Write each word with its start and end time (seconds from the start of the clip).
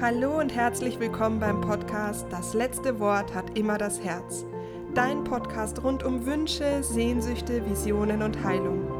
Hallo 0.00 0.38
und 0.38 0.54
herzlich 0.54 0.98
willkommen 0.98 1.40
beim 1.40 1.60
Podcast 1.60 2.24
Das 2.30 2.54
letzte 2.54 3.00
Wort 3.00 3.34
hat 3.34 3.58
immer 3.58 3.76
das 3.76 4.02
Herz. 4.02 4.46
Dein 4.94 5.24
Podcast 5.24 5.84
rund 5.84 6.02
um 6.04 6.24
Wünsche, 6.24 6.82
Sehnsüchte, 6.82 7.68
Visionen 7.68 8.22
und 8.22 8.42
Heilung. 8.42 8.90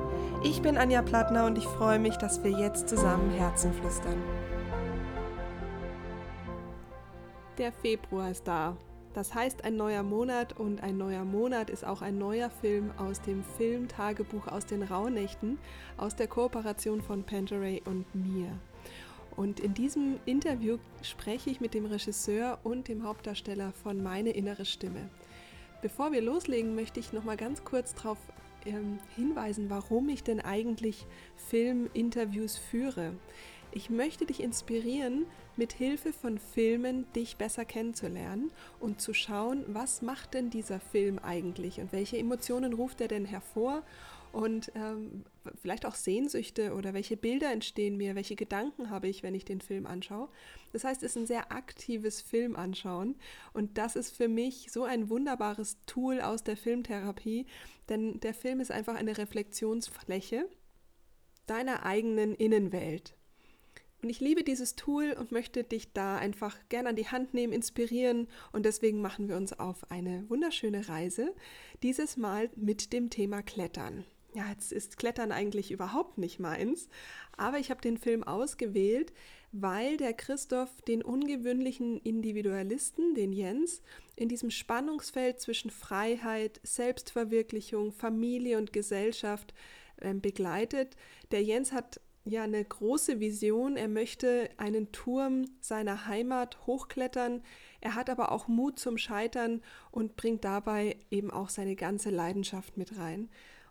Ich 0.45 0.61
bin 0.61 0.77
Anja 0.77 1.01
Plattner 1.01 1.47
und 1.47 1.57
ich 1.57 1.65
freue 1.65 1.99
mich, 1.99 2.19
dass 2.19 2.45
wir 2.45 2.51
jetzt 2.51 2.91
zusammen 2.91 3.31
Herzen 3.31 3.73
flüstern. 3.73 4.23
Der 7.57 7.73
Februar 7.73 8.31
ist 8.31 8.47
da. 8.47 8.77
Das 9.15 9.35
heißt 9.35 9.65
ein 9.65 9.77
neuer 9.77 10.03
Monat 10.03 10.53
und 10.61 10.83
ein 10.83 10.99
neuer 10.99 11.25
Monat 11.25 11.71
ist 11.71 11.87
auch 11.87 12.03
ein 12.03 12.19
neuer 12.19 12.51
Film 12.51 12.91
aus 12.99 13.23
dem 13.23 13.43
Filmtagebuch 13.57 14.49
aus 14.49 14.67
den 14.67 14.83
Rauhnächten 14.83 15.59
aus 15.97 16.15
der 16.15 16.29
Kooperation 16.29 17.01
von 17.01 17.25
Panteray 17.25 17.81
und 17.87 18.05
mir. 18.15 18.53
Und 19.41 19.59
in 19.59 19.73
diesem 19.73 20.21
Interview 20.27 20.77
spreche 21.01 21.49
ich 21.49 21.63
mit 21.63 21.73
dem 21.73 21.87
Regisseur 21.87 22.59
und 22.63 22.89
dem 22.89 23.05
Hauptdarsteller 23.05 23.73
von 23.73 24.03
Meine 24.03 24.33
innere 24.33 24.67
Stimme. 24.67 25.09
Bevor 25.81 26.13
wir 26.13 26.21
loslegen, 26.21 26.75
möchte 26.75 27.01
ich 27.01 27.15
noch 27.15 27.25
mal 27.25 27.39
ganz 27.39 27.65
kurz 27.65 27.95
darauf 27.95 28.19
ähm, 28.67 28.99
hinweisen, 29.17 29.71
warum 29.71 30.11
ich 30.11 30.23
denn 30.23 30.41
eigentlich 30.41 31.07
Filminterviews 31.37 32.59
führe. 32.59 33.15
Ich 33.73 33.89
möchte 33.89 34.27
dich 34.27 34.43
inspirieren, 34.43 35.25
mit 35.57 35.73
Hilfe 35.73 36.13
von 36.13 36.37
Filmen 36.37 37.11
dich 37.15 37.39
besser 37.39 37.65
kennenzulernen 37.65 38.51
und 38.79 39.01
zu 39.01 39.15
schauen, 39.15 39.65
was 39.69 40.03
macht 40.03 40.35
denn 40.35 40.51
dieser 40.51 40.81
Film 40.81 41.19
eigentlich 41.19 41.81
und 41.81 41.93
welche 41.93 42.19
Emotionen 42.19 42.75
ruft 42.75 43.01
er 43.01 43.09
denn 43.09 43.25
hervor 43.25 43.85
und 44.33 44.71
ähm, 44.75 45.25
vielleicht 45.61 45.87
auch 45.87 45.95
Sehnsüchte 45.95 46.75
oder 46.75 46.95
welche 46.95 47.17
Bilder 47.17 47.51
entstehen 47.51 47.97
mir, 47.97 48.15
welche 48.15 48.37
Gedanken 48.37 48.91
habe 48.91 49.09
ich, 49.09 49.23
wenn 49.23 49.35
ich 49.35 49.45
den 49.45 49.61
Film 49.61 49.87
anschaue. 49.87 50.29
Das 50.73 50.85
heißt, 50.85 51.03
es 51.03 51.13
ist 51.13 51.23
ein 51.23 51.27
sehr 51.27 51.53
aktives 51.53 52.21
Film 52.21 52.57
anschauen 52.57 53.17
und 53.53 53.79
das 53.79 53.97
ist 53.97 54.17
für 54.17 54.29
mich 54.29 54.71
so 54.71 54.85
ein 54.85 55.11
wunderbares 55.11 55.79
Tool 55.87 56.21
aus 56.21 56.45
der 56.45 56.57
Filmtherapie, 56.57 57.47
denn 57.89 58.21
der 58.21 58.35
Film 58.35 58.61
ist 58.61 58.71
einfach 58.71 58.95
eine 58.95 59.19
Reflexionsfläche 59.19 60.49
deiner 61.47 61.85
eigenen 61.85 62.35
Innenwelt. 62.35 63.15
Und 64.03 64.09
ich 64.09 64.21
liebe 64.21 64.45
dieses 64.45 64.77
Tool 64.77 65.15
und 65.19 65.31
möchte 65.31 65.63
dich 65.63 65.93
da 65.93 66.17
einfach 66.17 66.57
gern 66.71 66.87
an 66.87 66.97
die 66.97 67.09
Hand 67.09 67.35
nehmen, 67.35 67.53
inspirieren. 67.53 68.29
Und 68.53 68.65
deswegen 68.65 69.03
machen 69.03 69.29
wir 69.29 69.37
uns 69.37 69.53
auf 69.59 69.91
eine 69.91 70.25
wunderschöne 70.31 70.89
Reise, 70.89 71.35
dieses 71.83 72.17
Mal 72.17 72.49
mit 72.57 72.95
dem 72.95 73.11
Thema 73.11 73.43
Klettern 73.43 74.05
ja, 74.35 74.49
jetzt 74.51 74.73
ist 74.73 74.97
Klettern 74.99 75.33
eigentlich 75.33 75.71
überhaupt 75.71 76.19
nicht 76.19 76.39
meins, 76.39 76.89
aber 77.37 77.59
ich 77.59 77.71
habe 77.71 77.81
den 77.81 77.97
Film 77.99 78.23
ausgewählt, 78.23 79.13
weil 79.53 79.97
der 79.97 80.13
Christoph 80.13 80.81
den 80.83 81.03
ungewöhnlichen 81.03 81.99
Individualisten, 81.99 83.15
den 83.15 83.33
Jens, 83.33 83.83
in 84.15 84.29
diesem 84.29 84.51
Spannungsfeld 84.51 85.41
zwischen 85.41 85.71
Freiheit, 85.71 86.61
Selbstverwirklichung, 86.63 87.93
Familie 87.93 88.59
und 88.59 88.73
Gesellschaft 88.73 89.55
äh, 89.97 90.15
begleitet. 90.15 90.97
Der 91.33 91.43
Jens 91.43 91.73
hat 91.73 92.01
ja 92.25 92.45
eine 92.45 92.65
große 92.65 93.19
Vision. 93.19 93.77
Er 93.77 93.89
möchte 93.89 94.51
einen 94.57 94.93
Turm 94.93 95.47
seiner 95.61 96.07
Heimat 96.07 96.67
hochklettern. 96.67 97.43
Er 97.81 97.95
hat 97.95 98.11
aber 98.11 98.31
auch 98.33 98.47
Mut 98.47 98.79
zum 98.79 98.99
Scheitern 98.99 99.63
und 99.91 100.17
bringt 100.17 100.45
dabei 100.45 100.97
eben 101.11 101.31
auch 101.31 101.49
seine 101.49 101.77
ganze 101.77 102.11
Leidenschaft 102.11 102.77
mit 102.77 102.97
rein. 102.99 103.31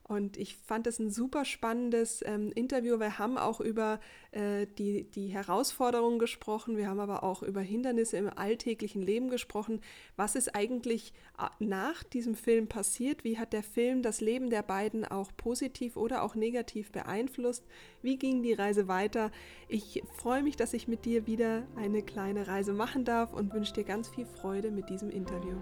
Und 0.09 0.37
ich 0.37 0.57
fand 0.57 0.87
es 0.87 0.97
ein 0.97 1.11
super 1.11 1.45
spannendes 1.45 2.23
ähm, 2.25 2.51
Interview. 2.55 2.99
Wir 2.99 3.19
haben 3.19 3.37
auch 3.37 3.61
über 3.61 3.99
äh, 4.31 4.65
die, 4.65 5.03
die 5.03 5.27
Herausforderungen 5.27 6.17
gesprochen, 6.17 6.77
wir 6.77 6.87
haben 6.87 6.99
aber 6.99 7.21
auch 7.21 7.43
über 7.43 7.61
Hindernisse 7.61 8.17
im 8.17 8.27
alltäglichen 8.27 9.03
Leben 9.03 9.29
gesprochen. 9.29 9.81
Was 10.15 10.35
ist 10.35 10.55
eigentlich 10.55 11.13
äh, 11.37 11.45
nach 11.63 12.01
diesem 12.01 12.33
Film 12.33 12.67
passiert? 12.67 13.23
Wie 13.23 13.37
hat 13.37 13.53
der 13.53 13.61
Film 13.61 14.01
das 14.01 14.19
Leben 14.19 14.49
der 14.49 14.63
beiden 14.63 15.05
auch 15.05 15.31
positiv 15.37 15.95
oder 15.95 16.23
auch 16.23 16.33
negativ 16.33 16.91
beeinflusst? 16.91 17.63
Wie 18.01 18.17
ging 18.17 18.41
die 18.41 18.53
Reise 18.53 18.87
weiter? 18.87 19.29
Ich 19.67 20.01
freue 20.15 20.41
mich, 20.41 20.55
dass 20.55 20.73
ich 20.73 20.87
mit 20.87 21.05
dir 21.05 21.27
wieder 21.27 21.67
eine 21.75 22.01
kleine 22.01 22.47
Reise 22.47 22.73
machen 22.73 23.05
darf 23.05 23.31
und 23.31 23.53
wünsche 23.53 23.73
dir 23.73 23.83
ganz 23.83 24.09
viel 24.09 24.25
Freude 24.25 24.71
mit 24.71 24.89
diesem 24.89 25.11
Interview 25.11 25.61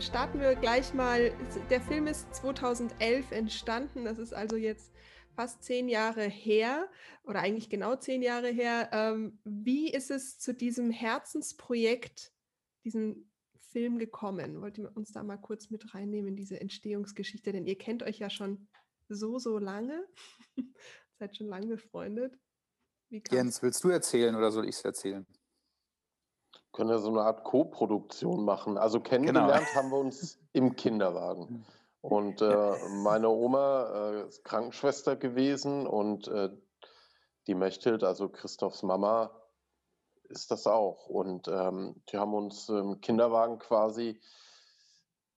starten 0.00 0.40
wir 0.40 0.54
gleich 0.54 0.94
mal. 0.94 1.32
Der 1.68 1.80
Film 1.80 2.06
ist 2.06 2.34
2011 2.34 3.32
entstanden. 3.32 4.04
Das 4.04 4.18
ist 4.18 4.32
also 4.32 4.56
jetzt 4.56 4.92
fast 5.34 5.62
zehn 5.62 5.88
Jahre 5.88 6.22
her 6.22 6.88
oder 7.24 7.40
eigentlich 7.40 7.68
genau 7.68 7.96
zehn 7.96 8.22
Jahre 8.22 8.48
her. 8.48 8.88
Ähm, 8.92 9.38
wie 9.44 9.92
ist 9.92 10.10
es 10.10 10.38
zu 10.38 10.54
diesem 10.54 10.90
Herzensprojekt, 10.90 12.32
diesem 12.84 13.30
Film 13.72 13.98
gekommen? 13.98 14.60
Wollt 14.60 14.78
ihr 14.78 14.90
uns 14.96 15.12
da 15.12 15.22
mal 15.22 15.36
kurz 15.36 15.70
mit 15.70 15.94
reinnehmen 15.94 16.28
in 16.28 16.36
diese 16.36 16.60
Entstehungsgeschichte? 16.60 17.52
Denn 17.52 17.66
ihr 17.66 17.76
kennt 17.76 18.02
euch 18.02 18.18
ja 18.18 18.30
schon 18.30 18.68
so, 19.08 19.38
so 19.38 19.58
lange. 19.58 20.06
Seid 21.18 21.36
schon 21.36 21.48
lange 21.48 21.66
befreundet. 21.66 22.38
Jens, 23.30 23.62
willst 23.62 23.84
du 23.84 23.88
erzählen 23.88 24.34
oder 24.34 24.50
soll 24.50 24.68
ich 24.68 24.76
es 24.76 24.84
erzählen? 24.84 25.26
Können 26.72 26.90
ja 26.90 26.98
so 26.98 27.08
eine 27.08 27.22
Art 27.22 27.44
Co-Produktion 27.44 28.44
machen. 28.44 28.78
Also 28.78 29.00
kennengelernt 29.00 29.66
genau. 29.66 29.74
haben 29.74 29.90
wir 29.90 29.98
uns 29.98 30.38
im 30.52 30.76
Kinderwagen. 30.76 31.66
Und 32.00 32.40
äh, 32.40 32.74
meine 33.02 33.28
Oma 33.28 33.90
äh, 33.92 34.28
ist 34.28 34.44
Krankenschwester 34.44 35.16
gewesen 35.16 35.86
und 35.86 36.28
äh, 36.28 36.50
die 37.46 37.54
Mechthild, 37.54 38.04
also 38.04 38.28
Christophs 38.28 38.82
Mama, 38.82 39.30
ist 40.28 40.50
das 40.50 40.66
auch. 40.66 41.06
Und 41.08 41.48
ähm, 41.48 42.02
die 42.10 42.16
haben 42.16 42.32
uns 42.32 42.68
im 42.68 43.00
Kinderwagen 43.00 43.58
quasi 43.58 44.20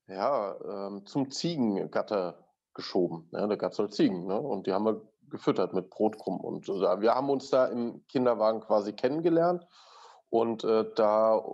ja, 0.06 0.56
ähm, 0.64 1.06
zum 1.06 1.30
Ziegengatter 1.30 2.44
geschoben. 2.74 3.28
Ja, 3.32 3.46
der 3.46 3.56
Gatt 3.56 3.74
soll 3.74 3.90
Ziegen. 3.90 4.26
Ne? 4.26 4.38
Und 4.38 4.66
die 4.66 4.72
haben 4.72 4.84
wir 4.84 5.00
gefüttert 5.30 5.74
mit 5.74 5.90
Brotkrumm. 5.90 6.40
Und 6.40 6.68
äh, 6.68 7.00
wir 7.00 7.14
haben 7.14 7.30
uns 7.30 7.50
da 7.50 7.66
im 7.66 8.06
Kinderwagen 8.08 8.60
quasi 8.60 8.92
kennengelernt. 8.92 9.66
Und 10.34 10.64
äh, 10.64 10.84
da 10.96 11.44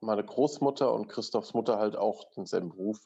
meine 0.00 0.24
Großmutter 0.24 0.92
und 0.92 1.06
Christophs 1.06 1.54
Mutter 1.54 1.78
halt 1.78 1.94
auch 1.94 2.24
denselben 2.34 2.70
Beruf 2.70 2.98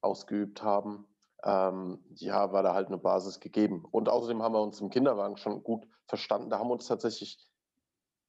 ausgeübt 0.00 0.62
haben, 0.62 1.06
ähm, 1.44 2.02
ja, 2.14 2.50
war 2.50 2.62
da 2.62 2.72
halt 2.72 2.86
eine 2.86 2.96
Basis 2.96 3.40
gegeben. 3.40 3.84
Und 3.84 4.08
außerdem 4.08 4.42
haben 4.42 4.54
wir 4.54 4.62
uns 4.62 4.80
im 4.80 4.88
Kinderwagen 4.88 5.36
schon 5.36 5.62
gut 5.62 5.86
verstanden. 6.06 6.48
Da 6.48 6.58
haben 6.58 6.68
wir 6.68 6.72
uns 6.72 6.86
tatsächlich 6.86 7.46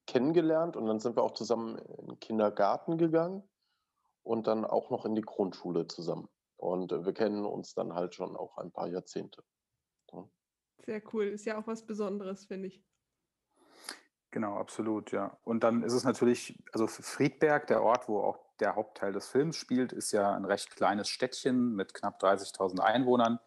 kennengelernt 0.08 0.76
und 0.76 0.88
dann 0.88 1.00
sind 1.00 1.16
wir 1.16 1.24
auch 1.24 1.36
zusammen 1.36 1.78
in 1.78 2.08
den 2.08 2.20
Kindergarten 2.20 2.98
gegangen 2.98 3.50
und 4.24 4.48
dann 4.48 4.66
auch 4.66 4.90
noch 4.90 5.06
in 5.06 5.16
die 5.16 5.22
Grundschule 5.22 5.88
zusammen. 5.88 6.28
Und 6.58 6.92
äh, 6.92 7.06
wir 7.06 7.14
kennen 7.14 7.46
uns 7.46 7.74
dann 7.76 7.94
halt 7.94 8.14
schon 8.14 8.36
auch 8.36 8.58
ein 8.58 8.74
paar 8.74 8.90
Jahrzehnte. 8.90 9.42
Ja. 10.12 10.28
Sehr 10.86 11.02
cool. 11.14 11.28
Ist 11.28 11.46
ja 11.46 11.58
auch 11.58 11.68
was 11.68 11.86
Besonderes, 11.86 12.44
finde 12.44 12.68
ich. 12.68 12.84
Genau, 14.32 14.58
absolut, 14.58 15.12
ja. 15.12 15.38
Und 15.44 15.64
dann 15.64 15.84
ist 15.84 15.92
es 15.92 16.06
natürlich, 16.06 16.58
also 16.72 16.88
Friedberg, 16.88 17.68
der 17.68 17.84
Ort, 17.84 18.08
wo 18.08 18.22
auch 18.22 18.40
der 18.62 18.76
Hauptteil 18.76 19.12
des 19.12 19.28
Films 19.28 19.58
spielt, 19.58 19.92
ist 19.92 20.14
ja 20.14 20.34
ein 20.34 20.46
recht 20.46 20.74
kleines 20.76 21.10
Städtchen 21.10 21.76
mit 21.76 21.94
knapp 21.94 22.24
30.000 22.24 22.80
Einwohnern. 22.80 23.40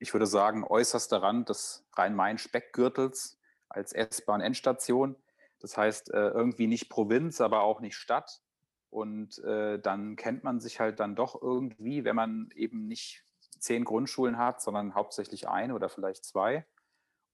Ich 0.00 0.12
würde 0.12 0.26
sagen, 0.26 0.64
äußerster 0.64 1.22
Rand 1.22 1.48
des 1.48 1.86
Rhein-Main-Speckgürtels 1.96 3.38
als 3.68 3.92
S-Bahn-Endstation. 3.92 5.14
Das 5.60 5.76
heißt, 5.76 6.12
äh, 6.12 6.28
irgendwie 6.28 6.66
nicht 6.66 6.88
Provinz, 6.88 7.40
aber 7.40 7.62
auch 7.62 7.80
nicht 7.80 7.96
Stadt. 7.96 8.42
Und 8.90 9.38
äh, 9.44 9.78
dann 9.78 10.16
kennt 10.16 10.42
man 10.42 10.60
sich 10.60 10.80
halt 10.80 10.98
dann 10.98 11.14
doch 11.14 11.40
irgendwie, 11.40 12.04
wenn 12.04 12.16
man 12.16 12.50
eben 12.54 12.88
nicht 12.88 13.22
zehn 13.58 13.84
Grundschulen 13.84 14.38
hat, 14.38 14.62
sondern 14.62 14.94
hauptsächlich 14.94 15.48
eine 15.48 15.74
oder 15.74 15.88
vielleicht 15.88 16.24
zwei. 16.24 16.66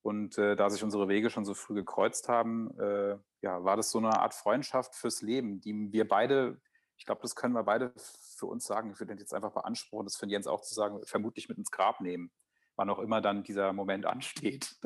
Und 0.04 0.36
äh, 0.36 0.54
da 0.54 0.68
sich 0.68 0.84
unsere 0.84 1.08
Wege 1.08 1.30
schon 1.30 1.46
so 1.46 1.54
früh 1.54 1.72
gekreuzt 1.72 2.28
haben, 2.28 2.78
äh, 2.78 3.16
ja, 3.40 3.64
war 3.64 3.78
das 3.78 3.90
so 3.90 3.96
eine 3.96 4.20
Art 4.20 4.34
Freundschaft 4.34 4.94
fürs 4.94 5.22
Leben, 5.22 5.62
die 5.62 5.92
wir 5.92 6.06
beide, 6.06 6.60
ich 6.98 7.06
glaube, 7.06 7.22
das 7.22 7.34
können 7.34 7.54
wir 7.54 7.62
beide 7.62 7.90
für 8.36 8.44
uns 8.44 8.66
sagen, 8.66 8.90
ich 8.90 9.00
würde 9.00 9.14
jetzt 9.14 9.32
einfach 9.32 9.52
beanspruchen, 9.52 10.04
das 10.04 10.16
für 10.16 10.26
Jens 10.26 10.46
auch 10.46 10.60
zu 10.60 10.74
sagen, 10.74 11.00
vermutlich 11.06 11.48
mit 11.48 11.56
ins 11.56 11.70
Grab 11.70 12.02
nehmen, 12.02 12.30
wann 12.76 12.90
auch 12.90 12.98
immer 12.98 13.22
dann 13.22 13.44
dieser 13.44 13.72
Moment 13.72 14.04
ansteht. 14.04 14.76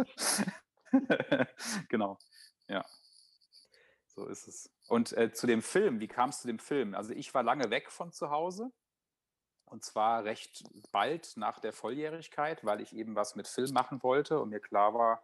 genau, 1.89 2.17
ja. 2.69 2.85
So 4.07 4.29
ist 4.29 4.47
es. 4.47 4.71
Und 4.87 5.13
äh, 5.15 5.33
zu 5.33 5.49
dem 5.49 5.63
Film, 5.63 5.99
wie 5.99 6.09
kam 6.09 6.31
es 6.31 6.43
zu 6.43 6.47
dem 6.47 6.61
Film? 6.61 6.95
Also 6.95 7.13
ich 7.13 7.35
war 7.35 7.43
lange 7.43 7.71
weg 7.71 7.91
von 7.91 8.13
zu 8.13 8.31
Hause 8.31 8.71
und 9.71 9.85
zwar 9.85 10.25
recht 10.25 10.65
bald 10.93 11.37
nach 11.37 11.61
der 11.61 11.73
Volljährigkeit, 11.73 12.65
weil 12.65 12.81
ich 12.81 12.95
eben 12.95 13.15
was 13.15 13.37
mit 13.37 13.49
Film 13.49 13.73
machen 13.73 14.03
wollte 14.03 14.41
und 14.41 14.51
mir 14.51 14.61
klar 14.61 14.95
war, 14.95 15.23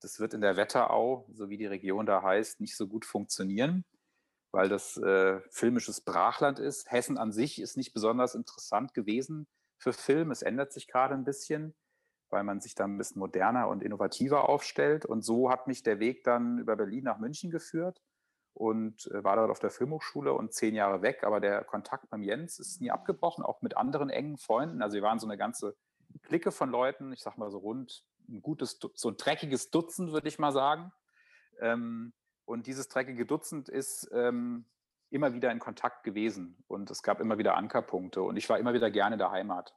das 0.00 0.18
wird 0.18 0.34
in 0.34 0.40
der 0.40 0.56
Wetterau, 0.56 1.26
so 1.32 1.48
wie 1.48 1.56
die 1.56 1.66
Region 1.66 2.06
da 2.06 2.22
heißt, 2.22 2.60
nicht 2.60 2.76
so 2.76 2.88
gut 2.88 3.04
funktionieren, 3.04 3.84
weil 4.52 4.68
das 4.68 4.96
äh, 4.96 5.40
filmisches 5.50 6.00
Brachland 6.00 6.58
ist. 6.58 6.90
Hessen 6.90 7.18
an 7.18 7.32
sich 7.32 7.60
ist 7.60 7.76
nicht 7.76 7.94
besonders 7.94 8.34
interessant 8.34 8.94
gewesen 8.94 9.46
für 9.78 9.92
Film. 9.92 10.30
Es 10.30 10.42
ändert 10.42 10.72
sich 10.72 10.88
gerade 10.88 11.14
ein 11.14 11.24
bisschen, 11.24 11.74
weil 12.30 12.44
man 12.44 12.60
sich 12.60 12.74
da 12.74 12.84
ein 12.84 12.98
bisschen 12.98 13.20
moderner 13.20 13.68
und 13.68 13.82
innovativer 13.82 14.48
aufstellt. 14.48 15.06
Und 15.06 15.22
so 15.22 15.50
hat 15.50 15.68
mich 15.68 15.82
der 15.82 16.00
Weg 16.00 16.24
dann 16.24 16.58
über 16.58 16.76
Berlin 16.76 17.04
nach 17.04 17.18
München 17.18 17.50
geführt. 17.50 18.02
Und 18.54 19.06
äh, 19.10 19.24
war 19.24 19.36
dort 19.36 19.50
auf 19.50 19.60
der 19.60 19.70
Filmhochschule 19.70 20.32
und 20.32 20.52
zehn 20.52 20.74
Jahre 20.74 21.02
weg. 21.02 21.24
Aber 21.24 21.40
der 21.40 21.64
Kontakt 21.64 22.10
beim 22.10 22.22
Jens 22.22 22.58
ist 22.58 22.80
nie 22.80 22.90
abgebrochen, 22.90 23.44
auch 23.44 23.62
mit 23.62 23.76
anderen 23.76 24.10
engen 24.10 24.38
Freunden. 24.38 24.82
Also 24.82 24.94
wir 24.94 25.02
waren 25.02 25.18
so 25.18 25.26
eine 25.26 25.38
ganze 25.38 25.76
Clique 26.22 26.52
von 26.52 26.70
Leuten, 26.70 27.12
ich 27.12 27.20
sag 27.20 27.38
mal 27.38 27.50
so 27.50 27.58
rund 27.58 28.04
ein 28.28 28.42
gutes, 28.42 28.78
so 28.94 29.08
ein 29.08 29.16
dreckiges 29.16 29.70
Dutzend, 29.70 30.12
würde 30.12 30.28
ich 30.28 30.38
mal 30.38 30.52
sagen. 30.52 30.92
Ähm, 31.60 32.12
und 32.44 32.66
dieses 32.66 32.88
dreckige 32.88 33.24
Dutzend 33.24 33.68
ist 33.68 34.10
ähm, 34.12 34.66
immer 35.10 35.34
wieder 35.34 35.50
in 35.50 35.58
Kontakt 35.58 36.04
gewesen 36.04 36.62
und 36.68 36.90
es 36.90 37.02
gab 37.02 37.20
immer 37.20 37.38
wieder 37.38 37.56
Ankerpunkte 37.56 38.22
und 38.22 38.36
ich 38.36 38.48
war 38.48 38.58
immer 38.58 38.74
wieder 38.74 38.90
gerne 38.90 39.14
in 39.14 39.18
der 39.18 39.30
Heimat. 39.30 39.74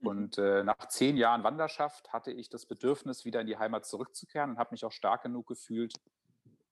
Mhm. 0.00 0.06
Und 0.06 0.38
äh, 0.38 0.64
nach 0.64 0.88
zehn 0.88 1.16
Jahren 1.16 1.44
Wanderschaft 1.44 2.12
hatte 2.12 2.32
ich 2.32 2.50
das 2.50 2.66
Bedürfnis, 2.66 3.24
wieder 3.24 3.40
in 3.40 3.46
die 3.46 3.56
Heimat 3.56 3.86
zurückzukehren 3.86 4.50
und 4.50 4.58
habe 4.58 4.72
mich 4.72 4.84
auch 4.84 4.92
stark 4.92 5.22
genug 5.22 5.46
gefühlt, 5.46 5.94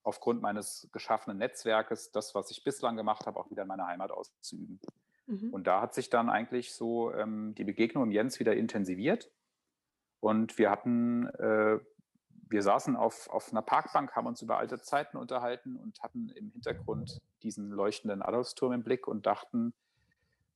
aufgrund 0.06 0.40
meines 0.40 0.88
geschaffenen 0.92 1.38
Netzwerkes, 1.38 2.12
das, 2.12 2.34
was 2.34 2.50
ich 2.52 2.62
bislang 2.62 2.96
gemacht 2.96 3.26
habe, 3.26 3.40
auch 3.40 3.50
wieder 3.50 3.62
in 3.62 3.68
meiner 3.68 3.88
Heimat 3.88 4.12
auszuüben. 4.12 4.80
Mhm. 5.26 5.52
Und 5.52 5.66
da 5.66 5.80
hat 5.80 5.94
sich 5.94 6.10
dann 6.10 6.30
eigentlich 6.30 6.72
so 6.72 7.12
ähm, 7.12 7.54
die 7.56 7.64
Begegnung 7.64 8.04
mit 8.04 8.14
Jens 8.14 8.38
wieder 8.38 8.54
intensiviert. 8.54 9.32
Und 10.20 10.58
wir 10.58 10.70
hatten, 10.70 11.26
äh, 11.26 11.80
wir 12.48 12.62
saßen 12.62 12.94
auf, 12.94 13.28
auf 13.30 13.50
einer 13.50 13.62
Parkbank, 13.62 14.14
haben 14.14 14.28
uns 14.28 14.40
über 14.42 14.58
alte 14.58 14.80
Zeiten 14.80 15.16
unterhalten 15.16 15.76
und 15.76 16.00
hatten 16.00 16.28
im 16.28 16.50
Hintergrund 16.50 17.20
diesen 17.42 17.70
leuchtenden 17.70 18.22
Adolfsturm 18.22 18.72
im 18.72 18.84
Blick 18.84 19.08
und 19.08 19.26
dachten, 19.26 19.74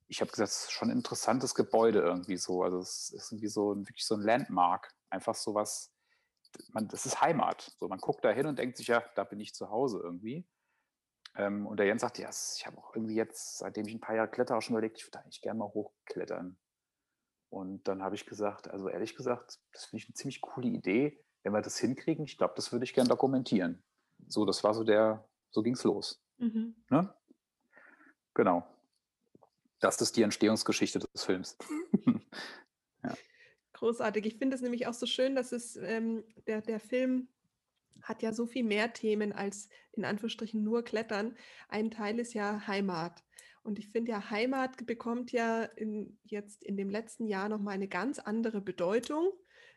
ich 0.06 0.20
habe 0.20 0.30
gesagt, 0.30 0.50
es 0.50 0.64
ist 0.64 0.72
schon 0.72 0.90
ein 0.90 0.96
interessantes 0.96 1.56
Gebäude 1.56 2.00
irgendwie 2.00 2.36
so. 2.36 2.62
Also 2.62 2.78
es 2.78 3.10
ist 3.10 3.32
irgendwie 3.32 3.48
so 3.48 3.76
wirklich 3.76 4.06
so 4.06 4.14
ein 4.14 4.22
Landmark. 4.22 4.92
Einfach 5.08 5.34
so 5.34 5.54
was, 5.54 5.90
man, 6.72 6.88
das 6.88 7.06
ist 7.06 7.20
Heimat. 7.20 7.74
So, 7.78 7.88
man 7.88 7.98
guckt 7.98 8.24
da 8.24 8.30
hin 8.30 8.46
und 8.46 8.58
denkt 8.58 8.76
sich, 8.76 8.88
ja, 8.88 9.04
da 9.14 9.24
bin 9.24 9.40
ich 9.40 9.54
zu 9.54 9.70
Hause 9.70 10.00
irgendwie. 10.02 10.46
Ähm, 11.36 11.66
und 11.66 11.78
der 11.78 11.86
Jens 11.86 12.02
sagt, 12.02 12.18
ja, 12.18 12.28
ich 12.28 12.66
habe 12.66 12.78
auch 12.78 12.94
irgendwie 12.94 13.14
jetzt, 13.14 13.58
seitdem 13.58 13.86
ich 13.86 13.94
ein 13.94 14.00
paar 14.00 14.16
Jahre 14.16 14.30
kletter, 14.30 14.56
auch 14.56 14.62
schon 14.62 14.74
überlegt, 14.74 14.98
ich 14.98 15.06
würde 15.06 15.20
eigentlich 15.20 15.40
gerne 15.40 15.58
mal 15.58 15.68
hochklettern. 15.68 16.58
Und 17.50 17.86
dann 17.88 18.02
habe 18.02 18.14
ich 18.14 18.26
gesagt, 18.26 18.68
also 18.68 18.88
ehrlich 18.88 19.16
gesagt, 19.16 19.58
das 19.72 19.86
finde 19.86 20.02
ich 20.02 20.08
eine 20.08 20.14
ziemlich 20.14 20.40
coole 20.40 20.68
Idee. 20.68 21.24
Wenn 21.42 21.52
wir 21.52 21.62
das 21.62 21.78
hinkriegen, 21.78 22.24
ich 22.24 22.36
glaube, 22.36 22.54
das 22.56 22.72
würde 22.72 22.84
ich 22.84 22.94
gerne 22.94 23.08
dokumentieren. 23.08 23.82
So, 24.28 24.44
das 24.44 24.62
war 24.62 24.74
so 24.74 24.84
der, 24.84 25.28
so 25.50 25.62
ging 25.62 25.74
es 25.74 25.84
los. 25.84 26.22
Mhm. 26.38 26.76
Ne? 26.90 27.12
Genau. 28.34 28.66
Das 29.80 30.00
ist 30.00 30.16
die 30.16 30.22
Entstehungsgeschichte 30.22 30.98
des 30.98 31.24
Films. 31.24 31.56
Großartig. 33.80 34.26
Ich 34.26 34.36
finde 34.36 34.54
es 34.56 34.60
nämlich 34.60 34.86
auch 34.86 34.92
so 34.92 35.06
schön, 35.06 35.34
dass 35.34 35.52
es 35.52 35.74
ähm, 35.76 36.22
der, 36.46 36.60
der 36.60 36.80
Film 36.80 37.28
hat 38.02 38.22
ja 38.22 38.34
so 38.34 38.44
viel 38.44 38.62
mehr 38.62 38.92
Themen 38.92 39.32
als 39.32 39.70
in 39.92 40.04
Anführungsstrichen 40.04 40.62
nur 40.62 40.84
Klettern. 40.84 41.34
Ein 41.70 41.90
Teil 41.90 42.18
ist 42.18 42.34
ja 42.34 42.66
Heimat. 42.66 43.24
Und 43.62 43.78
ich 43.78 43.88
finde 43.88 44.10
ja, 44.10 44.28
Heimat 44.28 44.86
bekommt 44.86 45.32
ja 45.32 45.62
in, 45.62 46.18
jetzt 46.24 46.62
in 46.62 46.76
dem 46.76 46.90
letzten 46.90 47.26
Jahr 47.26 47.48
nochmal 47.48 47.72
eine 47.72 47.88
ganz 47.88 48.18
andere 48.18 48.60
Bedeutung. 48.60 49.32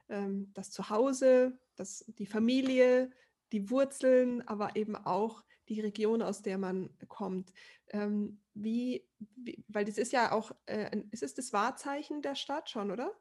Ähm, 0.10 0.52
das 0.54 0.72
Zuhause, 0.72 1.58
das, 1.78 2.04
die 2.18 2.26
Familie, 2.26 3.10
die 3.54 3.70
Wurzeln, 3.70 4.46
aber 4.50 4.76
eben 4.76 4.98
auch 4.98 5.46
die 5.70 5.80
Region, 5.80 6.22
aus 6.22 6.42
der 6.42 6.58
man 6.58 6.90
kommt. 7.08 7.54
Ähm, 7.88 8.42
wie, 8.54 9.08
wie, 9.38 9.64
weil 9.70 9.86
das 9.86 9.98
ist 9.98 10.12
ja 10.12 10.34
auch, 10.34 10.52
äh, 10.66 11.04
ist 11.12 11.24
es 11.24 11.36
das 11.36 11.54
Wahrzeichen 11.54 12.22
der 12.22 12.36
Stadt 12.36 12.70
schon, 12.70 12.92
oder? 12.92 13.18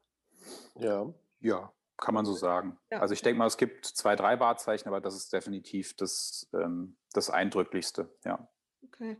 Ja. 0.79 1.13
Ja, 1.39 1.73
kann 1.97 2.13
man 2.13 2.25
so 2.25 2.33
sagen. 2.33 2.77
Ja. 2.91 2.99
Also 2.99 3.13
ich 3.13 3.21
denke 3.21 3.37
mal, 3.37 3.47
es 3.47 3.57
gibt 3.57 3.85
zwei, 3.85 4.15
drei 4.15 4.39
Wahrzeichen, 4.39 4.87
aber 4.87 5.01
das 5.01 5.15
ist 5.15 5.33
definitiv 5.33 5.95
das, 5.95 6.49
ähm, 6.53 6.95
das 7.13 7.29
Eindrücklichste, 7.29 8.09
ja. 8.23 8.47
Okay. 8.85 9.17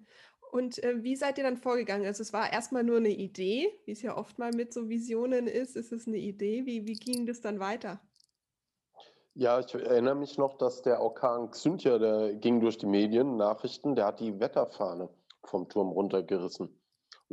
Und 0.52 0.84
äh, 0.84 1.02
wie 1.04 1.16
seid 1.16 1.40
ihr 1.40 1.44
dann 1.44 1.58
vorgegangen? 1.58 2.06
Also 2.06 2.22
es 2.22 2.32
war 2.32 2.54
erstmal 2.54 2.84
nur 2.84 2.98
eine 2.98 3.10
Idee, 3.10 3.74
wie 3.86 3.92
es 3.92 4.04
ja 4.04 4.16
oft 4.16 4.38
mal 4.38 4.52
mit 4.52 4.72
so 4.72 4.88
Visionen 4.88 5.48
ist. 5.48 5.76
Ist 5.76 5.92
es 5.92 6.08
eine 6.08 6.18
Idee? 6.18 6.68
Wie, 6.68 6.86
wie 6.86 6.94
ging 6.94 7.26
das 7.26 7.42
dann 7.42 7.60
weiter? 7.60 8.00
Ja, 9.34 9.60
ich 9.60 9.74
erinnere 9.74 10.14
mich 10.14 10.38
noch, 10.38 10.60
dass 10.60 10.84
der 10.84 11.02
Orkan 11.02 11.50
Xynthia, 11.50 11.98
der 11.98 12.36
ging 12.36 12.60
durch 12.60 12.78
die 12.78 12.86
Medien, 12.86 13.36
Nachrichten, 13.36 13.96
der 13.96 14.06
hat 14.06 14.20
die 14.20 14.40
Wetterfahne 14.40 15.10
vom 15.44 15.68
Turm 15.70 15.90
runtergerissen. 15.90 16.70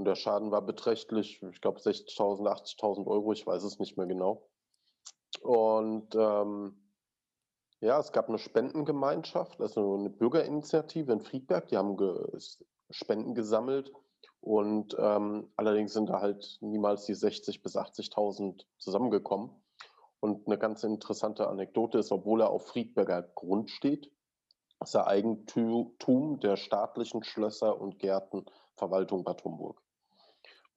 Und 0.01 0.07
der 0.07 0.15
Schaden 0.15 0.51
war 0.51 0.63
beträchtlich, 0.63 1.43
ich 1.43 1.61
glaube 1.61 1.79
60.000, 1.79 2.49
80.000 2.49 3.07
Euro, 3.07 3.35
ich 3.35 3.47
weiß 3.47 3.63
es 3.65 3.79
nicht 3.79 3.99
mehr 3.99 4.07
genau. 4.07 4.49
Und 5.43 6.15
ähm, 6.15 6.75
ja, 7.81 7.99
es 7.99 8.11
gab 8.11 8.31
eine 8.31 8.39
Spendengemeinschaft, 8.39 9.61
also 9.61 9.97
eine 9.97 10.09
Bürgerinitiative 10.09 11.13
in 11.13 11.21
Friedberg, 11.21 11.69
die 11.69 11.77
haben 11.77 11.99
ge 11.99 12.17
Spenden 12.89 13.35
gesammelt. 13.35 13.93
Und 14.41 14.97
ähm, 14.99 15.53
allerdings 15.57 15.93
sind 15.93 16.09
da 16.09 16.23
halt 16.23 16.57
niemals 16.63 17.05
die 17.05 17.15
60.000 17.15 17.63
bis 17.63 17.77
80.000 17.77 18.65
zusammengekommen. 18.79 19.51
Und 20.21 20.47
eine 20.47 20.57
ganz 20.57 20.83
interessante 20.83 21.47
Anekdote 21.47 21.99
ist, 21.99 22.11
obwohl 22.11 22.41
er 22.41 22.49
auf 22.49 22.69
Friedberger 22.69 23.21
Grund 23.35 23.69
steht, 23.69 24.11
ist 24.83 24.95
er 24.95 25.09
Eigentum 25.09 26.41
der 26.41 26.57
staatlichen 26.57 27.23
Schlösser 27.23 27.79
und 27.79 27.99
Gärtenverwaltung 27.99 29.25
Bad 29.25 29.45
Homburg. 29.45 29.83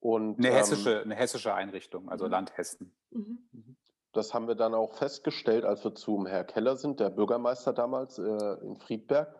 Und, 0.04 0.38
eine, 0.38 0.48
ähm, 0.48 0.54
hessische, 0.56 1.00
eine 1.00 1.14
hessische 1.14 1.54
Einrichtung, 1.54 2.10
also 2.10 2.26
mhm. 2.26 2.30
Land 2.32 2.58
Hessen. 2.58 2.94
Mhm. 3.10 3.48
mhm. 3.52 3.76
Das 4.12 4.34
haben 4.34 4.46
wir 4.46 4.54
dann 4.54 4.74
auch 4.74 4.92
festgestellt, 4.94 5.64
als 5.64 5.82
wir 5.82 5.94
zum 5.94 6.26
Herr 6.26 6.44
Keller 6.44 6.76
sind, 6.76 7.00
der 7.00 7.08
Bürgermeister 7.08 7.72
damals 7.72 8.18
äh, 8.18 8.54
in 8.62 8.76
Friedberg. 8.76 9.34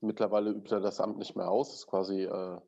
Mittlerweile 0.00 0.50
übt 0.50 0.72
er 0.72 0.80
das 0.80 1.00
Amt 1.00 1.16
nicht 1.16 1.34
mehr 1.34 1.50
aus, 1.50 1.72
ist 1.74 1.86
quasi 1.86 2.24
äh, 2.24 2.58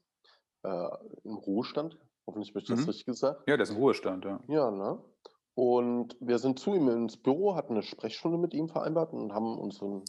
äh, 0.63 0.89
im 1.23 1.37
Ruhestand. 1.37 1.99
Hoffentlich 2.27 2.49
habe 2.49 2.61
ich 2.61 2.67
das 2.67 2.81
mhm. 2.81 2.87
richtig 2.87 3.05
gesagt. 3.05 3.43
Ja, 3.47 3.59
der 3.59 3.65
ist 3.65 3.71
im 3.71 3.77
Ruhestand, 3.77 4.25
ja. 4.25 4.41
Ja, 4.49 4.71
ne? 4.71 5.05
Und 5.53 6.17
wir 6.21 6.39
sind 6.39 6.59
zu 6.59 6.75
ihm 6.75 6.89
ins 6.89 7.19
Büro, 7.19 7.57
hatten 7.57 7.75
eine 7.75 7.83
Sprechstunde 7.83 8.39
mit 8.39 8.55
ihm 8.55 8.71
vereinbart 8.71 9.13
und 9.13 9.35
haben 9.35 9.59
uns 9.59 9.83
ein, 9.83 10.03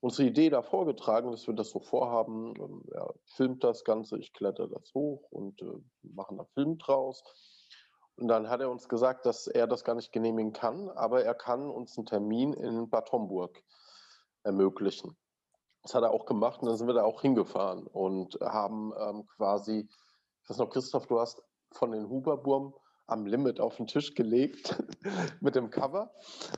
unsere 0.00 0.28
Idee 0.28 0.50
da 0.50 0.62
vorgetragen, 0.62 1.30
dass 1.30 1.46
wir 1.46 1.54
das 1.54 1.70
so 1.70 1.80
vorhaben. 1.80 2.54
Ähm, 2.56 2.82
er 2.92 3.14
filmt 3.24 3.64
das 3.64 3.84
Ganze, 3.84 4.18
ich 4.18 4.32
kletter 4.32 4.68
das 4.68 4.92
hoch 4.94 5.26
und 5.30 5.60
äh, 5.62 5.80
machen 6.02 6.38
da 6.38 6.44
Film 6.54 6.78
draus. 6.78 7.22
Und 8.16 8.28
dann 8.28 8.48
hat 8.48 8.60
er 8.60 8.70
uns 8.70 8.88
gesagt, 8.88 9.26
dass 9.26 9.46
er 9.46 9.66
das 9.66 9.84
gar 9.84 9.94
nicht 9.94 10.12
genehmigen 10.12 10.52
kann, 10.52 10.88
aber 10.90 11.22
er 11.24 11.34
kann 11.34 11.68
uns 11.68 11.98
einen 11.98 12.06
Termin 12.06 12.54
in 12.54 12.88
Bad 12.88 13.12
Homburg 13.12 13.62
ermöglichen. 14.42 15.16
Das 15.82 15.94
hat 15.94 16.02
er 16.02 16.12
auch 16.12 16.24
gemacht 16.24 16.60
und 16.60 16.68
dann 16.68 16.76
sind 16.76 16.86
wir 16.86 16.94
da 16.94 17.04
auch 17.04 17.20
hingefahren 17.20 17.86
und 17.86 18.38
haben 18.40 18.92
ähm, 18.98 19.26
quasi, 19.36 19.88
ich 20.42 20.50
weiß 20.50 20.58
noch, 20.58 20.70
Christoph, 20.70 21.06
du 21.06 21.20
hast 21.20 21.42
von 21.72 21.92
den 21.92 22.08
Huberburm 22.08 22.74
am 23.06 23.26
Limit 23.26 23.60
auf 23.60 23.76
den 23.76 23.86
Tisch 23.86 24.14
gelegt 24.14 24.82
mit 25.40 25.54
dem 25.54 25.70
Cover. 25.70 26.12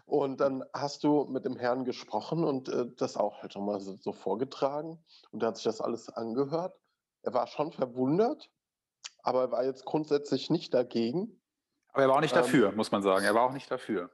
Und 0.06 0.40
dann 0.40 0.64
hast 0.72 1.04
du 1.04 1.24
mit 1.24 1.44
dem 1.44 1.56
Herrn 1.56 1.84
gesprochen 1.84 2.44
und 2.44 2.68
äh, 2.68 2.86
das 2.96 3.16
auch 3.16 3.42
halt 3.42 3.54
nochmal 3.54 3.80
so, 3.80 3.96
so 4.00 4.12
vorgetragen. 4.12 4.98
Und 5.30 5.42
er 5.42 5.48
hat 5.48 5.56
sich 5.56 5.64
das 5.64 5.80
alles 5.80 6.08
angehört. 6.08 6.74
Er 7.22 7.34
war 7.34 7.46
schon 7.46 7.72
verwundert, 7.72 8.50
aber 9.22 9.42
er 9.42 9.50
war 9.50 9.64
jetzt 9.64 9.84
grundsätzlich 9.84 10.50
nicht 10.50 10.72
dagegen. 10.72 11.40
Aber 11.92 12.02
er 12.02 12.08
war 12.08 12.16
auch 12.16 12.20
nicht 12.20 12.34
ähm, 12.34 12.42
dafür, 12.42 12.72
muss 12.72 12.92
man 12.92 13.02
sagen. 13.02 13.24
Er 13.24 13.34
war 13.34 13.42
auch 13.42 13.52
nicht 13.52 13.70
dafür. 13.70 14.10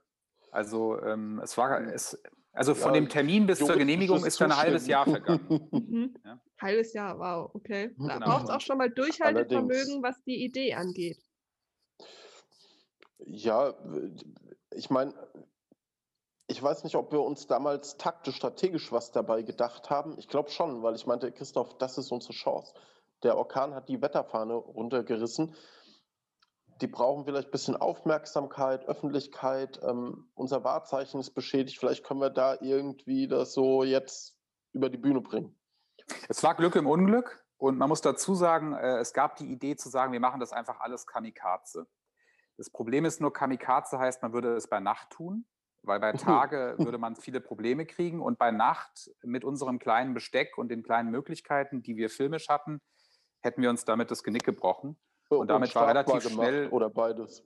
Also 0.50 1.00
ähm, 1.02 1.40
es 1.42 1.56
war 1.58 1.80
es, 1.80 2.16
also 2.52 2.74
von 2.74 2.94
ja, 2.94 3.00
dem 3.00 3.08
Termin 3.08 3.46
bis 3.46 3.58
zur 3.58 3.76
Genehmigung 3.76 4.24
ist 4.24 4.40
dann 4.40 4.52
ein 4.52 4.58
halbes 4.58 4.86
Jahr 4.86 5.04
vergangen. 5.04 5.68
Mhm. 5.72 6.14
Ja. 6.24 6.40
Halbes 6.60 6.92
Jahr, 6.92 7.18
wow, 7.18 7.50
okay. 7.52 7.94
Da 7.98 8.14
genau. 8.14 8.26
braucht 8.26 8.44
es 8.44 8.50
auch 8.50 8.60
schon 8.60 8.78
mal 8.78 8.88
Durchhaltevermögen, 8.88 9.74
Allerdings. 9.74 10.02
was 10.02 10.22
die 10.24 10.44
Idee 10.44 10.74
angeht. 10.74 11.18
Ja, 13.26 13.74
ich 14.70 14.90
meine, 14.90 15.14
ich 16.46 16.62
weiß 16.62 16.84
nicht, 16.84 16.94
ob 16.94 17.10
wir 17.12 17.22
uns 17.22 17.46
damals 17.46 17.96
taktisch, 17.96 18.36
strategisch 18.36 18.92
was 18.92 19.12
dabei 19.12 19.42
gedacht 19.42 19.88
haben. 19.90 20.18
Ich 20.18 20.28
glaube 20.28 20.50
schon, 20.50 20.82
weil 20.82 20.94
ich 20.94 21.06
meinte, 21.06 21.32
Christoph, 21.32 21.78
das 21.78 21.96
ist 21.96 22.12
unsere 22.12 22.34
Chance. 22.34 22.74
Der 23.22 23.38
Orkan 23.38 23.74
hat 23.74 23.88
die 23.88 24.02
Wetterfahne 24.02 24.54
runtergerissen. 24.54 25.54
Die 26.80 26.86
brauchen 26.86 27.24
vielleicht 27.24 27.48
ein 27.48 27.52
bisschen 27.52 27.76
Aufmerksamkeit, 27.76 28.84
Öffentlichkeit. 28.86 29.80
Ähm, 29.82 30.28
unser 30.34 30.64
Wahrzeichen 30.64 31.20
ist 31.20 31.30
beschädigt. 31.30 31.78
Vielleicht 31.78 32.04
können 32.04 32.20
wir 32.20 32.30
da 32.30 32.58
irgendwie 32.60 33.26
das 33.28 33.54
so 33.54 33.84
jetzt 33.84 34.36
über 34.72 34.90
die 34.90 34.98
Bühne 34.98 35.20
bringen. 35.20 35.56
Es 36.28 36.42
war 36.42 36.54
Glück 36.54 36.76
im 36.76 36.86
Unglück. 36.86 37.42
Und 37.56 37.78
man 37.78 37.88
muss 37.88 38.02
dazu 38.02 38.34
sagen, 38.34 38.74
äh, 38.74 38.98
es 38.98 39.14
gab 39.14 39.36
die 39.36 39.50
Idee 39.50 39.76
zu 39.76 39.88
sagen, 39.88 40.12
wir 40.12 40.20
machen 40.20 40.40
das 40.40 40.52
einfach 40.52 40.80
alles 40.80 41.06
Kamikaze. 41.06 41.86
Das 42.56 42.70
Problem 42.70 43.04
ist 43.04 43.20
nur, 43.20 43.32
Kamikaze 43.32 43.98
heißt, 43.98 44.22
man 44.22 44.32
würde 44.32 44.54
es 44.54 44.68
bei 44.68 44.80
Nacht 44.80 45.10
tun, 45.10 45.46
weil 45.82 46.00
bei 46.00 46.12
Tage 46.12 46.76
würde 46.78 46.98
man 46.98 47.16
viele 47.16 47.40
Probleme 47.40 47.86
kriegen 47.86 48.20
und 48.20 48.38
bei 48.38 48.50
Nacht 48.50 49.10
mit 49.22 49.44
unserem 49.44 49.78
kleinen 49.78 50.14
Besteck 50.14 50.56
und 50.56 50.68
den 50.68 50.82
kleinen 50.82 51.10
Möglichkeiten, 51.10 51.82
die 51.82 51.96
wir 51.96 52.10
filmisch 52.10 52.48
hatten, 52.48 52.80
hätten 53.40 53.62
wir 53.62 53.70
uns 53.70 53.84
damit 53.84 54.10
das 54.10 54.22
Genick 54.22 54.44
gebrochen. 54.44 54.96
Und 55.28 55.48
damit 55.48 55.70
und 55.70 55.74
war 55.74 55.88
relativ 55.88 56.22
schnell 56.22 56.68
oder 56.68 56.90
beides. 56.90 57.44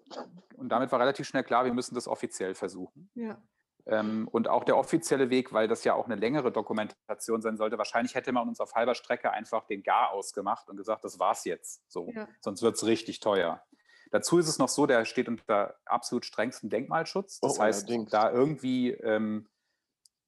Und 0.57 0.69
damit 0.69 0.93
war 0.93 1.01
relativ 1.01 1.27
schnell 1.27 1.45
klar, 1.45 1.65
wir 1.65 1.73
müssen 1.73 1.95
das 1.95 2.09
offiziell 2.09 2.55
versuchen. 2.55 3.11
Ja. 3.15 3.41
Ähm, 3.87 4.29
und 4.31 4.49
auch 4.49 4.65
der 4.65 4.77
offizielle 4.77 5.31
Weg, 5.31 5.53
weil 5.53 5.67
das 5.67 5.83
ja 5.85 5.95
auch 5.95 6.05
eine 6.05 6.17
längere 6.17 6.53
Dokumentation 6.53 7.41
sein 7.41 7.57
sollte, 7.57 7.79
wahrscheinlich 7.79 8.15
hätte 8.15 8.33
man 8.33 8.47
uns 8.47 8.61
auf 8.61 8.75
halber 8.75 8.95
Strecke 8.95 9.31
einfach 9.31 9.65
den 9.67 9.83
Gar 9.83 10.11
ausgemacht 10.11 10.69
und 10.69 10.77
gesagt, 10.77 11.05
das 11.05 11.19
war's 11.19 11.45
jetzt. 11.45 11.91
So. 11.91 12.11
Ja. 12.13 12.29
Sonst 12.41 12.61
wird 12.61 12.75
es 12.75 12.85
richtig 12.85 13.21
teuer. 13.21 13.63
Dazu 14.11 14.39
ist 14.39 14.49
es 14.49 14.59
noch 14.59 14.69
so, 14.69 14.87
der 14.87 15.05
steht 15.05 15.29
unter 15.29 15.77
absolut 15.85 16.25
strengstem 16.25 16.71
Denkmalschutz. 16.71 17.41
Das 17.41 17.59
oh, 17.59 17.63
heißt, 17.63 17.89
allerdings. 17.89 18.11
da 18.11 18.31
irgendwie 18.31 18.91
ähm, 18.93 19.49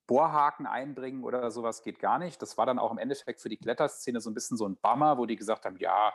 Bohrhaken 0.07 0.67
einbringen 0.67 1.25
oder 1.25 1.51
sowas 1.51 1.83
geht 1.83 1.99
gar 1.99 2.19
nicht. 2.19 2.43
Das 2.43 2.59
war 2.59 2.67
dann 2.67 2.79
auch 2.79 2.91
im 2.91 2.99
Endeffekt 2.99 3.41
für 3.41 3.49
die 3.49 3.57
Kletterszene 3.57 4.21
so 4.21 4.29
ein 4.29 4.35
bisschen 4.35 4.57
so 4.57 4.67
ein 4.67 4.77
Bummer, 4.77 5.19
wo 5.19 5.27
die 5.27 5.37
gesagt 5.37 5.65
haben, 5.65 5.77
ja, 5.79 6.13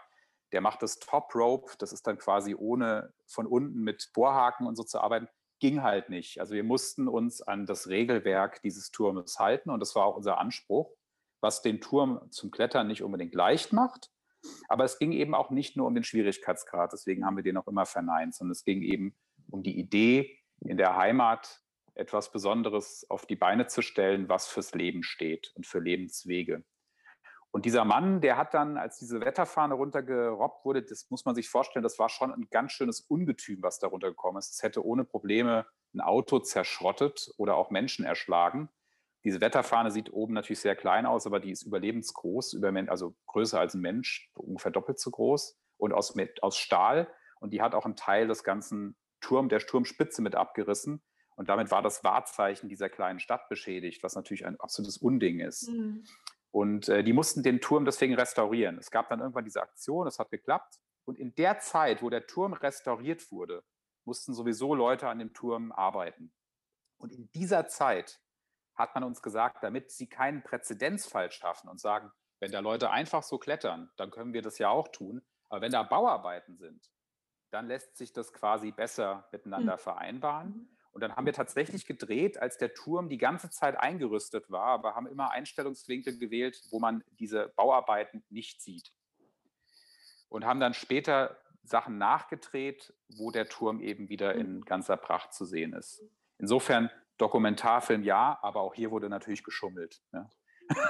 der 0.51 0.61
macht 0.61 0.81
das 0.81 0.99
Top 0.99 1.33
Rope, 1.33 1.73
das 1.79 1.93
ist 1.93 2.05
dann 2.05 2.17
quasi 2.17 2.55
ohne 2.55 3.13
von 3.25 3.47
unten 3.47 3.81
mit 3.81 4.11
Bohrhaken 4.13 4.67
und 4.67 4.75
so 4.75 4.83
zu 4.83 4.99
arbeiten, 4.99 5.27
ging 5.59 5.81
halt 5.81 6.09
nicht. 6.09 6.39
Also 6.39 6.53
wir 6.53 6.63
mussten 6.63 7.07
uns 7.07 7.41
an 7.41 7.65
das 7.65 7.87
Regelwerk 7.87 8.61
dieses 8.61 8.91
Turmes 8.91 9.39
halten 9.39 9.69
und 9.69 9.79
das 9.79 9.95
war 9.95 10.05
auch 10.05 10.17
unser 10.17 10.37
Anspruch, 10.37 10.91
was 11.41 11.61
den 11.61 11.81
Turm 11.81 12.19
zum 12.31 12.51
Klettern 12.51 12.87
nicht 12.87 13.01
unbedingt 13.01 13.33
leicht 13.33 13.73
macht. 13.73 14.11
Aber 14.67 14.83
es 14.83 14.99
ging 14.99 15.11
eben 15.11 15.35
auch 15.35 15.49
nicht 15.49 15.77
nur 15.77 15.87
um 15.87 15.95
den 15.95 16.03
Schwierigkeitsgrad, 16.03 16.93
deswegen 16.93 17.25
haben 17.25 17.35
wir 17.35 17.43
den 17.43 17.57
auch 17.57 17.67
immer 17.67 17.85
verneint, 17.85 18.35
sondern 18.35 18.51
es 18.51 18.63
ging 18.63 18.81
eben 18.81 19.15
um 19.49 19.63
die 19.63 19.77
Idee, 19.77 20.39
in 20.61 20.77
der 20.77 20.95
Heimat 20.95 21.61
etwas 21.93 22.31
Besonderes 22.31 23.05
auf 23.09 23.25
die 23.25 23.35
Beine 23.35 23.67
zu 23.67 23.81
stellen, 23.81 24.29
was 24.29 24.47
fürs 24.47 24.73
Leben 24.73 25.03
steht 25.03 25.51
und 25.55 25.65
für 25.65 25.79
Lebenswege. 25.79 26.63
Und 27.51 27.63
dieser 27.63 27.85
Mann, 27.85 28.19
der 28.19 28.35
hat 28.35 28.53
dann, 28.53 28.77
als 28.77 28.97
diese 28.97 29.21
Wetterfahne 29.21 29.75
runtergerobbt 29.75 30.65
wurde, 30.65 30.83
das 30.83 31.09
muss 31.09 31.23
man 31.23 31.35
sich 31.35 31.47
vorstellen, 31.47 31.83
das 31.83 31.97
war 31.97 32.09
schon 32.09 32.33
ein 32.33 32.49
ganz 32.51 32.73
schönes 32.73 32.99
Ungetüm, 32.99 33.63
was 33.63 33.79
da 33.79 33.87
runtergekommen 33.87 34.39
ist. 34.39 34.51
Es 34.51 34.61
hätte 34.61 34.85
ohne 34.85 35.05
Probleme 35.05 35.65
ein 35.93 36.01
Auto 36.01 36.39
zerschrottet 36.39 37.31
oder 37.37 37.55
auch 37.55 37.71
Menschen 37.71 38.03
erschlagen. 38.03 38.67
Diese 39.25 39.41
Wetterfahne 39.41 39.89
sieht 39.89 40.13
oben 40.13 40.35
natürlich 40.35 40.59
sehr 40.59 40.75
klein 40.75 41.07
aus, 41.07 41.25
aber 41.25 41.39
die 41.39 41.49
ist 41.49 41.63
überlebensgroß, 41.63 42.61
also 42.87 43.15
größer 43.25 43.59
als 43.59 43.73
ein 43.73 43.81
Mensch, 43.81 44.31
ungefähr 44.35 44.71
doppelt 44.71 44.99
so 44.99 45.09
groß 45.09 45.59
und 45.77 45.93
aus, 45.93 46.15
aus 46.41 46.57
Stahl. 46.57 47.11
Und 47.39 47.51
die 47.51 47.61
hat 47.61 47.73
auch 47.73 47.85
einen 47.85 47.95
Teil 47.95 48.27
des 48.27 48.43
ganzen 48.43 48.95
Turm, 49.21 49.49
der 49.49 49.59
Turmspitze 49.59 50.21
mit 50.21 50.35
abgerissen. 50.35 51.01
Und 51.35 51.49
damit 51.49 51.71
war 51.71 51.81
das 51.81 52.03
Wahrzeichen 52.03 52.69
dieser 52.69 52.87
kleinen 52.87 53.19
Stadt 53.19 53.49
beschädigt, 53.49 54.03
was 54.03 54.15
natürlich 54.15 54.45
ein 54.45 54.59
absolutes 54.59 54.97
Unding 54.97 55.39
ist. 55.39 55.69
Mhm. 55.69 56.05
Und 56.51 56.87
äh, 56.87 57.03
die 57.03 57.11
mussten 57.11 57.41
den 57.41 57.59
Turm 57.59 57.83
deswegen 57.83 58.13
restaurieren. 58.13 58.77
Es 58.77 58.91
gab 58.91 59.09
dann 59.09 59.21
irgendwann 59.21 59.43
diese 59.43 59.61
Aktion, 59.61 60.05
es 60.05 60.19
hat 60.19 60.29
geklappt. 60.29 60.79
Und 61.03 61.17
in 61.17 61.33
der 61.33 61.59
Zeit, 61.59 62.03
wo 62.03 62.11
der 62.11 62.27
Turm 62.27 62.53
restauriert 62.53 63.31
wurde, 63.31 63.63
mussten 64.05 64.35
sowieso 64.35 64.75
Leute 64.75 65.09
an 65.09 65.17
dem 65.17 65.33
Turm 65.33 65.71
arbeiten. 65.71 66.31
Und 66.97 67.11
in 67.11 67.29
dieser 67.31 67.67
Zeit 67.67 68.21
hat 68.75 68.93
man 68.95 69.03
uns 69.03 69.21
gesagt, 69.21 69.63
damit 69.63 69.91
sie 69.91 70.07
keinen 70.07 70.43
Präzedenzfall 70.43 71.31
schaffen 71.31 71.69
und 71.69 71.79
sagen, 71.79 72.11
wenn 72.39 72.51
da 72.51 72.59
Leute 72.59 72.91
einfach 72.91 73.23
so 73.23 73.37
klettern, 73.37 73.89
dann 73.95 74.11
können 74.11 74.33
wir 74.33 74.41
das 74.41 74.57
ja 74.57 74.69
auch 74.69 74.89
tun. 74.89 75.21
Aber 75.49 75.61
wenn 75.61 75.71
da 75.71 75.83
Bauarbeiten 75.83 76.57
sind, 76.57 76.91
dann 77.51 77.67
lässt 77.67 77.95
sich 77.95 78.11
das 78.11 78.33
quasi 78.33 78.71
besser 78.71 79.27
miteinander 79.31 79.73
mhm. 79.73 79.79
vereinbaren. 79.79 80.77
Und 80.91 81.01
dann 81.01 81.15
haben 81.15 81.25
wir 81.25 81.33
tatsächlich 81.33 81.85
gedreht, 81.85 82.37
als 82.37 82.57
der 82.57 82.73
Turm 82.73 83.09
die 83.09 83.17
ganze 83.17 83.49
Zeit 83.49 83.77
eingerüstet 83.77 84.49
war, 84.49 84.67
aber 84.67 84.95
haben 84.95 85.07
immer 85.07 85.31
Einstellungswinkel 85.31 86.17
gewählt, 86.17 86.61
wo 86.71 86.79
man 86.79 87.03
diese 87.19 87.49
Bauarbeiten 87.55 88.23
nicht 88.29 88.61
sieht. 88.61 88.93
Und 90.29 90.45
haben 90.45 90.59
dann 90.59 90.73
später 90.73 91.37
Sachen 91.63 91.97
nachgedreht, 91.97 92.93
wo 93.17 93.31
der 93.31 93.47
Turm 93.49 93.81
eben 93.81 94.09
wieder 94.09 94.35
in 94.35 94.57
mhm. 94.57 94.65
ganzer 94.65 94.97
Pracht 94.97 95.33
zu 95.33 95.45
sehen 95.45 95.73
ist. 95.73 96.03
Insofern 96.37 96.89
Dokumentarfilm 97.17 98.03
ja, 98.03 98.37
aber 98.41 98.61
auch 98.61 98.73
hier 98.73 98.91
wurde 98.91 99.09
natürlich 99.09 99.43
geschummelt. 99.43 100.01
Ja. 100.13 100.29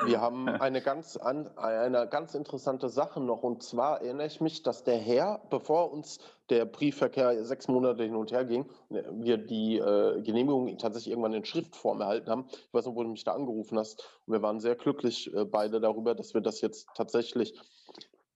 Wir 0.06 0.22
haben 0.22 0.48
eine 0.62 0.82
ganz, 0.82 1.18
an, 1.18 1.50
eine 1.58 2.08
ganz 2.08 2.34
interessante 2.36 2.90
Sache 2.90 3.20
noch. 3.20 3.44
Und 3.44 3.64
zwar 3.64 4.02
erinnere 4.02 4.28
ich 4.28 4.42
mich, 4.42 4.64
dass 4.64 4.84
der 4.84 4.98
Herr, 4.98 5.42
bevor 5.50 5.92
uns 5.92 6.20
der 6.50 6.66
Briefverkehr 6.66 7.44
sechs 7.44 7.68
Monate 7.68 8.04
hin 8.04 8.16
und 8.16 8.32
her 8.32 8.46
ging, 8.46 8.70
wir 8.90 9.38
die 9.38 9.78
äh, 9.78 10.22
Genehmigung 10.22 10.78
tatsächlich 10.78 11.12
irgendwann 11.12 11.34
in 11.34 11.46
Schriftform 11.46 12.02
erhalten 12.02 12.30
haben. 12.30 12.46
Ich 12.50 12.74
weiß 12.74 12.86
noch, 12.86 12.96
wo 12.96 13.04
du 13.04 13.10
mich 13.10 13.24
da 13.24 13.34
angerufen 13.34 13.78
hast. 13.78 14.04
Und 14.26 14.34
wir 14.34 14.42
waren 14.42 14.60
sehr 14.60 14.76
glücklich 14.76 15.34
äh, 15.34 15.46
beide 15.46 15.82
darüber, 15.82 16.16
dass 16.16 16.34
wir 16.34 16.42
das 16.42 16.62
jetzt 16.62 16.88
tatsächlich 16.96 17.60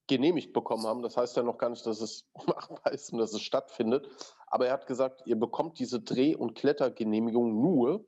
genehmigt 0.09 0.51
bekommen 0.51 0.85
haben. 0.85 1.01
Das 1.01 1.15
heißt 1.15 1.37
ja 1.37 1.43
noch 1.43 1.57
gar 1.57 1.69
nicht, 1.69 1.85
dass 1.85 2.01
es 2.01 2.27
machbar 2.47 2.91
ist 2.91 3.13
und 3.13 3.19
dass 3.19 3.33
es 3.33 3.41
stattfindet. 3.41 4.09
Aber 4.47 4.67
er 4.67 4.73
hat 4.73 4.87
gesagt, 4.87 5.21
ihr 5.25 5.39
bekommt 5.39 5.79
diese 5.79 6.01
Dreh- 6.01 6.35
und 6.35 6.55
Klettergenehmigung 6.55 7.61
nur, 7.61 8.05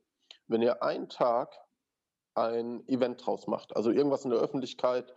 wenn 0.47 0.61
ihr 0.61 0.83
einen 0.83 1.07
Tag 1.07 1.57
ein 2.33 2.85
Event 2.87 3.25
draus 3.25 3.47
macht. 3.47 3.75
Also 3.75 3.91
irgendwas 3.91 4.25
in 4.25 4.31
der 4.31 4.39
Öffentlichkeit 4.39 5.13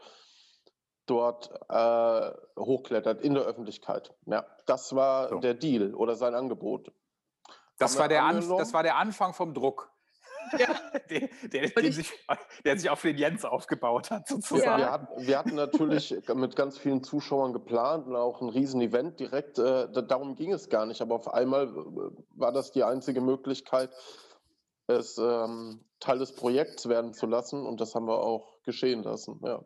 dort 1.06 1.50
äh, 1.68 2.32
hochklettert, 2.58 3.22
in 3.22 3.34
der 3.34 3.44
Öffentlichkeit. 3.44 4.14
Ja, 4.26 4.46
das 4.66 4.94
war 4.94 5.28
so. 5.28 5.38
der 5.38 5.54
Deal 5.54 5.94
oder 5.94 6.14
sein 6.14 6.34
Angebot. 6.34 6.92
Das 7.78 7.98
war, 7.98 8.08
der 8.08 8.22
das 8.32 8.72
war 8.72 8.82
der 8.82 8.96
Anfang 8.96 9.34
vom 9.34 9.52
Druck. 9.52 9.90
Ja. 10.52 10.66
der, 11.10 11.28
der, 11.48 11.68
der, 11.70 11.92
sich, 11.92 12.12
der, 12.64 12.78
sich, 12.78 12.90
auf 12.90 13.02
den 13.02 13.16
Jens 13.16 13.44
aufgebaut 13.44 14.10
hat, 14.10 14.28
sozusagen. 14.28 14.64
Ja. 14.64 14.78
Wir, 14.78 14.90
hatten, 14.92 15.26
wir, 15.26 15.38
hatten, 15.38 15.54
natürlich 15.54 16.14
mit 16.34 16.56
ganz 16.56 16.78
vielen 16.78 17.02
Zuschauern 17.02 17.52
geplant 17.52 18.06
und 18.06 18.16
auch 18.16 18.40
ein 18.40 18.48
Riesen-Event 18.48 19.20
direkt. 19.20 19.58
Äh, 19.58 19.88
darum 20.06 20.36
ging 20.36 20.52
es 20.52 20.68
gar 20.68 20.86
nicht, 20.86 21.00
aber 21.00 21.14
auf 21.14 21.32
einmal 21.32 21.74
war 22.34 22.52
das 22.52 22.72
die 22.72 22.84
einzige 22.84 23.20
Möglichkeit, 23.20 23.90
es 24.86 25.18
ähm, 25.18 25.80
Teil 26.00 26.18
des 26.18 26.34
Projekts 26.34 26.88
werden 26.88 27.14
zu 27.14 27.26
lassen 27.26 27.64
und 27.64 27.80
das 27.80 27.94
haben 27.94 28.06
wir 28.06 28.18
auch 28.18 28.62
geschehen 28.64 29.02
lassen. 29.02 29.40
Ja. 29.42 29.60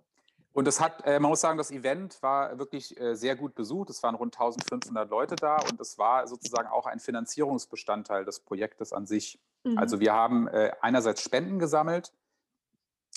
Und 0.53 0.67
das 0.67 0.81
hat, 0.81 1.05
äh, 1.05 1.21
man 1.21 1.31
muss 1.31 1.41
sagen, 1.41 1.59
das 1.59 1.71
Event 1.71 2.21
war 2.23 2.59
wirklich 2.59 2.99
äh, 2.99 3.15
sehr 3.15 3.37
gut 3.37 3.55
besucht. 3.55 3.91
Es 3.91 4.03
waren 4.03 4.15
rund 4.15 4.35
1500 4.35 5.09
Leute 5.09 5.37
da 5.37 5.59
und 5.71 5.81
es 5.81 5.99
war 5.99 6.27
sozusagen 6.27 6.69
auch 6.69 6.87
ein 6.87 6.99
Finanzierungsbestandteil 6.99 8.25
des 8.25 8.41
Projektes 8.41 8.93
an 8.93 9.07
sich. 9.07 9.39
Mhm. 9.73 9.79
Also 9.79 10.01
wir 10.01 10.13
haben 10.13 10.49
äh, 10.49 10.73
einerseits 10.81 11.23
Spenden 11.23 11.59
gesammelt 11.59 12.13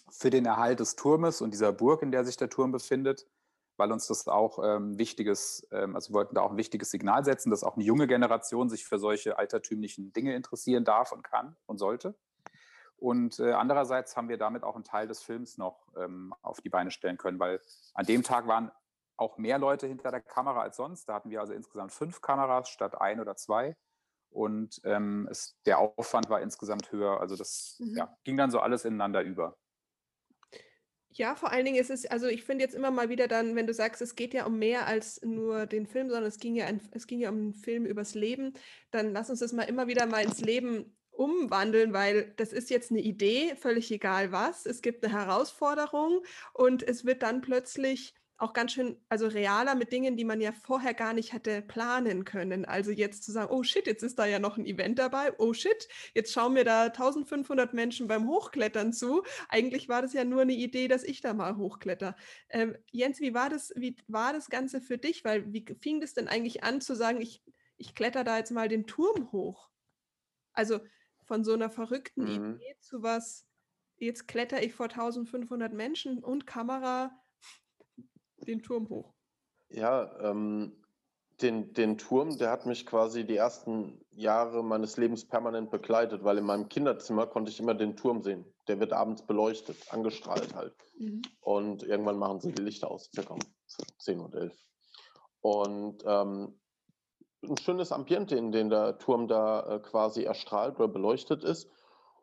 für 0.10 0.30
den 0.30 0.46
Erhalt 0.46 0.80
des 0.80 0.96
Turmes 0.96 1.42
und 1.42 1.52
dieser 1.52 1.72
Burg, 1.72 2.02
in 2.02 2.12
der 2.12 2.26
sich 2.26 2.38
der 2.38 2.50
Turm 2.50 2.72
befindet 2.72 3.28
weil 3.82 3.92
uns 3.92 4.06
das 4.06 4.28
auch 4.28 4.60
ähm, 4.64 5.00
wichtiges, 5.00 5.68
ähm, 5.72 5.96
also 5.96 6.12
wir 6.12 6.14
wollten 6.14 6.36
da 6.36 6.42
auch 6.42 6.52
ein 6.52 6.58
wichtiges 6.58 6.92
Signal 6.92 7.26
setzen, 7.26 7.50
dass 7.50 7.64
auch 7.64 7.76
eine 7.76 7.84
junge 7.84 8.06
Generation 8.06 8.70
sich 8.70 8.86
für 8.86 9.00
solche 9.00 9.40
altertümlichen 9.40 10.14
Dinge 10.14 10.36
interessieren 10.36 10.86
darf 10.86 11.12
und 11.12 11.24
kann 11.24 11.56
und 11.66 11.80
sollte. 11.80 12.14
Und 12.98 13.40
äh, 13.40 13.54
andererseits 13.54 14.16
haben 14.16 14.30
wir 14.30 14.38
damit 14.38 14.64
auch 14.64 14.76
einen 14.76 14.84
Teil 14.84 15.08
des 15.08 15.24
Films 15.24 15.58
noch 15.58 15.88
ähm, 15.98 16.32
auf 16.44 16.62
die 16.62 16.70
Beine 16.70 16.92
stellen 16.92 17.18
können, 17.18 17.40
weil 17.40 17.60
an 17.96 18.06
dem 18.06 18.22
Tag 18.22 18.46
waren 18.46 18.72
auch 19.18 19.40
mehr 19.40 19.58
Leute 19.58 19.88
hinter 19.88 20.12
der 20.12 20.22
Kamera 20.22 20.62
als 20.62 20.78
sonst. 20.78 21.10
Da 21.10 21.16
hatten 21.16 21.32
wir 21.32 21.42
also 21.42 21.54
insgesamt 21.54 21.92
fünf 21.92 22.22
Kameras 22.22 22.70
statt 22.70 23.02
ein 23.02 23.20
oder 23.20 23.36
zwei. 23.36 23.76
Und 24.32 24.82
ähm, 24.86 25.28
es, 25.30 25.58
der 25.66 25.80
Aufwand 25.80 26.30
war 26.30 26.42
insgesamt 26.42 26.92
höher. 26.92 27.20
Also 27.20 27.36
das 27.36 27.78
mhm. 27.80 27.98
ja, 27.98 28.18
ging 28.24 28.38
dann 28.38 28.50
so 28.52 28.60
alles 28.60 28.86
ineinander 28.86 29.22
über. 29.22 29.58
Ja, 31.14 31.36
vor 31.36 31.52
allen 31.52 31.66
Dingen 31.66 31.78
ist 31.78 31.90
es, 31.90 32.06
also 32.06 32.28
ich 32.28 32.46
finde 32.46 32.64
jetzt 32.64 32.74
immer 32.74 32.90
mal 32.90 33.10
wieder 33.10 33.28
dann, 33.28 33.56
wenn 33.56 33.68
du 33.68 33.74
sagst, 33.74 34.02
es 34.02 34.16
geht 34.16 34.34
ja 34.34 34.46
um 34.46 34.58
mehr 34.58 34.88
als 34.88 35.22
nur 35.22 35.66
den 35.66 35.86
Film, 35.86 36.10
sondern 36.10 36.30
es 36.30 36.40
ging 36.40 36.56
ja, 36.56 36.66
ein, 36.66 36.80
es 36.92 37.06
ging 37.06 37.20
ja 37.20 37.30
um 37.30 37.36
einen 37.36 37.54
Film 37.54 37.86
übers 37.86 38.16
Leben, 38.16 38.54
dann 38.92 39.12
lass 39.12 39.30
uns 39.30 39.40
das 39.40 39.52
mal 39.52 39.64
immer 39.64 39.88
wieder 39.88 40.06
mal 40.06 40.24
ins 40.24 40.40
Leben 40.40 40.96
umwandeln, 41.12 41.92
weil 41.92 42.34
das 42.38 42.54
ist 42.54 42.70
jetzt 42.70 42.92
eine 42.92 43.02
Idee, 43.02 43.56
völlig 43.58 43.92
egal 43.92 44.32
was. 44.32 44.66
Es 44.66 44.82
gibt 44.82 45.04
eine 45.04 45.14
Herausforderung 45.14 46.24
und 46.54 46.82
es 46.82 47.06
wird 47.06 47.24
dann 47.24 47.42
plötzlich 47.42 48.16
auch 48.42 48.54
ganz 48.54 48.74
schön, 48.74 48.98
also 49.08 49.28
realer 49.28 49.76
mit 49.76 49.92
Dingen, 49.92 50.18
die 50.18 50.26
man 50.26 50.42
ja 50.42 50.52
vorher 50.52 50.96
gar 50.96 51.14
nicht 51.14 51.32
hätte 51.32 51.62
planen 51.62 52.26
können. 52.26 52.66
Also 52.66 52.90
jetzt 52.90 53.24
zu 53.24 53.32
sagen, 53.32 53.52
oh 53.54 53.62
shit, 53.62 53.86
jetzt 53.86 54.02
ist 54.02 54.18
da 54.18 54.26
ja 54.26 54.40
noch 54.40 54.58
ein 54.58 54.66
Event 54.66 54.98
dabei. 54.98 55.32
Oh 55.38 55.54
shit, 55.54 55.88
jetzt 56.16 56.34
schauen 56.34 56.54
mir 56.54 56.64
da 56.64 56.86
1500 56.86 57.76
Menschen 57.76 58.08
beim 58.08 58.28
Hochklettern 58.28 58.94
zu. 58.94 59.24
Eigentlich 59.48 59.90
war 59.90 60.02
das 60.02 60.14
ja 60.14 60.24
nur 60.24 60.42
eine 60.42 60.54
Idee, 60.54 60.88
dass 60.88 61.04
ich 61.04 61.22
da 61.22 61.36
mal 61.36 61.56
hochkletter. 61.56 62.16
Ähm, 62.50 62.76
Jens, 62.90 63.20
wie 63.20 63.36
war 63.36 63.50
das, 63.50 63.74
wie 63.76 63.96
war 64.08 64.34
das 64.34 64.50
Ganze 64.50 64.82
für 64.82 64.98
dich? 64.98 65.24
Weil 65.24 65.54
wie 65.54 65.64
fing 65.80 66.02
das 66.02 66.16
denn 66.16 66.28
eigentlich 66.28 66.64
an 66.64 66.82
zu 66.82 66.96
sagen, 66.96 67.22
ich, 67.22 67.44
ich 67.78 67.94
kletter 67.94 68.24
da 68.24 68.40
jetzt 68.40 68.52
mal 68.52 68.68
den 68.68 68.88
Turm 68.88 69.32
hoch? 69.32 69.70
Also 70.54 70.80
von 71.26 71.44
so 71.44 71.54
einer 71.54 71.70
verrückten 71.70 72.24
mhm. 72.24 72.56
Idee 72.56 72.76
zu 72.80 73.04
was, 73.04 73.46
jetzt 73.98 74.28
kletter 74.28 74.64
ich 74.64 74.74
vor 74.74 74.88
1500 74.88 75.72
Menschen 75.74 76.24
und 76.24 76.48
Kamera 76.48 77.16
den 78.48 78.62
Turm 78.62 78.90
hoch? 78.90 79.14
Ja, 79.70 80.12
ähm, 80.20 80.74
den, 81.42 81.74
den 81.74 81.98
Turm, 81.98 82.38
der 82.38 82.52
hat 82.52 82.66
mich 82.66 82.86
quasi 82.86 83.26
die 83.26 83.38
ersten 83.38 84.00
Jahre 84.12 84.64
meines 84.64 84.98
Lebens 84.98 85.26
permanent 85.26 85.72
begleitet, 85.72 86.24
weil 86.24 86.38
in 86.38 86.46
meinem 86.46 86.70
Kinderzimmer 86.70 87.26
konnte 87.28 87.52
ich 87.52 87.60
immer 87.60 87.74
den 87.74 87.96
Turm 87.96 88.22
sehen. 88.22 88.46
Der 88.68 88.80
wird 88.80 88.94
abends 88.94 89.26
beleuchtet, 89.26 89.78
angestrahlt 89.92 90.54
halt. 90.54 90.76
Mhm. 90.98 91.22
Und 91.40 91.84
irgendwann 91.84 92.20
machen 92.20 92.42
sie 92.42 92.52
die 92.52 92.62
Lichter 92.62 92.92
aus, 92.92 93.10
circa 93.14 93.34
um 93.34 93.40
10 94.00 94.20
und 94.20 94.36
11. 94.36 94.54
Und 95.42 96.04
ähm, 96.06 96.60
ein 97.44 97.58
schönes 97.58 97.92
Ambiente, 97.92 98.36
in 98.36 98.52
dem 98.52 98.70
der 98.70 99.00
Turm 99.00 99.28
da 99.28 99.76
äh, 99.76 99.80
quasi 99.80 100.24
erstrahlt 100.24 100.76
oder 100.76 100.88
beleuchtet 100.88 101.44
ist. 101.44 101.70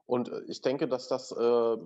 Und 0.07 0.29
äh, 0.29 0.43
ich 0.47 0.61
denke, 0.63 0.87
dass 0.87 1.09
das 1.09 1.33
äh, 1.33 1.77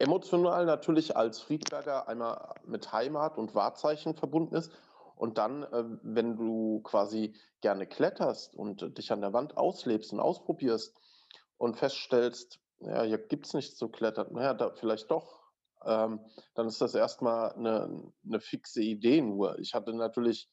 emotional 0.00 0.64
natürlich 0.64 1.16
als 1.16 1.40
Friedberger 1.40 2.08
einmal 2.08 2.54
mit 2.64 2.92
Heimat 2.92 3.38
und 3.38 3.54
Wahrzeichen 3.54 4.14
verbunden 4.14 4.54
ist. 4.54 4.72
Und 5.14 5.36
dann, 5.36 5.64
äh, 5.64 5.84
wenn 6.02 6.36
du 6.36 6.80
quasi 6.82 7.34
gerne 7.60 7.86
kletterst 7.86 8.54
und 8.54 8.96
dich 8.96 9.12
an 9.12 9.20
der 9.20 9.34
Wand 9.34 9.56
auslebst 9.58 10.12
und 10.12 10.20
ausprobierst 10.20 10.98
und 11.58 11.76
feststellst, 11.76 12.58
ja, 12.80 13.02
hier 13.02 13.18
gibt 13.18 13.46
es 13.46 13.52
nichts 13.52 13.76
zu 13.76 13.90
klettern, 13.90 14.28
naja, 14.32 14.54
da 14.54 14.70
vielleicht 14.70 15.10
doch, 15.10 15.40
ähm, 15.84 16.20
dann 16.54 16.66
ist 16.66 16.80
das 16.80 16.94
erstmal 16.94 17.52
eine, 17.52 18.12
eine 18.24 18.40
fixe 18.40 18.80
Idee 18.82 19.20
nur. 19.20 19.58
Ich 19.58 19.74
hatte 19.74 19.92
natürlich 19.92 20.50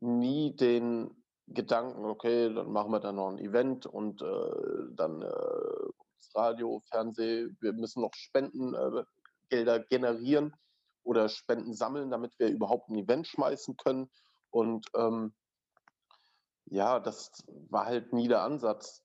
nie 0.00 0.56
den 0.56 1.22
Gedanken, 1.46 2.04
okay, 2.04 2.52
dann 2.52 2.72
machen 2.72 2.92
wir 2.92 3.00
da 3.00 3.12
noch 3.12 3.28
ein 3.28 3.38
Event 3.38 3.86
und 3.86 4.22
äh, 4.22 4.94
dann 4.94 5.22
äh, 5.22 5.88
Radio, 6.34 6.82
Fernsehen, 6.90 7.56
wir 7.60 7.72
müssen 7.72 8.02
noch 8.02 8.14
Spendengelder 8.14 9.04
äh, 9.50 9.84
generieren 9.88 10.54
oder 11.02 11.28
Spenden 11.28 11.74
sammeln, 11.74 12.10
damit 12.10 12.38
wir 12.38 12.48
überhaupt 12.48 12.88
ein 12.88 12.96
Event 12.96 13.26
schmeißen 13.26 13.76
können. 13.76 14.10
Und 14.50 14.86
ähm, 14.94 15.34
ja, 16.66 17.00
das 17.00 17.30
war 17.70 17.86
halt 17.86 18.12
nie 18.12 18.28
der 18.28 18.42
Ansatz. 18.42 19.02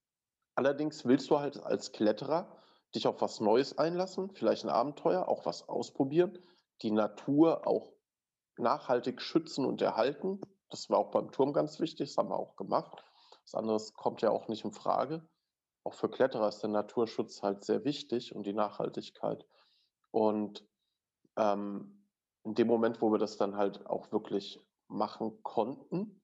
Allerdings 0.56 1.06
willst 1.06 1.30
du 1.30 1.40
halt 1.40 1.64
als 1.64 1.92
Kletterer 1.92 2.58
dich 2.94 3.08
auf 3.08 3.22
was 3.22 3.40
Neues 3.40 3.78
einlassen, 3.78 4.32
vielleicht 4.36 4.66
ein 4.66 4.70
Abenteuer, 4.70 5.28
auch 5.28 5.46
was 5.46 5.68
ausprobieren, 5.68 6.38
die 6.82 6.92
Natur 6.92 7.66
auch 7.66 7.92
nachhaltig 8.58 9.22
schützen 9.22 9.66
und 9.66 9.82
erhalten. 9.82 10.42
Das 10.70 10.90
war 10.90 11.00
auch 11.00 11.12
beim 11.12 11.32
Turm 11.32 11.54
ganz 11.54 11.80
wichtig, 11.80 12.10
das 12.10 12.18
haben 12.18 12.30
wir 12.30 12.38
auch 12.38 12.56
gemacht. 12.56 13.04
Das 13.46 13.56
andere 13.56 13.80
kommt 13.96 14.22
ja 14.22 14.30
auch 14.30 14.48
nicht 14.48 14.64
in 14.64 14.74
Frage. 14.74 15.28
Auch 15.84 15.94
für 15.94 16.10
Kletterer 16.10 16.48
ist 16.48 16.62
der 16.62 16.70
Naturschutz 16.70 17.42
halt 17.42 17.64
sehr 17.64 17.84
wichtig 17.84 18.36
und 18.36 18.46
die 18.46 18.54
Nachhaltigkeit. 18.54 19.46
Und 20.12 20.66
ähm, 21.38 22.08
in 22.44 22.56
dem 22.56 22.68
Moment, 22.68 23.02
wo 23.02 23.12
wir 23.12 23.20
das 23.20 23.38
dann 23.38 23.58
halt 23.58 23.86
auch 23.86 24.12
wirklich 24.12 24.62
machen 24.88 25.42
konnten, 25.44 26.22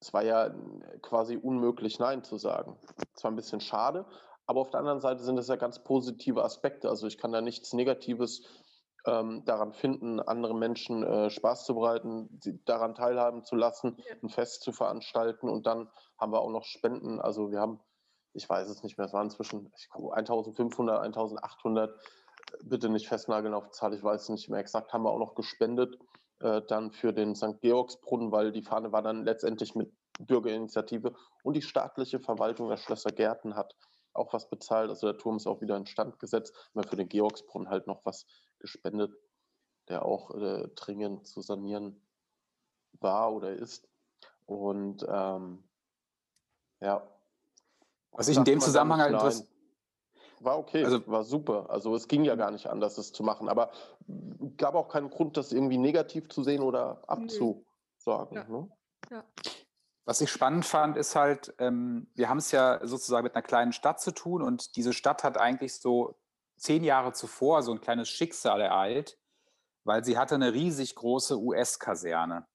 es 0.00 0.12
war 0.14 0.22
ja 0.22 0.54
quasi 1.02 1.36
unmöglich, 1.36 1.98
Nein 1.98 2.24
zu 2.24 2.38
sagen. 2.38 2.78
Es 3.14 3.22
war 3.22 3.30
ein 3.30 3.36
bisschen 3.36 3.60
schade, 3.60 4.06
aber 4.46 4.60
auf 4.60 4.70
der 4.70 4.80
anderen 4.80 5.00
Seite 5.00 5.22
sind 5.22 5.38
es 5.38 5.48
ja 5.48 5.56
ganz 5.56 5.84
positive 5.84 6.42
Aspekte. 6.42 6.88
Also 6.88 7.06
ich 7.06 7.18
kann 7.18 7.32
da 7.32 7.42
nichts 7.42 7.72
Negatives 7.74 8.42
ähm, 9.06 9.44
daran 9.44 9.72
finden, 9.72 10.20
anderen 10.20 10.58
Menschen 10.58 11.02
äh, 11.02 11.30
Spaß 11.30 11.64
zu 11.64 11.74
bereiten, 11.74 12.38
sie 12.42 12.62
daran 12.64 12.94
teilhaben 12.94 13.44
zu 13.44 13.56
lassen, 13.56 13.96
ein 14.22 14.28
Fest 14.28 14.62
zu 14.62 14.72
veranstalten. 14.72 15.48
Und 15.48 15.66
dann 15.66 15.90
haben 16.18 16.32
wir 16.32 16.40
auch 16.40 16.50
noch 16.50 16.64
Spenden. 16.64 17.20
Also 17.20 17.50
wir 17.50 17.60
haben, 17.60 17.80
ich 18.32 18.48
weiß 18.48 18.68
es 18.68 18.82
nicht 18.82 18.98
mehr, 18.98 19.06
es 19.06 19.12
waren 19.12 19.30
zwischen 19.30 19.72
ich 19.76 19.88
glaube, 19.90 20.14
1500, 20.14 21.00
1800. 21.02 21.94
Bitte 22.64 22.88
nicht 22.88 23.08
festnageln 23.08 23.54
auf 23.54 23.70
Zahl, 23.70 23.94
ich 23.94 24.02
weiß 24.02 24.22
es 24.22 24.28
nicht 24.28 24.48
mehr 24.48 24.60
exakt, 24.60 24.92
haben 24.92 25.04
wir 25.04 25.10
auch 25.10 25.18
noch 25.18 25.34
gespendet 25.34 25.98
äh, 26.40 26.62
dann 26.66 26.90
für 26.90 27.12
den 27.12 27.34
St. 27.34 27.60
Georgsbrunnen, 27.60 28.32
weil 28.32 28.52
die 28.52 28.62
Fahne 28.62 28.92
war 28.92 29.02
dann 29.02 29.24
letztendlich 29.24 29.74
mit 29.74 29.92
Bürgerinitiative 30.18 31.14
und 31.42 31.54
die 31.54 31.62
staatliche 31.62 32.20
Verwaltung 32.20 32.68
der 32.68 32.76
Schlösser 32.76 33.10
Gärten 33.10 33.56
hat 33.56 33.76
auch 34.12 34.32
was 34.32 34.48
bezahlt. 34.48 34.90
Also 34.90 35.06
der 35.06 35.18
Turm 35.18 35.36
ist 35.36 35.46
auch 35.46 35.60
wieder 35.60 35.76
in 35.76 35.86
Stand 35.86 36.18
gesetzt. 36.18 36.54
Haben 36.56 36.82
wir 36.82 36.88
für 36.88 36.96
den 36.96 37.08
Georgsbrunnen 37.08 37.68
halt 37.68 37.86
noch 37.86 38.04
was 38.04 38.26
gespendet, 38.58 39.14
der 39.88 40.04
auch 40.04 40.30
äh, 40.34 40.68
dringend 40.74 41.26
zu 41.26 41.40
sanieren 41.40 42.02
war 43.00 43.32
oder 43.32 43.52
ist. 43.52 43.88
Und 44.46 45.06
ähm, 45.08 45.62
ja. 46.80 47.06
Was 48.12 48.28
ich 48.28 48.36
in 48.36 48.44
dem 48.44 48.60
Zusammenhang 48.60 49.00
halt 49.00 49.12
interessiert. 49.12 49.48
War 50.40 50.58
okay, 50.58 50.84
also, 50.84 51.06
war 51.06 51.22
super. 51.22 51.68
Also 51.68 51.94
es 51.94 52.08
ging 52.08 52.24
ja 52.24 52.34
gar 52.34 52.50
nicht 52.50 52.66
anders, 52.66 52.94
das 52.94 53.12
zu 53.12 53.22
machen. 53.22 53.48
Aber 53.48 53.70
gab 54.56 54.74
auch 54.74 54.88
keinen 54.88 55.10
Grund, 55.10 55.36
das 55.36 55.52
irgendwie 55.52 55.76
negativ 55.76 56.30
zu 56.30 56.42
sehen 56.42 56.62
oder 56.62 57.02
abzusagen. 57.06 58.36
Ja. 58.36 58.44
Ne? 58.48 58.70
ja. 59.10 59.24
Was 60.06 60.22
ich 60.22 60.30
spannend 60.30 60.64
fand, 60.64 60.96
ist 60.96 61.14
halt, 61.14 61.54
ähm, 61.58 62.08
wir 62.14 62.30
haben 62.30 62.38
es 62.38 62.52
ja 62.52 62.80
sozusagen 62.82 63.24
mit 63.24 63.34
einer 63.34 63.42
kleinen 63.42 63.72
Stadt 63.72 64.00
zu 64.00 64.12
tun 64.12 64.42
und 64.42 64.76
diese 64.76 64.94
Stadt 64.94 65.24
hat 65.24 65.36
eigentlich 65.36 65.74
so 65.74 66.16
zehn 66.56 66.84
Jahre 66.84 67.12
zuvor 67.12 67.62
so 67.62 67.72
ein 67.72 67.80
kleines 67.80 68.08
Schicksal 68.08 68.60
ereilt, 68.60 69.18
weil 69.84 70.04
sie 70.04 70.18
hatte 70.18 70.34
eine 70.34 70.54
riesig 70.54 70.94
große 70.94 71.38
US-Kaserne. 71.38 72.46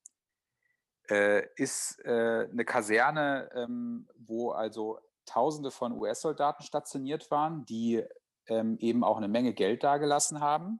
Äh, 1.07 1.47
ist 1.55 2.03
äh, 2.03 2.47
eine 2.51 2.65
Kaserne, 2.65 3.49
ähm, 3.53 4.09
wo 4.17 4.49
also 4.49 4.99
Tausende 5.25 5.71
von 5.71 5.93
US-Soldaten 5.93 6.63
stationiert 6.63 7.31
waren, 7.31 7.65
die 7.65 8.03
ähm, 8.47 8.77
eben 8.79 9.03
auch 9.03 9.17
eine 9.17 9.27
Menge 9.27 9.53
Geld 9.53 9.83
dagelassen 9.83 10.39
haben. 10.39 10.79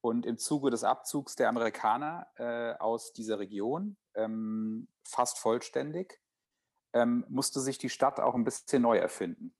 Und 0.00 0.24
im 0.24 0.38
Zuge 0.38 0.70
des 0.70 0.82
Abzugs 0.82 1.36
der 1.36 1.50
Amerikaner 1.50 2.26
äh, 2.36 2.72
aus 2.78 3.12
dieser 3.12 3.38
Region 3.38 3.96
ähm, 4.14 4.88
fast 5.04 5.38
vollständig, 5.38 6.20
ähm, 6.94 7.26
musste 7.28 7.60
sich 7.60 7.76
die 7.76 7.90
Stadt 7.90 8.18
auch 8.18 8.34
ein 8.34 8.44
bisschen 8.44 8.82
neu 8.82 8.96
erfinden. 8.96 9.54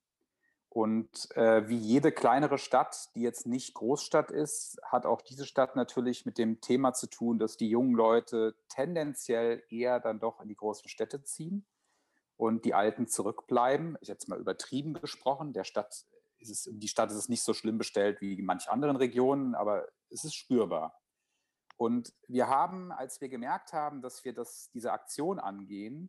Und 0.71 1.29
äh, 1.37 1.69
wie 1.69 1.77
jede 1.77 2.13
kleinere 2.13 2.57
Stadt, 2.57 3.11
die 3.15 3.23
jetzt 3.23 3.47
nicht 3.47 3.75
Großstadt 3.75 4.31
ist, 4.31 4.81
hat 4.85 5.05
auch 5.05 5.21
diese 5.21 5.45
Stadt 5.45 5.75
natürlich 5.75 6.25
mit 6.25 6.39
dem 6.39 6.61
Thema 6.61 6.95
zu 6.95 7.09
tun, 7.09 7.39
dass 7.39 7.57
die 7.57 7.69
jungen 7.69 7.95
Leute 7.95 8.55
tendenziell 8.69 9.65
eher 9.69 9.99
dann 10.01 10.21
doch 10.21 10.41
in 10.41 10.49
die 10.49 10.57
großen 10.57 10.89
Städte 10.89 11.25
ziehen 11.25 11.67
und 12.41 12.65
die 12.65 12.73
Alten 12.73 13.07
zurückbleiben. 13.07 13.99
Ich 14.01 14.09
jetzt 14.09 14.27
mal 14.27 14.39
übertrieben 14.39 14.95
gesprochen. 14.95 15.53
Der 15.53 15.65
Stadt 15.65 16.07
ist 16.39 16.49
es, 16.49 16.71
die 16.73 16.89
Stadt 16.89 17.11
ist 17.11 17.19
es 17.19 17.29
nicht 17.29 17.43
so 17.43 17.53
schlimm 17.53 17.77
bestellt 17.77 18.23
wie 18.23 18.33
in 18.33 18.47
manch 18.47 18.71
anderen 18.71 18.97
Regionen, 18.97 19.55
aber 19.55 19.87
es 20.09 20.25
ist 20.25 20.35
spürbar. 20.35 20.99
Und 21.77 22.15
wir 22.29 22.49
haben, 22.49 22.93
als 22.93 23.21
wir 23.21 23.29
gemerkt 23.29 23.75
haben, 23.75 24.01
dass 24.01 24.25
wir 24.25 24.33
das, 24.33 24.71
diese 24.73 24.91
Aktion 24.91 25.39
angehen 25.39 26.09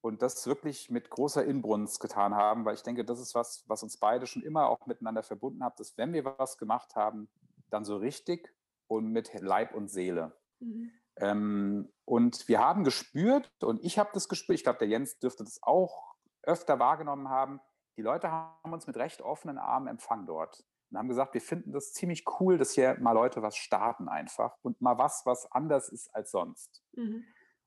und 0.00 0.20
das 0.20 0.44
wirklich 0.48 0.90
mit 0.90 1.10
großer 1.10 1.44
Inbrunst 1.44 2.00
getan 2.00 2.34
haben, 2.34 2.64
weil 2.64 2.74
ich 2.74 2.82
denke, 2.82 3.04
das 3.04 3.20
ist 3.20 3.36
was, 3.36 3.62
was 3.68 3.84
uns 3.84 3.98
beide 3.98 4.26
schon 4.26 4.42
immer 4.42 4.68
auch 4.68 4.84
miteinander 4.86 5.22
verbunden 5.22 5.62
hat, 5.62 5.78
dass 5.78 5.96
wenn 5.96 6.12
wir 6.12 6.24
was 6.24 6.58
gemacht 6.58 6.96
haben, 6.96 7.28
dann 7.70 7.84
so 7.84 7.98
richtig 7.98 8.52
und 8.88 9.12
mit 9.12 9.32
Leib 9.40 9.76
und 9.76 9.86
Seele. 9.86 10.36
Mhm. 10.58 10.90
Ähm, 11.20 11.92
und 12.04 12.48
wir 12.48 12.60
haben 12.60 12.84
gespürt, 12.84 13.50
und 13.62 13.84
ich 13.84 13.98
habe 13.98 14.10
das 14.14 14.28
gespürt, 14.28 14.58
ich 14.58 14.64
glaube, 14.64 14.78
der 14.78 14.88
Jens 14.88 15.18
dürfte 15.18 15.44
das 15.44 15.62
auch 15.62 16.14
öfter 16.42 16.78
wahrgenommen 16.78 17.28
haben, 17.28 17.60
die 17.96 18.02
Leute 18.02 18.30
haben 18.30 18.72
uns 18.72 18.86
mit 18.86 18.96
recht 18.96 19.20
offenen 19.22 19.58
Armen 19.58 19.88
empfangen 19.88 20.26
dort 20.26 20.64
und 20.90 20.98
haben 20.98 21.08
gesagt, 21.08 21.34
wir 21.34 21.40
finden 21.40 21.72
das 21.72 21.92
ziemlich 21.92 22.24
cool, 22.40 22.56
dass 22.56 22.72
hier 22.72 22.96
mal 23.00 23.12
Leute 23.12 23.42
was 23.42 23.56
starten 23.56 24.08
einfach 24.08 24.56
und 24.62 24.80
mal 24.80 24.98
was, 24.98 25.26
was 25.26 25.50
anders 25.50 25.88
ist 25.88 26.14
als 26.14 26.30
sonst. 26.30 26.82
Mhm. 26.92 27.24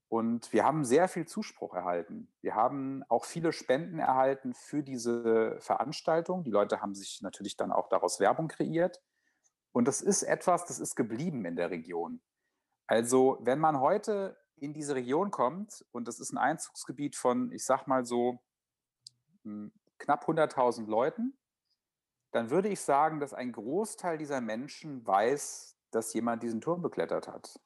Und 0.08 0.52
wir 0.52 0.66
haben 0.66 0.84
sehr 0.84 1.08
viel 1.08 1.26
Zuspruch 1.26 1.74
erhalten. 1.74 2.34
Wir 2.42 2.56
haben 2.56 3.04
auch 3.08 3.24
viele 3.24 3.54
Spenden 3.54 4.00
erhalten 4.00 4.54
für 4.54 4.84
diese 4.84 5.58
Veranstaltung. 5.62 6.44
Die 6.44 6.52
Leute 6.52 6.82
haben 6.82 6.94
sich 6.94 7.22
natürlich 7.22 7.56
dann 7.56 7.72
auch 7.72 7.88
daraus 7.88 8.20
Werbung 8.20 8.50
kreiert. 8.50 9.02
Und 9.72 9.88
das 9.88 10.02
ist 10.02 10.24
etwas, 10.24 10.66
das 10.66 10.80
ist 10.80 10.96
geblieben 10.96 11.46
in 11.46 11.56
der 11.56 11.72
Region. 11.72 12.22
Also 12.92 13.38
wenn 13.40 13.58
man 13.58 13.80
heute 13.80 14.38
in 14.58 14.74
diese 14.74 14.96
Region 14.96 15.32
kommt 15.32 15.86
und 15.94 16.10
das 16.10 16.20
ist 16.20 16.34
ein 16.34 16.38
Einzugsgebiet 16.38 17.16
von, 17.16 17.50
ich 17.54 17.64
sag 17.64 17.88
mal 17.88 18.04
so, 18.04 18.42
hm, 19.44 19.72
knapp 19.98 20.28
100.000 20.28 20.88
Leuten, 20.88 21.38
dann 22.32 22.50
würde 22.50 22.68
ich 22.68 22.82
sagen, 22.82 23.22
dass 23.22 23.34
ein 23.34 23.54
Großteil 23.54 24.18
dieser 24.18 24.42
Menschen 24.42 25.08
weiß, 25.08 25.78
dass 25.92 26.14
jemand 26.14 26.44
diesen 26.44 26.60
Turm 26.60 26.82
beklettert 26.82 27.30
hat. 27.30 27.62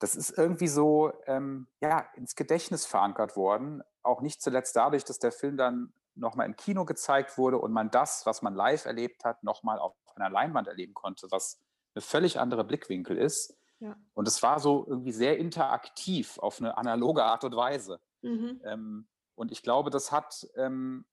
Das 0.00 0.16
ist 0.16 0.36
irgendwie 0.36 0.68
so 0.68 1.14
ähm, 1.24 1.66
ja, 1.80 2.00
ins 2.14 2.36
Gedächtnis 2.36 2.84
verankert 2.84 3.36
worden, 3.36 3.82
auch 4.02 4.20
nicht 4.20 4.42
zuletzt 4.42 4.76
dadurch, 4.76 5.04
dass 5.04 5.18
der 5.18 5.32
Film 5.32 5.56
dann 5.56 5.94
nochmal 6.14 6.44
im 6.44 6.56
Kino 6.56 6.84
gezeigt 6.84 7.38
wurde 7.38 7.58
und 7.58 7.72
man 7.72 7.90
das, 7.90 8.26
was 8.26 8.42
man 8.42 8.54
live 8.54 8.84
erlebt 8.84 9.24
hat, 9.24 9.42
nochmal 9.42 9.78
auf 9.78 9.96
einer 10.14 10.28
Leinwand 10.28 10.68
erleben 10.68 10.92
konnte, 10.92 11.28
was 11.30 11.58
eine 11.94 12.02
völlig 12.02 12.38
andere 12.38 12.64
Blickwinkel 12.64 13.16
ist. 13.16 13.56
Ja. 13.80 13.96
Und 14.14 14.28
es 14.28 14.42
war 14.42 14.60
so 14.60 14.86
irgendwie 14.86 15.12
sehr 15.12 15.38
interaktiv 15.38 16.38
auf 16.38 16.60
eine 16.60 16.76
analoge 16.78 17.24
Art 17.24 17.44
und 17.44 17.56
Weise. 17.56 18.00
Mhm. 18.22 18.60
Ähm, 18.64 19.08
und 19.34 19.52
ich 19.52 19.62
glaube, 19.62 19.90
das 19.90 20.12
hat 20.12 20.48
ähm, 20.56 21.04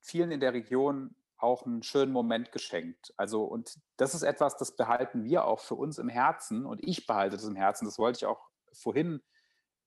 vielen 0.00 0.30
in 0.30 0.40
der 0.40 0.54
Region 0.54 1.14
auch 1.38 1.66
einen 1.66 1.82
schönen 1.82 2.12
Moment 2.12 2.52
geschenkt. 2.52 3.12
Also, 3.16 3.44
und 3.44 3.78
das 3.96 4.14
ist 4.14 4.22
etwas, 4.22 4.56
das 4.56 4.76
behalten 4.76 5.24
wir 5.24 5.44
auch 5.44 5.60
für 5.60 5.74
uns 5.74 5.98
im 5.98 6.08
Herzen 6.08 6.64
und 6.64 6.82
ich 6.82 7.06
behalte 7.06 7.36
das 7.36 7.44
im 7.44 7.56
Herzen. 7.56 7.84
Das 7.84 7.98
wollte 7.98 8.18
ich 8.18 8.26
auch 8.26 8.48
vorhin, 8.72 9.22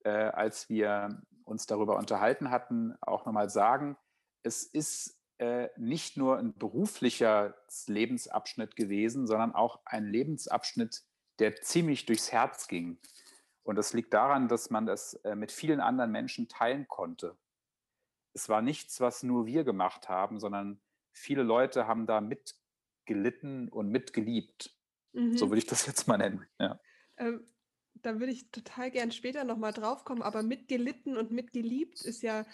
äh, 0.03 0.09
als 0.09 0.69
wir 0.69 1.21
uns 1.45 1.65
darüber 1.65 1.97
unterhalten 1.97 2.51
hatten, 2.51 2.95
auch 3.01 3.25
nochmal 3.25 3.49
sagen. 3.49 3.97
Es 4.43 4.63
ist 4.63 5.17
äh, 5.39 5.69
nicht 5.77 6.17
nur 6.17 6.37
ein 6.37 6.57
beruflicher 6.57 7.55
Lebensabschnitt 7.87 8.75
gewesen, 8.75 9.27
sondern 9.27 9.53
auch 9.55 9.79
ein 9.85 10.05
Lebensabschnitt, 10.05 11.03
der 11.39 11.55
ziemlich 11.61 12.05
durchs 12.05 12.31
Herz 12.31 12.67
ging. 12.67 12.97
Und 13.63 13.75
das 13.75 13.93
liegt 13.93 14.13
daran, 14.13 14.47
dass 14.47 14.69
man 14.69 14.85
das 14.85 15.15
äh, 15.25 15.35
mit 15.35 15.51
vielen 15.51 15.79
anderen 15.79 16.11
Menschen 16.11 16.47
teilen 16.47 16.87
konnte 16.87 17.37
es 18.37 18.49
war 18.49 18.61
nichts, 18.61 19.01
was 19.01 19.23
nur 19.23 19.47
wir 19.47 19.63
gemacht 19.63 20.09
haben, 20.09 20.39
sondern 20.39 20.79
viele 21.11 21.41
Leute 21.41 21.87
haben 21.87 22.05
da 22.05 22.21
mitgelitten 22.21 23.67
und 23.69 23.89
mitgeliebt. 23.89 24.77
Mhm. 25.13 25.35
So 25.35 25.49
würde 25.49 25.57
ich 25.57 25.65
das 25.65 25.87
jetzt 25.87 26.07
mal 26.07 26.17
nennen. 26.17 26.45
Ja. 26.59 26.79
Ähm, 27.17 27.43
da 27.95 28.19
würde 28.19 28.31
ich 28.31 28.51
total 28.51 28.91
gern 28.91 29.11
später 29.11 29.43
nochmal 29.43 29.73
drauf 29.73 30.05
kommen, 30.05 30.21
aber 30.21 30.43
mitgelitten 30.43 31.17
und 31.17 31.31
mitgeliebt 31.31 32.01
ist 32.01 32.21
ja 32.21 32.45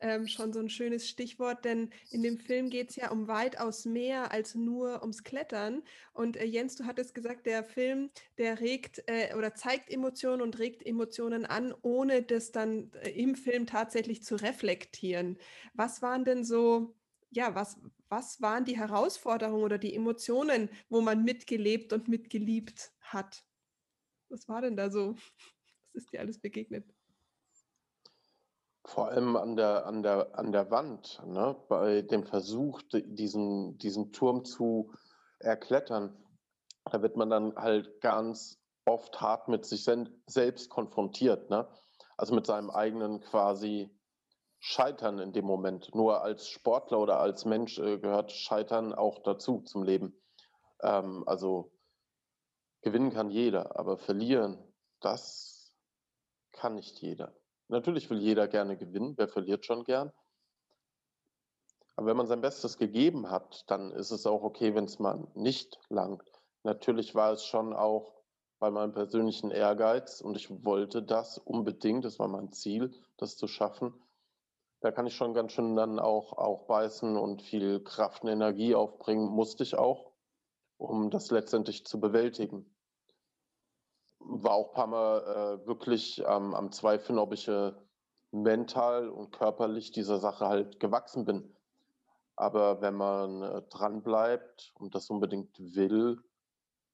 ähm, 0.00 0.26
schon 0.26 0.52
so 0.52 0.60
ein 0.60 0.68
schönes 0.70 1.08
Stichwort, 1.08 1.64
denn 1.64 1.90
in 2.10 2.22
dem 2.22 2.38
Film 2.38 2.70
geht 2.70 2.90
es 2.90 2.96
ja 2.96 3.10
um 3.10 3.28
weitaus 3.28 3.84
mehr 3.84 4.32
als 4.32 4.54
nur 4.54 5.00
ums 5.02 5.22
Klettern. 5.24 5.82
Und 6.12 6.36
äh, 6.36 6.44
Jens, 6.44 6.76
du 6.76 6.84
hattest 6.84 7.14
gesagt, 7.14 7.46
der 7.46 7.64
Film, 7.64 8.10
der 8.38 8.60
regt 8.60 9.02
äh, 9.06 9.34
oder 9.36 9.54
zeigt 9.54 9.90
Emotionen 9.90 10.42
und 10.42 10.58
regt 10.58 10.84
Emotionen 10.84 11.46
an, 11.46 11.74
ohne 11.82 12.22
das 12.22 12.52
dann 12.52 12.92
äh, 13.02 13.10
im 13.10 13.34
Film 13.34 13.66
tatsächlich 13.66 14.22
zu 14.22 14.36
reflektieren. 14.36 15.38
Was 15.74 16.02
waren 16.02 16.24
denn 16.24 16.44
so, 16.44 16.94
ja, 17.30 17.54
was, 17.54 17.78
was 18.08 18.40
waren 18.40 18.64
die 18.64 18.76
Herausforderungen 18.78 19.64
oder 19.64 19.78
die 19.78 19.94
Emotionen, 19.94 20.68
wo 20.88 21.00
man 21.00 21.24
mitgelebt 21.24 21.92
und 21.92 22.08
mitgeliebt 22.08 22.92
hat? 23.00 23.44
Was 24.28 24.48
war 24.48 24.62
denn 24.62 24.76
da 24.76 24.90
so? 24.90 25.14
Was 25.92 26.04
ist 26.04 26.12
dir 26.12 26.20
alles 26.20 26.38
begegnet? 26.38 26.84
Vor 28.90 29.06
allem 29.06 29.36
an 29.36 29.54
der, 29.54 29.86
an 29.86 30.02
der, 30.02 30.36
an 30.36 30.50
der 30.50 30.72
Wand, 30.72 31.22
ne? 31.24 31.54
bei 31.68 32.02
dem 32.02 32.24
Versuch, 32.24 32.82
diesen, 32.92 33.78
diesen 33.78 34.10
Turm 34.10 34.44
zu 34.44 34.92
erklettern. 35.38 36.16
Da 36.90 37.00
wird 37.00 37.14
man 37.14 37.30
dann 37.30 37.54
halt 37.54 38.00
ganz 38.00 38.60
oft 38.84 39.20
hart 39.20 39.46
mit 39.46 39.64
sich 39.64 39.88
selbst 40.26 40.70
konfrontiert. 40.70 41.50
Ne? 41.50 41.68
Also 42.16 42.34
mit 42.34 42.46
seinem 42.46 42.68
eigenen 42.68 43.20
quasi 43.20 43.96
Scheitern 44.58 45.20
in 45.20 45.32
dem 45.32 45.44
Moment. 45.44 45.94
Nur 45.94 46.22
als 46.22 46.48
Sportler 46.48 46.98
oder 46.98 47.20
als 47.20 47.44
Mensch 47.44 47.78
äh, 47.78 47.96
gehört 47.98 48.32
Scheitern 48.32 48.92
auch 48.92 49.20
dazu 49.22 49.60
zum 49.60 49.84
Leben. 49.84 50.20
Ähm, 50.82 51.22
also 51.28 51.70
gewinnen 52.82 53.12
kann 53.12 53.30
jeder, 53.30 53.78
aber 53.78 53.98
verlieren, 53.98 54.58
das 54.98 55.72
kann 56.50 56.74
nicht 56.74 56.98
jeder. 56.98 57.39
Natürlich 57.70 58.10
will 58.10 58.18
jeder 58.18 58.48
gerne 58.48 58.76
gewinnen, 58.76 59.14
wer 59.16 59.28
verliert 59.28 59.64
schon 59.64 59.84
gern. 59.84 60.12
Aber 61.94 62.08
wenn 62.08 62.16
man 62.16 62.26
sein 62.26 62.40
Bestes 62.40 62.78
gegeben 62.78 63.30
hat, 63.30 63.62
dann 63.70 63.92
ist 63.92 64.10
es 64.10 64.26
auch 64.26 64.42
okay, 64.42 64.74
wenn 64.74 64.86
es 64.86 64.98
mal 64.98 65.28
nicht 65.34 65.78
langt. 65.88 66.24
Natürlich 66.64 67.14
war 67.14 67.32
es 67.32 67.44
schon 67.44 67.72
auch 67.72 68.24
bei 68.58 68.72
meinem 68.72 68.92
persönlichen 68.92 69.52
Ehrgeiz 69.52 70.20
und 70.20 70.36
ich 70.36 70.64
wollte 70.64 71.00
das 71.02 71.38
unbedingt, 71.38 72.04
das 72.04 72.18
war 72.18 72.26
mein 72.26 72.50
Ziel, 72.50 72.92
das 73.18 73.36
zu 73.36 73.46
schaffen. 73.46 73.94
Da 74.80 74.90
kann 74.90 75.06
ich 75.06 75.14
schon 75.14 75.32
ganz 75.32 75.52
schön 75.52 75.76
dann 75.76 76.00
auch, 76.00 76.32
auch 76.32 76.66
beißen 76.66 77.16
und 77.16 77.40
viel 77.40 77.84
Kraft 77.84 78.24
und 78.24 78.30
Energie 78.30 78.74
aufbringen, 78.74 79.28
musste 79.28 79.62
ich 79.62 79.76
auch, 79.76 80.10
um 80.76 81.10
das 81.10 81.30
letztendlich 81.30 81.86
zu 81.86 82.00
bewältigen 82.00 82.66
war 84.20 84.52
auch 84.52 84.68
ein 84.68 84.74
paar 84.74 84.86
Mal 84.86 85.60
äh, 85.62 85.66
wirklich 85.66 86.22
ähm, 86.26 86.54
am 86.54 86.72
Zweifeln, 86.72 87.18
ob 87.18 87.32
ich 87.32 87.48
äh, 87.48 87.72
mental 88.30 89.08
und 89.08 89.32
körperlich 89.32 89.90
dieser 89.90 90.18
Sache 90.18 90.46
halt 90.46 90.78
gewachsen 90.78 91.24
bin. 91.24 91.56
Aber 92.36 92.80
wenn 92.80 92.94
man 92.94 93.42
äh, 93.42 93.62
dran 93.62 94.02
und 94.78 94.94
das 94.94 95.10
unbedingt 95.10 95.58
will, 95.58 96.22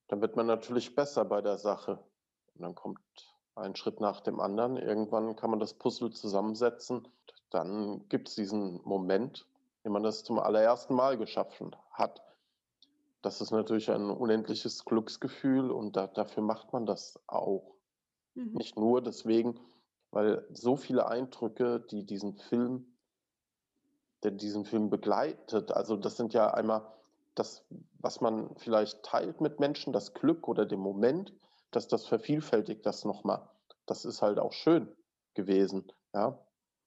dann 0.09 0.21
wird 0.21 0.37
man 0.37 0.47
natürlich 0.47 0.95
besser 0.95 1.25
bei 1.25 1.41
der 1.41 1.59
Sache. 1.59 1.99
Und 2.55 2.63
dann 2.63 2.75
kommt 2.75 3.01
ein 3.55 3.77
Schritt 3.77 4.01
nach 4.01 4.21
dem 4.21 4.41
anderen. 4.41 4.77
Irgendwann 4.77 5.37
kann 5.37 5.51
man 5.51 5.61
das 5.61 5.75
Puzzle 5.75 6.11
zusammensetzen. 6.11 7.09
Dann 7.51 8.09
gibt 8.09 8.29
es 8.29 8.35
diesen 8.35 8.81
Moment, 8.85 9.47
wenn 9.83 9.93
man 9.93 10.03
das 10.03 10.25
zum 10.25 10.39
allerersten 10.39 10.95
Mal 10.95 11.17
geschaffen 11.17 11.75
hat 11.91 12.26
das 13.27 13.41
ist 13.41 13.51
natürlich 13.51 13.91
ein 13.91 14.09
unendliches 14.09 14.85
Glücksgefühl 14.85 15.73
und 15.73 15.97
da, 15.97 16.07
dafür 16.07 16.45
macht 16.45 16.73
man 16.73 16.87
das 16.87 17.19
auch. 17.27 17.75
Mhm. 18.35 18.53
Nicht 18.53 18.79
nur 18.79 19.03
deswegen, 19.03 19.59
weil 20.13 20.47
so 20.53 20.77
viele 20.77 21.09
Eindrücke, 21.09 21.81
die 21.81 22.07
diesen 22.07 22.37
Film, 22.37 22.87
der 24.23 24.31
diesen 24.31 24.65
Film 24.65 24.91
begleitet, 24.91 25.73
also 25.73 25.97
das 25.97 26.17
sind 26.17 26.35
ja 26.35 26.55
einmal 26.55 26.87
das, 27.35 27.65
was 27.99 28.21
man 28.21 28.55
vielleicht 28.59 29.03
teilt 29.03 29.41
mit 29.41 29.59
Menschen, 29.59 29.93
das 29.93 30.15
Glück 30.15 30.47
oder 30.47 30.65
den 30.65 30.79
Moment, 30.79 31.35
dass 31.73 31.89
das 31.89 32.07
vervielfältigt 32.07 32.87
das 32.87 33.05
nochmal. 33.05 33.51
Das 33.87 34.05
ist 34.05 34.23
halt 34.23 34.39
auch 34.39 34.53
schön 34.53 34.95
gewesen. 35.35 35.93
Ja. 36.15 36.39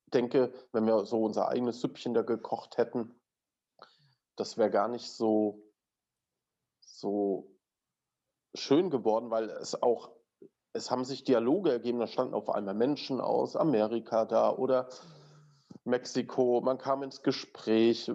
Ich 0.05 0.11
denke, 0.11 0.53
wenn 0.71 0.85
wir 0.85 1.05
so 1.05 1.21
unser 1.21 1.49
eigenes 1.49 1.81
Süppchen 1.81 2.13
da 2.13 2.21
gekocht 2.21 2.77
hätten, 2.77 3.13
das 4.37 4.57
wäre 4.57 4.71
gar 4.71 4.87
nicht 4.87 5.11
so 5.11 5.65
so 6.97 7.51
schön 8.55 8.89
geworden, 8.89 9.29
weil 9.29 9.49
es 9.49 9.81
auch, 9.81 10.11
es 10.73 10.91
haben 10.91 11.05
sich 11.05 11.23
Dialoge 11.23 11.71
ergeben, 11.71 11.99
da 11.99 12.07
standen 12.07 12.33
auf 12.33 12.49
einmal 12.49 12.73
Menschen 12.75 13.21
aus 13.21 13.55
Amerika 13.55 14.25
da 14.25 14.51
oder 14.51 14.89
Mexiko, 15.83 16.61
man 16.61 16.77
kam 16.77 17.03
ins 17.03 17.23
Gespräch. 17.23 18.11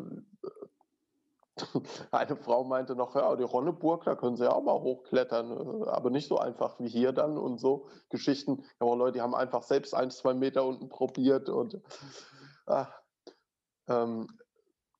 Eine 2.11 2.37
Frau 2.37 2.65
meinte 2.65 2.97
noch, 2.97 3.15
ja, 3.15 3.37
die 3.37 3.45
Ronneburg, 3.45 4.05
da 4.05 4.17
können 4.17 4.37
sie 4.37 4.45
ja 4.45 4.53
auch 4.53 4.63
mal 4.63 4.81
hochklettern, 4.81 5.85
aber 5.85 6.11
nicht 6.11 6.29
so 6.29 6.39
einfach 6.39 6.81
wie 6.81 6.89
hier 6.89 7.13
dann 7.13 7.39
und 7.39 7.59
so 7.59 7.89
Geschichten. 8.09 8.65
Aber 8.79 8.97
Leute, 8.97 9.13
die 9.13 9.21
haben 9.21 9.35
einfach 9.35 9.63
selbst 9.63 9.95
ein, 9.95 10.11
zwei 10.11 10.35
Meter 10.35 10.65
unten 10.65 10.89
probiert 10.89 11.49
und 11.49 11.81
ach, 12.67 12.93
ähm, 13.89 14.27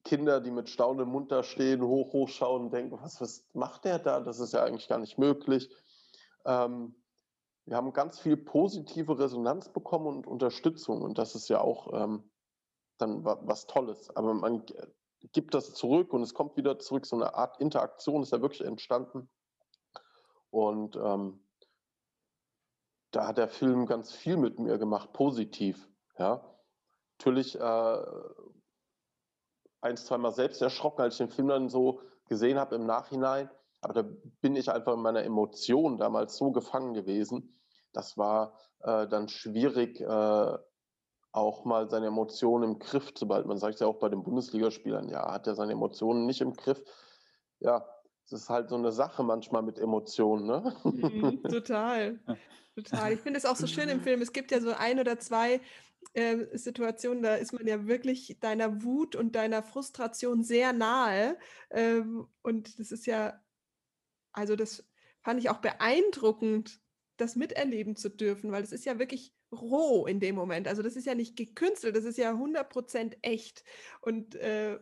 Kinder, 0.05 0.41
die 0.41 0.51
mit 0.51 0.69
Staunen 0.69 1.05
im 1.05 1.09
Mund 1.09 1.33
da 1.33 1.43
stehen, 1.43 1.83
hoch, 1.83 2.13
hochschauen 2.13 2.65
und 2.65 2.73
denken, 2.73 2.99
was, 3.01 3.21
was 3.21 3.45
macht 3.55 3.85
der 3.85 3.99
da? 3.99 4.21
Das 4.21 4.39
ist 4.39 4.53
ja 4.53 4.63
eigentlich 4.63 4.89
gar 4.89 4.99
nicht 4.99 5.19
möglich. 5.19 5.71
Ähm, 6.45 6.95
wir 7.65 7.77
haben 7.77 7.93
ganz 7.95 8.21
viel 8.21 8.37
positive 8.37 9.19
Resonanz 9.19 9.73
bekommen 9.73 10.07
und 10.07 10.27
Unterstützung 10.27 11.01
und 11.01 11.17
das 11.17 11.35
ist 11.35 11.49
ja 11.49 11.61
auch 11.61 11.93
ähm, 11.95 12.31
dann 12.99 13.25
was 13.25 13.67
Tolles. 13.67 14.15
Aber 14.15 14.35
man 14.35 14.65
gibt 15.33 15.55
das 15.55 15.73
zurück 15.73 16.13
und 16.13 16.23
es 16.23 16.35
kommt 16.35 16.57
wieder 16.57 16.79
zurück. 16.79 17.07
So 17.07 17.17
eine 17.17 17.35
Art 17.35 17.61
Interaktion 17.61 18.23
ist 18.23 18.33
ja 18.33 18.43
wirklich 18.43 18.65
entstanden. 18.65 19.31
Und 20.51 20.97
ähm, 20.97 21.41
da 23.11 23.27
hat 23.29 23.39
der 23.39 23.49
Film 23.49 23.87
ganz 23.87 24.13
viel 24.13 24.37
mit 24.37 24.59
mir 24.59 24.77
gemacht, 24.77 25.13
positiv. 25.13 25.89
Ja, 26.19 26.45
natürlich 27.19 27.59
äh, 27.59 28.03
ein, 29.85 29.97
zweimal 29.97 30.33
selbst 30.33 30.61
erschrocken, 30.63 31.03
als 31.03 31.15
ich 31.15 31.19
den 31.19 31.31
Film 31.31 31.49
dann 31.49 31.69
so 31.69 32.01
gesehen 32.29 32.59
habe 32.59 32.75
im 32.75 32.87
Nachhinein. 32.87 33.51
Aber 33.81 33.93
da 33.93 34.09
bin 34.41 34.57
ich 34.57 34.71
einfach 34.71 34.95
in 34.95 35.01
meiner 35.01 35.25
Emotion 35.25 35.99
damals 35.99 36.37
so 36.37 36.53
gefangen 36.53 36.95
gewesen. 36.95 37.61
Das 37.93 38.17
war 38.17 38.59
äh, 38.81 39.07
dann 39.07 39.29
schwierig, 39.29 40.01
äh, 40.01 40.59
auch 41.33 41.65
mal 41.65 41.91
seine 41.91 42.07
Emotionen 42.07 42.65
im 42.65 42.79
Griff 42.79 43.13
zu 43.15 43.29
behalten. 43.29 43.49
Man 43.49 43.59
sagt 43.59 43.81
ja 43.81 43.87
auch 43.87 43.99
bei 43.99 44.09
den 44.09 44.23
Bundesligaspielern, 44.23 45.09
ja, 45.09 45.33
hat 45.33 45.47
er 45.47 45.55
seine 45.55 45.73
Emotionen 45.73 46.27
nicht 46.27 46.41
im 46.41 46.55
Griff. 46.55 46.83
Ja, 47.61 47.87
es 48.25 48.33
ist 48.33 48.49
halt 48.49 48.71
so 48.71 48.77
eine 48.77 48.93
Sache 48.93 49.23
manchmal 49.23 49.63
mit 49.63 49.79
Emotionen, 49.79 50.47
ne? 50.47 50.75
Mhm, 50.85 51.43
total. 51.43 52.21
Total. 52.75 53.13
Ich 53.13 53.21
finde 53.21 53.39
es 53.39 53.45
auch 53.45 53.55
so 53.55 53.69
schön 53.69 53.89
im 53.89 54.01
Film. 54.01 54.21
Es 54.21 54.33
gibt 54.33 54.51
ja 54.51 54.61
so 54.61 54.73
ein 54.73 54.99
oder 54.99 55.17
zwei 55.21 55.61
äh, 56.15 56.57
Situationen, 56.57 57.23
da 57.23 57.35
ist 57.37 57.53
man 57.53 57.67
ja 57.67 57.87
wirklich 57.87 58.39
deiner 58.41 58.83
Wut 58.83 59.17
und 59.17 59.35
deiner 59.35 59.63
Frustration 59.63 60.43
sehr 60.43 60.73
nahe. 60.73 61.39
Ähm, 61.71 62.27
und 62.43 62.79
das 62.79 62.93
ist 62.93 63.07
ja, 63.07 63.41
also 64.33 64.57
das 64.57 64.85
fand 65.23 65.41
ich 65.41 65.51
auch 65.51 65.59
beeindruckend, 65.59 66.81
das 67.17 67.37
miterleben 67.37 67.97
zu 67.97 68.11
dürfen, 68.11 68.53
weil 68.53 68.63
es 68.63 68.73
ist 68.73 68.85
ja 68.85 68.99
wirklich 68.99 69.33
roh 69.53 70.07
in 70.07 70.21
dem 70.21 70.35
Moment. 70.35 70.69
Also 70.69 70.83
das 70.83 70.97
ist 70.97 71.07
ja 71.07 71.15
nicht 71.15 71.37
gekünstelt, 71.37 71.97
das 71.97 72.05
ist 72.05 72.19
ja 72.19 72.33
100% 72.33 73.19
echt. 73.23 73.65
Und 74.01 74.35
äh, 74.37 74.79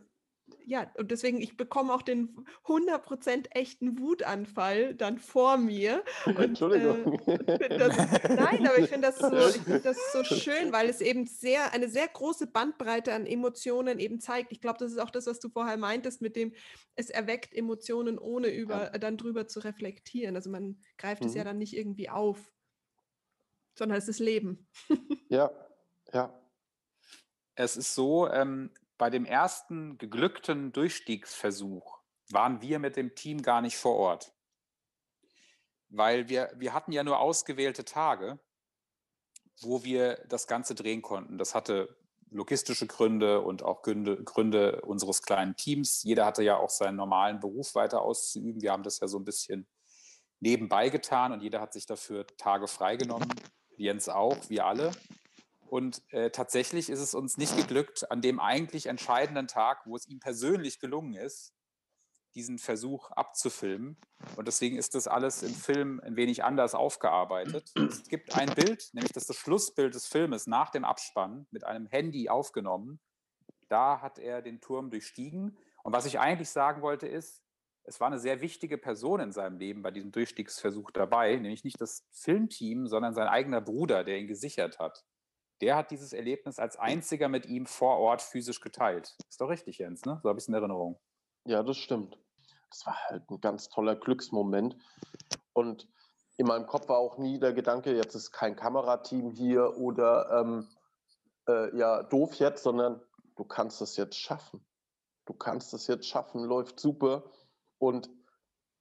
ja, 0.64 0.90
und 0.96 1.10
deswegen, 1.10 1.40
ich 1.40 1.56
bekomme 1.56 1.92
auch 1.92 2.02
den 2.02 2.46
100% 2.66 3.50
echten 3.50 3.98
Wutanfall 3.98 4.94
dann 4.94 5.18
vor 5.18 5.56
mir. 5.56 6.04
Und, 6.26 6.38
Entschuldigung. 6.38 7.20
Äh, 7.26 7.78
das, 7.78 7.96
nein, 8.28 8.66
aber 8.66 8.78
ich 8.78 8.88
finde 8.88 9.08
das, 9.08 9.18
so, 9.18 9.60
find 9.60 9.84
das 9.84 9.96
so 10.12 10.24
schön, 10.24 10.72
weil 10.72 10.88
es 10.88 11.00
eben 11.00 11.26
sehr, 11.26 11.72
eine 11.72 11.88
sehr 11.88 12.08
große 12.08 12.46
Bandbreite 12.46 13.12
an 13.12 13.26
Emotionen 13.26 13.98
eben 13.98 14.20
zeigt. 14.20 14.52
Ich 14.52 14.60
glaube, 14.60 14.78
das 14.78 14.92
ist 14.92 14.98
auch 14.98 15.10
das, 15.10 15.26
was 15.26 15.40
du 15.40 15.48
vorher 15.48 15.76
meintest, 15.76 16.22
mit 16.22 16.36
dem, 16.36 16.52
es 16.94 17.10
erweckt 17.10 17.54
Emotionen, 17.54 18.18
ohne 18.18 18.48
über, 18.48 18.92
ja. 18.92 18.98
dann 18.98 19.16
drüber 19.16 19.46
zu 19.46 19.60
reflektieren. 19.60 20.36
Also 20.36 20.50
man 20.50 20.80
greift 20.98 21.22
mhm. 21.22 21.28
es 21.28 21.34
ja 21.34 21.42
mhm. 21.42 21.46
dann 21.46 21.58
nicht 21.58 21.76
irgendwie 21.76 22.08
auf, 22.10 22.52
sondern 23.74 23.98
es 23.98 24.08
ist 24.08 24.18
Leben. 24.18 24.66
ja, 25.28 25.50
ja. 26.12 26.38
Es 27.54 27.76
ist 27.76 27.94
so, 27.94 28.30
ähm, 28.30 28.70
bei 28.98 29.10
dem 29.10 29.24
ersten 29.24 29.98
geglückten 29.98 30.72
Durchstiegsversuch 30.72 32.00
waren 32.30 32.60
wir 32.62 32.78
mit 32.78 32.96
dem 32.96 33.14
Team 33.14 33.42
gar 33.42 33.60
nicht 33.60 33.76
vor 33.76 33.96
Ort. 33.96 34.32
Weil 35.88 36.28
wir, 36.28 36.52
wir 36.56 36.72
hatten 36.72 36.92
ja 36.92 37.04
nur 37.04 37.18
ausgewählte 37.18 37.84
Tage, 37.84 38.38
wo 39.60 39.84
wir 39.84 40.24
das 40.28 40.46
Ganze 40.46 40.74
drehen 40.74 41.02
konnten. 41.02 41.38
Das 41.38 41.54
hatte 41.54 41.96
logistische 42.30 42.86
Gründe 42.86 43.42
und 43.42 43.62
auch 43.62 43.82
Gründe, 43.82 44.22
Gründe 44.24 44.80
unseres 44.82 45.22
kleinen 45.22 45.56
Teams. 45.56 46.02
Jeder 46.02 46.24
hatte 46.24 46.42
ja 46.42 46.56
auch 46.56 46.70
seinen 46.70 46.96
normalen 46.96 47.40
Beruf 47.40 47.74
weiter 47.74 48.02
auszuüben. 48.02 48.62
Wir 48.62 48.72
haben 48.72 48.82
das 48.82 49.00
ja 49.00 49.08
so 49.08 49.18
ein 49.18 49.24
bisschen 49.24 49.68
nebenbei 50.40 50.88
getan 50.88 51.32
und 51.32 51.42
jeder 51.42 51.60
hat 51.60 51.72
sich 51.72 51.86
dafür 51.86 52.26
Tage 52.38 52.66
freigenommen. 52.66 53.28
Jens 53.76 54.08
auch, 54.08 54.36
wir 54.48 54.66
alle. 54.66 54.92
Und 55.72 56.02
äh, 56.12 56.28
tatsächlich 56.28 56.90
ist 56.90 57.00
es 57.00 57.14
uns 57.14 57.38
nicht 57.38 57.56
geglückt, 57.56 58.10
an 58.10 58.20
dem 58.20 58.40
eigentlich 58.40 58.84
entscheidenden 58.84 59.48
Tag, 59.48 59.86
wo 59.86 59.96
es 59.96 60.06
ihm 60.06 60.20
persönlich 60.20 60.80
gelungen 60.80 61.14
ist, 61.14 61.54
diesen 62.34 62.58
Versuch 62.58 63.10
abzufilmen. 63.10 63.96
Und 64.36 64.48
deswegen 64.48 64.76
ist 64.76 64.94
das 64.94 65.08
alles 65.08 65.42
im 65.42 65.54
Film 65.54 65.98
ein 66.04 66.14
wenig 66.14 66.44
anders 66.44 66.74
aufgearbeitet. 66.74 67.72
Es 67.88 68.06
gibt 68.06 68.36
ein 68.36 68.54
Bild, 68.54 68.90
nämlich 68.92 69.14
das, 69.14 69.24
das 69.24 69.38
Schlussbild 69.38 69.94
des 69.94 70.06
Filmes 70.06 70.46
nach 70.46 70.68
dem 70.68 70.84
Abspann 70.84 71.46
mit 71.50 71.64
einem 71.64 71.86
Handy 71.86 72.28
aufgenommen. 72.28 73.00
Da 73.70 74.02
hat 74.02 74.18
er 74.18 74.42
den 74.42 74.60
Turm 74.60 74.90
durchstiegen. 74.90 75.56
Und 75.84 75.94
was 75.94 76.04
ich 76.04 76.20
eigentlich 76.20 76.50
sagen 76.50 76.82
wollte 76.82 77.08
ist, 77.08 77.42
es 77.84 77.98
war 77.98 78.08
eine 78.08 78.18
sehr 78.18 78.42
wichtige 78.42 78.76
Person 78.76 79.20
in 79.20 79.32
seinem 79.32 79.56
Leben 79.56 79.80
bei 79.80 79.90
diesem 79.90 80.12
Durchstiegsversuch 80.12 80.90
dabei, 80.90 81.34
nämlich 81.36 81.64
nicht 81.64 81.80
das 81.80 82.06
Filmteam, 82.10 82.88
sondern 82.88 83.14
sein 83.14 83.28
eigener 83.28 83.62
Bruder, 83.62 84.04
der 84.04 84.18
ihn 84.18 84.26
gesichert 84.26 84.78
hat. 84.78 85.06
Der 85.62 85.76
hat 85.76 85.90
dieses 85.90 86.12
Erlebnis 86.12 86.58
als 86.58 86.76
einziger 86.76 87.28
mit 87.28 87.46
ihm 87.46 87.64
vor 87.64 87.98
Ort 87.98 88.20
physisch 88.20 88.60
geteilt. 88.60 89.16
Ist 89.28 89.40
doch 89.40 89.48
richtig, 89.48 89.78
Jens, 89.78 90.04
ne? 90.04 90.20
So 90.22 90.28
habe 90.28 90.38
ich 90.38 90.44
es 90.44 90.48
in 90.48 90.54
Erinnerung. 90.54 90.98
Ja, 91.46 91.62
das 91.62 91.78
stimmt 91.78 92.18
das 92.72 92.86
war 92.86 92.96
halt 93.08 93.30
ein 93.30 93.40
ganz 93.40 93.68
toller 93.68 93.94
Glücksmoment. 93.94 94.76
Und 95.52 95.88
in 96.38 96.46
meinem 96.46 96.66
Kopf 96.66 96.88
war 96.88 96.98
auch 96.98 97.18
nie 97.18 97.38
der 97.38 97.52
Gedanke, 97.52 97.94
jetzt 97.94 98.14
ist 98.14 98.32
kein 98.32 98.56
Kamerateam 98.56 99.30
hier 99.30 99.76
oder 99.76 100.40
ähm, 100.40 100.68
äh, 101.46 101.76
ja, 101.76 102.02
doof 102.02 102.34
jetzt, 102.36 102.62
sondern 102.62 103.02
du 103.36 103.44
kannst 103.44 103.82
es 103.82 103.96
jetzt 103.96 104.18
schaffen. 104.18 104.64
Du 105.26 105.34
kannst 105.34 105.74
es 105.74 105.86
jetzt 105.86 106.08
schaffen, 106.08 106.42
läuft 106.42 106.80
super. 106.80 107.24
Und 107.78 108.10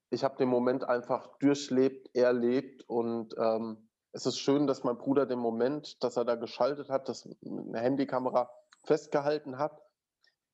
ich 0.10 0.24
habe 0.24 0.38
den 0.38 0.50
Moment 0.50 0.84
einfach 0.84 1.28
durchlebt, 1.38 2.16
erlebt 2.16 2.88
und 2.88 3.36
ähm, 3.38 3.90
es 4.14 4.26
ist 4.26 4.40
schön, 4.40 4.68
dass 4.68 4.84
mein 4.84 4.98
Bruder 4.98 5.26
den 5.26 5.40
Moment, 5.40 6.04
dass 6.04 6.18
er 6.18 6.26
da 6.26 6.36
geschaltet 6.36 6.90
hat, 6.90 7.08
dass 7.08 7.28
eine 7.46 7.80
Handykamera 7.80 8.52
festgehalten 8.84 9.58
hat 9.58 9.82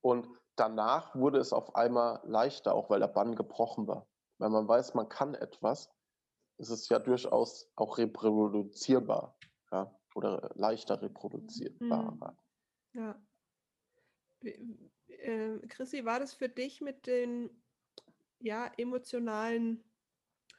und 0.01 0.27
danach 0.55 1.15
wurde 1.15 1.39
es 1.39 1.53
auf 1.53 1.75
einmal 1.75 2.21
leichter, 2.23 2.73
auch 2.73 2.89
weil 2.89 2.99
der 2.99 3.07
Bann 3.07 3.35
gebrochen 3.35 3.87
war. 3.87 4.07
Wenn 4.37 4.51
man 4.51 4.67
weiß, 4.67 4.93
man 4.93 5.09
kann 5.09 5.33
etwas, 5.33 5.89
ist 6.57 6.69
es 6.69 6.89
ja 6.89 6.99
durchaus 6.99 7.71
auch 7.75 7.97
reproduzierbar 7.97 9.37
ja? 9.71 9.95
oder 10.15 10.51
leichter 10.55 11.01
reproduzierbar. 11.01 12.37
Mhm. 12.93 12.99
Ja. 12.99 13.21
Äh, 14.41 15.59
Chrissy, 15.67 16.05
war 16.05 16.19
das 16.19 16.33
für 16.33 16.49
dich 16.49 16.81
mit 16.81 17.07
den 17.07 17.63
ja, 18.39 18.71
emotionalen 18.77 19.83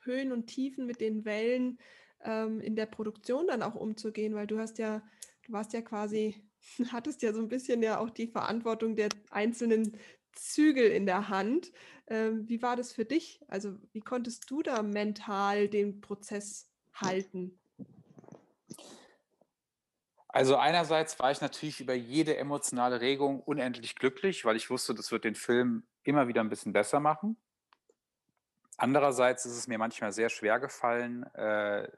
Höhen 0.02 0.32
und 0.32 0.46
Tiefen, 0.46 0.87
mit 0.87 1.00
den 1.00 1.24
Wellen 1.24 1.78
ähm, 2.24 2.61
in 2.61 2.76
der 2.76 2.87
Produktion 2.87 3.46
dann 3.46 3.62
auch 3.62 3.74
umzugehen? 3.74 4.35
Weil 4.35 4.46
du 4.46 4.59
hast 4.59 4.78
ja, 4.78 5.02
du 5.46 5.52
warst 5.52 5.72
ja 5.72 5.83
quasi 5.83 6.35
hattest 6.92 7.22
ja 7.22 7.33
so 7.33 7.40
ein 7.40 7.48
bisschen 7.48 7.83
ja 7.83 7.98
auch 7.98 8.11
die 8.11 8.26
Verantwortung 8.26 8.96
der 8.96 9.09
einzelnen 9.31 9.96
Zügel 10.33 10.90
in 10.90 11.07
der 11.07 11.28
Hand. 11.28 11.72
Ähm, 12.07 12.48
wie 12.48 12.62
war 12.62 12.76
das 12.76 12.92
für 12.92 13.04
dich? 13.04 13.40
Also 13.48 13.76
wie 13.92 14.00
konntest 14.00 14.50
du 14.50 14.62
da 14.62 14.83
mental 14.83 15.68
den 15.68 16.00
Prozess 16.00 16.70
halten? 16.94 17.59
Also 20.28 20.57
einerseits 20.57 21.18
war 21.18 21.31
ich 21.31 21.40
natürlich 21.40 21.81
über 21.81 21.94
jede 21.94 22.37
emotionale 22.37 23.00
Regung 23.00 23.40
unendlich 23.40 23.96
glücklich, 23.96 24.44
weil 24.44 24.57
ich 24.57 24.70
wusste, 24.70 24.94
das 24.94 25.11
wird 25.11 25.24
den 25.24 25.35
Film 25.35 25.85
immer 26.04 26.28
wieder 26.28 26.42
ein 26.42 26.50
bisschen 26.50 26.72
besser 26.72 27.00
machen. 27.00 27.37
Andererseits 28.76 29.46
ist 29.46 29.57
es 29.57 29.66
mir 29.66 29.78
manchmal 29.78 30.12
sehr 30.12 30.28
schwer 30.28 30.61
gefallen, 30.61 31.24
äh, 31.35 31.88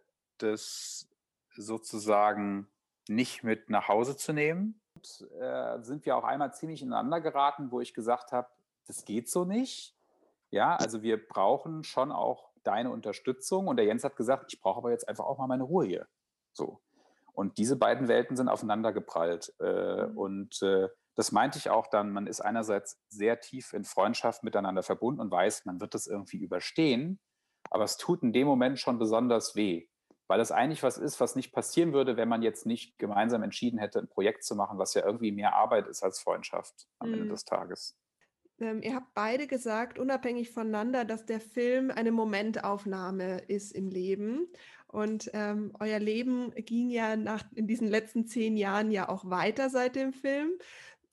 das 0.42 1.08
sozusagen 1.56 2.68
nicht 3.08 3.42
mit 3.42 3.70
nach 3.70 3.88
Hause 3.88 4.16
zu 4.16 4.32
nehmen. 4.32 4.80
Und, 4.94 5.28
äh, 5.40 5.82
sind 5.82 6.06
wir 6.06 6.16
auch 6.16 6.24
einmal 6.24 6.52
ziemlich 6.54 6.82
ineinander 6.82 7.20
geraten, 7.20 7.70
wo 7.70 7.80
ich 7.80 7.94
gesagt 7.94 8.32
habe, 8.32 8.48
das 8.86 9.04
geht 9.04 9.28
so 9.28 9.44
nicht. 9.44 9.96
Ja, 10.50 10.76
also 10.76 11.02
wir 11.02 11.24
brauchen 11.28 11.84
schon 11.84 12.10
auch 12.12 12.50
deine 12.64 12.90
Unterstützung. 12.90 13.68
Und 13.68 13.76
der 13.76 13.86
Jens 13.86 14.04
hat 14.04 14.16
gesagt, 14.16 14.52
ich 14.52 14.60
brauche 14.60 14.78
aber 14.78 14.90
jetzt 14.90 15.08
einfach 15.08 15.24
auch 15.24 15.38
mal 15.38 15.46
meine 15.46 15.62
Ruhe 15.62 15.86
hier. 15.86 16.08
So. 16.52 16.80
Und 17.32 17.58
diese 17.58 17.76
beiden 17.76 18.08
Welten 18.08 18.36
sind 18.36 18.48
aufeinander 18.48 18.92
geprallt. 18.92 19.54
Äh, 19.60 20.06
mhm. 20.06 20.18
Und 20.18 20.62
äh, 20.62 20.88
das 21.14 21.32
meinte 21.32 21.58
ich 21.58 21.70
auch 21.70 21.86
dann, 21.86 22.12
man 22.12 22.26
ist 22.26 22.40
einerseits 22.40 23.00
sehr 23.08 23.40
tief 23.40 23.72
in 23.72 23.84
Freundschaft 23.84 24.42
miteinander 24.42 24.82
verbunden 24.82 25.20
und 25.20 25.30
weiß, 25.30 25.64
man 25.64 25.80
wird 25.80 25.94
das 25.94 26.06
irgendwie 26.06 26.38
überstehen. 26.38 27.20
Aber 27.70 27.84
es 27.84 27.96
tut 27.96 28.22
in 28.22 28.32
dem 28.32 28.46
Moment 28.46 28.78
schon 28.78 28.98
besonders 28.98 29.54
weh 29.54 29.89
weil 30.30 30.38
es 30.38 30.52
eigentlich 30.52 30.84
was 30.84 30.96
ist, 30.96 31.18
was 31.18 31.34
nicht 31.34 31.50
passieren 31.50 31.92
würde, 31.92 32.16
wenn 32.16 32.28
man 32.28 32.40
jetzt 32.40 32.64
nicht 32.64 33.00
gemeinsam 33.00 33.42
entschieden 33.42 33.80
hätte, 33.80 33.98
ein 33.98 34.06
Projekt 34.06 34.44
zu 34.44 34.54
machen, 34.54 34.78
was 34.78 34.94
ja 34.94 35.04
irgendwie 35.04 35.32
mehr 35.32 35.56
Arbeit 35.56 35.88
ist 35.88 36.04
als 36.04 36.20
Freundschaft 36.20 36.86
am 37.00 37.08
mhm. 37.08 37.14
Ende 37.14 37.28
des 37.30 37.44
Tages. 37.44 37.98
Ähm, 38.60 38.80
ihr 38.80 38.94
habt 38.94 39.12
beide 39.12 39.48
gesagt, 39.48 39.98
unabhängig 39.98 40.52
voneinander, 40.52 41.04
dass 41.04 41.26
der 41.26 41.40
Film 41.40 41.90
eine 41.90 42.12
Momentaufnahme 42.12 43.40
ist 43.48 43.72
im 43.72 43.88
Leben. 43.88 44.46
Und 44.86 45.28
ähm, 45.32 45.72
euer 45.80 45.98
Leben 45.98 46.52
ging 46.54 46.90
ja 46.90 47.16
nach, 47.16 47.42
in 47.56 47.66
diesen 47.66 47.88
letzten 47.88 48.28
zehn 48.28 48.56
Jahren 48.56 48.92
ja 48.92 49.08
auch 49.08 49.28
weiter 49.28 49.68
seit 49.68 49.96
dem 49.96 50.12
Film. 50.12 50.52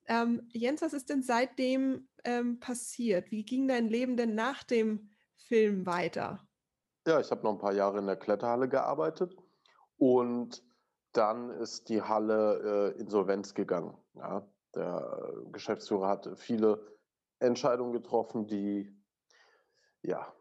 Ähm, 0.06 0.48
Jens, 0.54 0.84
was 0.84 0.94
ist 0.94 1.10
denn 1.10 1.24
seitdem 1.24 2.08
ähm, 2.24 2.60
passiert? 2.60 3.32
Wie 3.32 3.44
ging 3.44 3.68
dein 3.68 3.88
Leben 3.88 4.16
denn 4.16 4.36
nach 4.36 4.64
dem 4.64 5.10
Film 5.38 5.88
weiter? 5.88 6.48
Ja, 7.08 7.22
ich 7.22 7.32
habe 7.32 7.42
noch 7.44 7.54
ein 7.54 7.58
paar 7.58 7.72
Jahre 7.72 8.00
in 8.00 8.06
der 8.06 8.18
Kletterhalle 8.18 8.68
gearbeitet 8.68 9.34
und 9.96 10.62
dann 11.14 11.52
ist 11.52 11.88
die 11.88 12.02
Halle 12.02 12.94
äh, 12.98 13.00
insolvenz 13.00 13.54
gegangen. 13.54 13.98
Ja, 14.16 14.46
der 14.76 15.32
Geschäftsführer 15.54 16.10
hat 16.10 16.30
viele 16.36 16.86
Entscheidungen 17.40 17.94
getroffen, 17.94 18.46
die 18.46 18.94
ja 20.02 20.36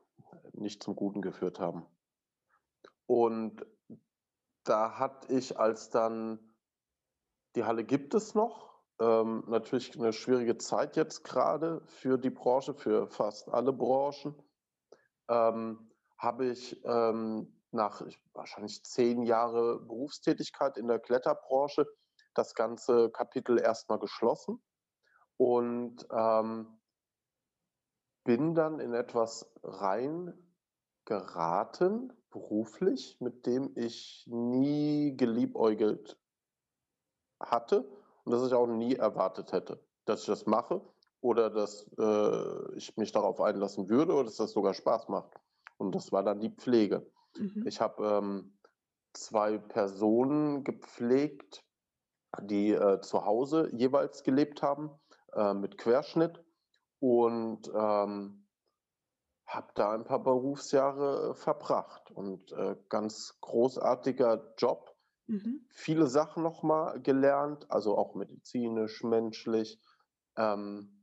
nicht 0.54 0.82
zum 0.82 0.96
Guten 0.96 1.22
geführt 1.22 1.60
haben. 1.60 1.86
Und 3.06 3.64
da 4.64 4.98
hatte 4.98 5.32
ich, 5.32 5.56
als 5.60 5.90
dann 5.90 6.52
die 7.54 7.62
Halle 7.62 7.84
gibt 7.84 8.12
es 8.12 8.34
noch, 8.34 8.74
ähm, 8.98 9.44
natürlich 9.46 9.96
eine 9.96 10.12
schwierige 10.12 10.58
Zeit 10.58 10.96
jetzt 10.96 11.22
gerade 11.22 11.80
für 11.86 12.18
die 12.18 12.30
Branche, 12.30 12.74
für 12.74 13.06
fast 13.06 13.48
alle 13.50 13.72
Branchen. 13.72 14.34
Ähm, 15.28 15.85
habe 16.18 16.46
ich 16.46 16.80
ähm, 16.84 17.52
nach 17.70 18.02
wahrscheinlich 18.32 18.82
zehn 18.84 19.22
Jahre 19.22 19.80
Berufstätigkeit 19.80 20.76
in 20.76 20.88
der 20.88 20.98
Kletterbranche 20.98 21.86
das 22.34 22.54
ganze 22.54 23.10
Kapitel 23.10 23.58
erstmal 23.58 23.98
geschlossen 23.98 24.62
und 25.36 26.06
ähm, 26.10 26.78
bin 28.24 28.54
dann 28.54 28.80
in 28.80 28.92
etwas 28.92 29.50
rein 29.62 30.34
geraten, 31.04 32.12
beruflich, 32.30 33.16
mit 33.20 33.46
dem 33.46 33.72
ich 33.76 34.26
nie 34.26 35.16
geliebäugelt 35.16 36.18
hatte 37.40 37.88
und 38.24 38.32
das 38.32 38.46
ich 38.46 38.52
auch 38.52 38.66
nie 38.66 38.96
erwartet 38.96 39.52
hätte, 39.52 39.80
dass 40.04 40.22
ich 40.22 40.26
das 40.26 40.46
mache 40.46 40.82
oder 41.20 41.50
dass 41.50 41.86
äh, 41.98 42.76
ich 42.76 42.96
mich 42.96 43.12
darauf 43.12 43.40
einlassen 43.40 43.88
würde 43.88 44.12
oder 44.12 44.24
dass 44.24 44.36
das 44.36 44.52
sogar 44.52 44.74
Spaß 44.74 45.08
macht. 45.08 45.32
Und 45.76 45.94
das 45.94 46.12
war 46.12 46.22
dann 46.22 46.40
die 46.40 46.54
Pflege. 46.54 47.10
Mhm. 47.36 47.64
Ich 47.66 47.80
habe 47.80 48.06
ähm, 48.06 48.58
zwei 49.12 49.58
Personen 49.58 50.64
gepflegt, 50.64 51.64
die 52.42 52.72
äh, 52.72 53.00
zu 53.00 53.24
Hause 53.24 53.70
jeweils 53.72 54.22
gelebt 54.22 54.62
haben, 54.62 54.90
äh, 55.32 55.54
mit 55.54 55.78
Querschnitt. 55.78 56.42
Und 56.98 57.68
ähm, 57.74 58.46
habe 59.46 59.68
da 59.74 59.92
ein 59.92 60.04
paar 60.04 60.22
Berufsjahre 60.22 61.30
äh, 61.30 61.34
verbracht. 61.34 62.10
Und 62.10 62.52
äh, 62.52 62.76
ganz 62.88 63.38
großartiger 63.40 64.54
Job. 64.58 64.96
Mhm. 65.26 65.66
Viele 65.70 66.06
Sachen 66.06 66.42
nochmal 66.42 67.00
gelernt, 67.00 67.70
also 67.70 67.96
auch 67.96 68.14
medizinisch, 68.14 69.02
menschlich. 69.02 69.80
Ähm, 70.36 70.95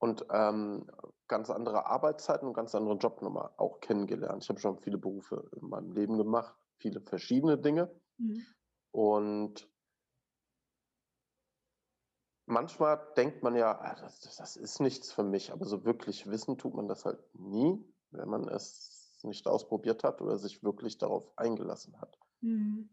und 0.00 0.26
ähm, 0.30 0.86
ganz 1.28 1.50
andere 1.50 1.86
Arbeitszeiten 1.86 2.48
und 2.48 2.54
ganz 2.54 2.74
andere 2.74 2.96
Jobnummer 2.96 3.52
auch 3.58 3.80
kennengelernt. 3.80 4.42
Ich 4.42 4.48
habe 4.48 4.58
schon 4.58 4.78
viele 4.78 4.98
Berufe 4.98 5.48
in 5.60 5.68
meinem 5.68 5.92
Leben 5.92 6.16
gemacht, 6.16 6.56
viele 6.78 7.00
verschiedene 7.00 7.58
Dinge. 7.58 7.90
Mhm. 8.18 8.44
Und 8.90 9.70
manchmal 12.46 13.00
denkt 13.16 13.42
man 13.42 13.54
ja, 13.54 13.78
ah, 13.78 13.94
das, 14.00 14.36
das, 14.36 14.56
ist 14.56 14.80
nichts 14.80 15.12
für 15.12 15.22
mich, 15.22 15.52
aber 15.52 15.66
so 15.66 15.84
wirklich 15.84 16.28
wissen 16.28 16.58
tut 16.58 16.74
man 16.74 16.88
das 16.88 17.04
halt 17.04 17.20
nie, 17.34 17.78
wenn 18.10 18.28
man 18.28 18.48
es 18.48 19.20
nicht 19.22 19.46
ausprobiert 19.46 20.02
hat 20.02 20.22
oder 20.22 20.38
sich 20.38 20.64
wirklich 20.64 20.96
darauf 20.96 21.30
eingelassen 21.36 22.00
hat. 22.00 22.18
Mhm. 22.40 22.88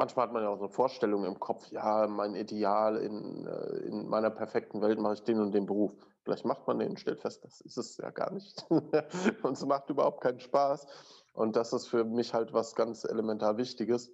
Manchmal 0.00 0.26
hat 0.26 0.32
man 0.32 0.42
ja 0.42 0.48
auch 0.48 0.56
so 0.56 0.64
eine 0.64 0.72
Vorstellung 0.72 1.24
im 1.24 1.38
Kopf, 1.38 1.70
ja, 1.70 2.06
mein 2.08 2.34
Ideal 2.34 2.96
in, 2.96 3.46
äh, 3.46 3.76
in 3.86 4.08
meiner 4.08 4.30
perfekten 4.30 4.80
Welt 4.80 4.98
mache 4.98 5.14
ich 5.14 5.22
den 5.22 5.38
und 5.38 5.52
den 5.52 5.66
Beruf. 5.66 5.94
Vielleicht 6.22 6.46
macht 6.46 6.66
man 6.66 6.78
den 6.78 6.90
und 6.90 7.00
stellt 7.00 7.20
fest, 7.20 7.44
das 7.44 7.60
ist 7.60 7.76
es 7.76 7.98
ja 7.98 8.10
gar 8.10 8.32
nicht. 8.32 8.66
und 8.70 9.52
es 9.52 9.64
macht 9.66 9.90
überhaupt 9.90 10.22
keinen 10.22 10.40
Spaß. 10.40 10.86
Und 11.34 11.54
das 11.54 11.74
ist 11.74 11.86
für 11.86 12.04
mich 12.04 12.32
halt 12.32 12.54
was 12.54 12.74
ganz 12.74 13.04
elementar 13.04 13.58
Wichtiges. 13.58 14.10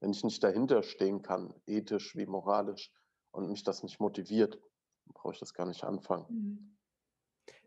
Wenn 0.00 0.10
ich 0.10 0.24
nicht 0.24 0.42
dahinter 0.42 0.82
stehen 0.82 1.22
kann, 1.22 1.54
ethisch 1.66 2.16
wie 2.16 2.26
moralisch, 2.26 2.92
und 3.30 3.48
mich 3.48 3.64
das 3.64 3.82
nicht 3.82 3.98
motiviert, 3.98 4.60
brauche 5.14 5.32
ich 5.32 5.40
das 5.40 5.54
gar 5.54 5.66
nicht 5.66 5.84
anfangen. 5.84 6.26
Mhm. 6.28 6.76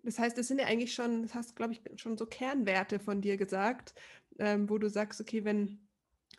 Das 0.04 0.20
heißt, 0.20 0.38
es 0.38 0.48
sind 0.48 0.60
ja 0.60 0.68
eigentlich 0.68 0.94
schon, 0.94 1.24
das 1.24 1.34
hast, 1.34 1.56
glaube 1.56 1.74
ich, 1.74 1.82
schon 2.00 2.18
so 2.18 2.28
Kernwerte 2.28 3.00
von 3.00 3.22
dir 3.22 3.38
gesagt, 3.38 3.96
ähm, 4.38 4.70
wo 4.70 4.78
du 4.78 4.90
sagst, 4.90 5.20
okay, 5.20 5.44
wenn 5.44 5.85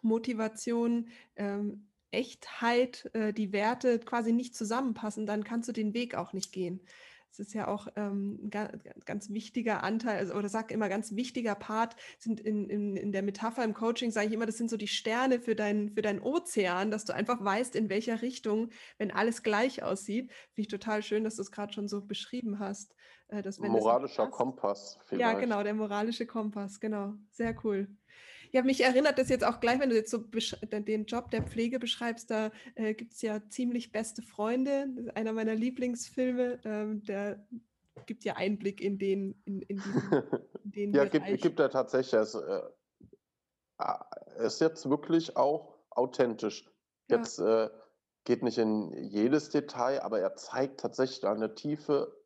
Motivation, 0.02 1.08
ähm, 1.36 1.88
Echtheit, 2.10 3.10
äh, 3.14 3.32
die 3.32 3.52
Werte 3.52 3.98
quasi 3.98 4.32
nicht 4.32 4.54
zusammenpassen, 4.54 5.26
dann 5.26 5.44
kannst 5.44 5.68
du 5.68 5.72
den 5.72 5.94
Weg 5.94 6.14
auch 6.14 6.32
nicht 6.32 6.52
gehen. 6.52 6.80
Es 7.38 7.48
ist 7.48 7.54
ja 7.54 7.68
auch 7.68 7.88
ähm, 7.96 8.38
ein 8.44 8.50
ganz, 8.50 8.82
ganz 9.04 9.30
wichtiger 9.30 9.82
Anteil, 9.82 10.16
also, 10.16 10.34
oder 10.34 10.48
sag 10.48 10.70
immer, 10.70 10.88
ganz 10.88 11.14
wichtiger 11.16 11.54
Part 11.54 11.94
sind 12.18 12.40
in, 12.40 12.70
in, 12.70 12.96
in 12.96 13.12
der 13.12 13.22
Metapher 13.22 13.62
im 13.62 13.74
Coaching, 13.74 14.10
sage 14.10 14.28
ich 14.28 14.32
immer, 14.32 14.46
das 14.46 14.56
sind 14.56 14.70
so 14.70 14.78
die 14.78 14.88
Sterne 14.88 15.38
für, 15.38 15.54
dein, 15.54 15.90
für 15.90 16.00
deinen 16.00 16.20
Ozean, 16.20 16.90
dass 16.90 17.04
du 17.04 17.12
einfach 17.12 17.44
weißt, 17.44 17.76
in 17.76 17.90
welcher 17.90 18.22
Richtung, 18.22 18.70
wenn 18.96 19.10
alles 19.10 19.42
gleich 19.42 19.82
aussieht. 19.82 20.30
Finde 20.54 20.62
ich 20.62 20.68
total 20.68 21.02
schön, 21.02 21.24
dass 21.24 21.36
du 21.36 21.42
es 21.42 21.52
gerade 21.52 21.74
schon 21.74 21.88
so 21.88 22.00
beschrieben 22.00 22.58
hast. 22.58 22.94
Äh, 23.28 23.42
dass, 23.42 23.58
Moralischer 23.58 24.24
passt, 24.24 24.36
Kompass. 24.36 24.98
Vielleicht. 25.04 25.20
Ja, 25.20 25.38
genau, 25.38 25.62
der 25.62 25.74
moralische 25.74 26.26
Kompass, 26.26 26.80
genau. 26.80 27.14
Sehr 27.32 27.54
cool. 27.64 27.88
Ja, 28.56 28.62
mich 28.62 28.82
erinnert 28.82 29.18
das 29.18 29.28
jetzt 29.28 29.44
auch 29.44 29.60
gleich, 29.60 29.80
wenn 29.80 29.90
du 29.90 29.96
jetzt 29.96 30.10
so 30.10 30.16
den 30.16 31.04
Job 31.04 31.30
der 31.30 31.42
Pflege 31.42 31.78
beschreibst, 31.78 32.30
da 32.30 32.50
äh, 32.74 32.94
gibt 32.94 33.12
es 33.12 33.20
ja 33.20 33.46
ziemlich 33.50 33.92
beste 33.92 34.22
Freunde. 34.22 35.12
einer 35.14 35.34
meiner 35.34 35.54
Lieblingsfilme, 35.54 36.58
ähm, 36.64 37.02
der 37.02 37.46
gibt 38.06 38.24
ja 38.24 38.36
Einblick 38.36 38.80
in 38.80 38.96
den, 38.96 39.38
in, 39.44 39.60
in 39.60 39.76
diesen, 39.76 40.02
in 40.64 40.72
den 40.72 40.94
Ja, 40.94 41.04
gibt, 41.04 41.26
gibt 41.42 41.60
er 41.60 41.68
tatsächlich. 41.68 42.18
Es 42.18 42.34
äh, 42.34 42.62
ah, 43.76 44.06
ist 44.38 44.62
jetzt 44.62 44.88
wirklich 44.88 45.36
auch 45.36 45.76
authentisch. 45.90 46.66
Jetzt 47.08 47.38
ja. 47.38 47.64
äh, 47.64 47.70
geht 48.24 48.42
nicht 48.42 48.56
in 48.56 48.90
jedes 48.94 49.50
Detail, 49.50 50.00
aber 50.00 50.20
er 50.20 50.34
zeigt 50.34 50.80
tatsächlich 50.80 51.26
eine 51.26 51.54
tiefe 51.54 52.16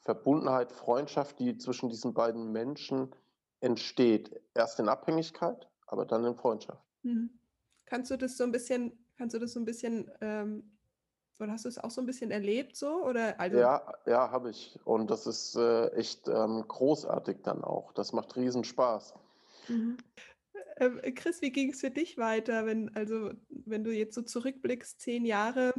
Verbundenheit, 0.00 0.72
Freundschaft, 0.72 1.38
die 1.38 1.56
zwischen 1.56 1.88
diesen 1.88 2.14
beiden 2.14 2.50
Menschen 2.50 3.14
entsteht. 3.66 4.40
Erst 4.54 4.80
in 4.80 4.88
Abhängigkeit, 4.88 5.68
aber 5.86 6.06
dann 6.06 6.24
in 6.24 6.34
Freundschaft. 6.34 6.82
Mhm. 7.02 7.30
Kannst 7.84 8.10
du 8.10 8.16
das 8.16 8.36
so 8.36 8.44
ein 8.44 8.52
bisschen, 8.52 9.06
kannst 9.18 9.34
du 9.34 9.38
das 9.38 9.52
so 9.52 9.60
ein 9.60 9.64
bisschen, 9.64 10.10
ähm, 10.20 10.76
oder 11.38 11.52
hast 11.52 11.66
du 11.66 11.68
es 11.68 11.78
auch 11.78 11.90
so 11.90 12.00
ein 12.00 12.06
bisschen 12.06 12.30
erlebt 12.30 12.76
so? 12.76 13.04
Oder 13.04 13.38
also 13.38 13.58
ja, 13.58 13.94
ja, 14.06 14.30
habe 14.30 14.50
ich. 14.50 14.78
Und 14.84 15.10
das 15.10 15.26
ist 15.26 15.54
äh, 15.56 15.88
echt 15.88 16.26
ähm, 16.28 16.64
großartig 16.66 17.38
dann 17.42 17.62
auch. 17.62 17.92
Das 17.92 18.12
macht 18.12 18.36
riesen 18.36 18.64
Spaß. 18.64 19.14
Mhm. 19.68 19.98
Äh, 20.76 21.12
Chris, 21.12 21.42
wie 21.42 21.52
ging 21.52 21.72
es 21.72 21.80
für 21.80 21.90
dich 21.90 22.16
weiter, 22.18 22.66
wenn, 22.66 22.94
also, 22.94 23.32
wenn 23.48 23.84
du 23.84 23.92
jetzt 23.92 24.14
so 24.14 24.22
zurückblickst, 24.22 25.00
zehn 25.00 25.24
Jahre 25.24 25.74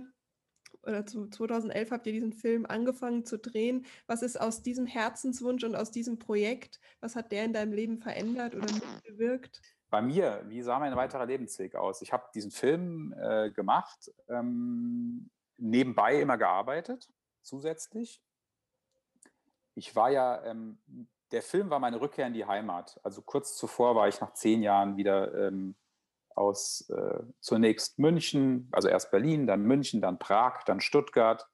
oder 0.88 1.06
2011 1.06 1.92
habt 1.92 2.08
ihr 2.08 2.14
diesen 2.14 2.34
Film 2.34 2.66
angefangen 2.66 3.26
zu 3.26 3.38
drehen. 3.38 3.86
Was 4.08 4.22
ist 4.22 4.40
aus 4.40 4.62
diesem 4.62 4.86
Herzenswunsch 4.86 5.64
und 5.64 5.76
aus 5.76 5.92
diesem 5.92 6.18
Projekt, 6.18 6.80
was 7.02 7.16
hat 7.16 7.32
der 7.32 7.46
in 7.46 7.54
deinem 7.54 7.74
Leben 7.74 7.98
verändert 8.00 8.56
oder 8.56 8.72
mitgewirkt? 8.72 9.62
Bei 9.90 10.02
mir, 10.02 10.44
wie 10.48 10.62
sah 10.62 10.80
mein 10.80 10.96
weiterer 10.96 11.26
Lebensweg 11.26 11.76
aus? 11.76 12.02
Ich 12.02 12.12
habe 12.12 12.26
diesen 12.34 12.52
Film 12.52 13.14
äh, 13.18 13.52
gemacht, 13.52 14.12
ähm, 14.30 15.30
nebenbei 15.58 16.20
immer 16.20 16.38
gearbeitet, 16.38 17.10
zusätzlich. 17.42 18.22
Ich 19.76 19.96
war 19.96 20.10
ja, 20.10 20.44
ähm, 20.44 20.80
der 21.32 21.42
Film 21.42 21.70
war 21.70 21.80
meine 21.80 22.02
Rückkehr 22.02 22.28
in 22.28 22.34
die 22.34 22.46
Heimat. 22.46 23.00
Also 23.04 23.22
kurz 23.22 23.56
zuvor 23.56 23.96
war 23.96 24.08
ich 24.08 24.20
nach 24.20 24.34
zehn 24.34 24.62
Jahren 24.62 24.98
wieder 24.98 25.48
ähm, 25.48 25.76
aus 26.38 26.90
äh, 26.90 27.20
zunächst 27.40 28.00
München, 28.00 28.70
also 28.72 28.88
erst 28.88 29.12
Berlin, 29.12 29.48
dann 29.48 29.64
München, 29.64 30.02
dann 30.02 30.20
Prag, 30.20 30.64
dann 30.66 30.80
Stuttgart, 30.80 31.48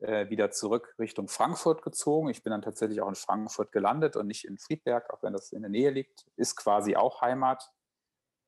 äh, 0.00 0.28
wieder 0.30 0.50
zurück 0.50 0.94
Richtung 0.98 1.28
Frankfurt 1.28 1.82
gezogen. 1.82 2.28
Ich 2.28 2.42
bin 2.42 2.50
dann 2.50 2.62
tatsächlich 2.62 3.00
auch 3.00 3.08
in 3.08 3.14
Frankfurt 3.14 3.72
gelandet 3.72 4.16
und 4.16 4.26
nicht 4.26 4.44
in 4.44 4.58
Friedberg, 4.58 5.10
auch 5.12 5.22
wenn 5.22 5.32
das 5.32 5.52
in 5.52 5.62
der 5.62 5.70
Nähe 5.70 5.90
liegt. 5.90 6.26
Ist 6.36 6.56
quasi 6.56 6.94
auch 6.94 7.20
Heimat. 7.20 7.68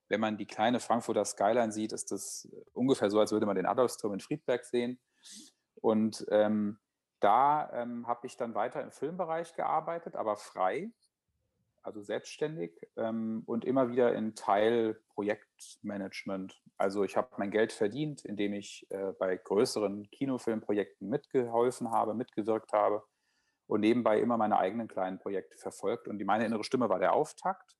Wenn 0.08 0.20
man 0.20 0.36
die 0.36 0.46
kleine 0.46 0.80
Frankfurter 0.80 1.24
Skyline 1.24 1.72
sieht, 1.72 1.92
ist 1.92 2.12
das 2.12 2.48
ungefähr 2.72 3.10
so, 3.10 3.20
als 3.20 3.32
würde 3.32 3.46
man 3.46 3.56
den 3.56 3.66
Adolfsturm 3.66 4.14
in 4.14 4.20
Friedberg 4.20 4.64
sehen. 4.64 5.00
Und 5.74 6.26
ähm, 6.30 6.78
da 7.20 7.70
ähm, 7.72 8.06
habe 8.06 8.26
ich 8.26 8.36
dann 8.36 8.54
weiter 8.54 8.82
im 8.82 8.90
Filmbereich 8.90 9.54
gearbeitet, 9.54 10.16
aber 10.16 10.36
frei 10.36 10.90
also 11.82 12.02
selbstständig 12.02 12.72
ähm, 12.96 13.42
und 13.46 13.64
immer 13.64 13.90
wieder 13.90 14.14
in 14.14 14.34
Teilprojektmanagement. 14.34 16.60
Also 16.76 17.04
ich 17.04 17.16
habe 17.16 17.28
mein 17.38 17.50
Geld 17.50 17.72
verdient, 17.72 18.24
indem 18.24 18.52
ich 18.54 18.86
äh, 18.90 19.12
bei 19.18 19.36
größeren 19.36 20.10
Kinofilmprojekten 20.10 21.08
mitgeholfen 21.08 21.90
habe, 21.90 22.14
mitgewirkt 22.14 22.72
habe 22.72 23.04
und 23.66 23.80
nebenbei 23.80 24.20
immer 24.20 24.36
meine 24.36 24.58
eigenen 24.58 24.88
kleinen 24.88 25.18
Projekte 25.18 25.56
verfolgt. 25.56 26.08
Und 26.08 26.18
die 26.18 26.24
meine 26.24 26.44
innere 26.44 26.64
Stimme 26.64 26.88
war 26.88 26.98
der 26.98 27.14
Auftakt. 27.14 27.76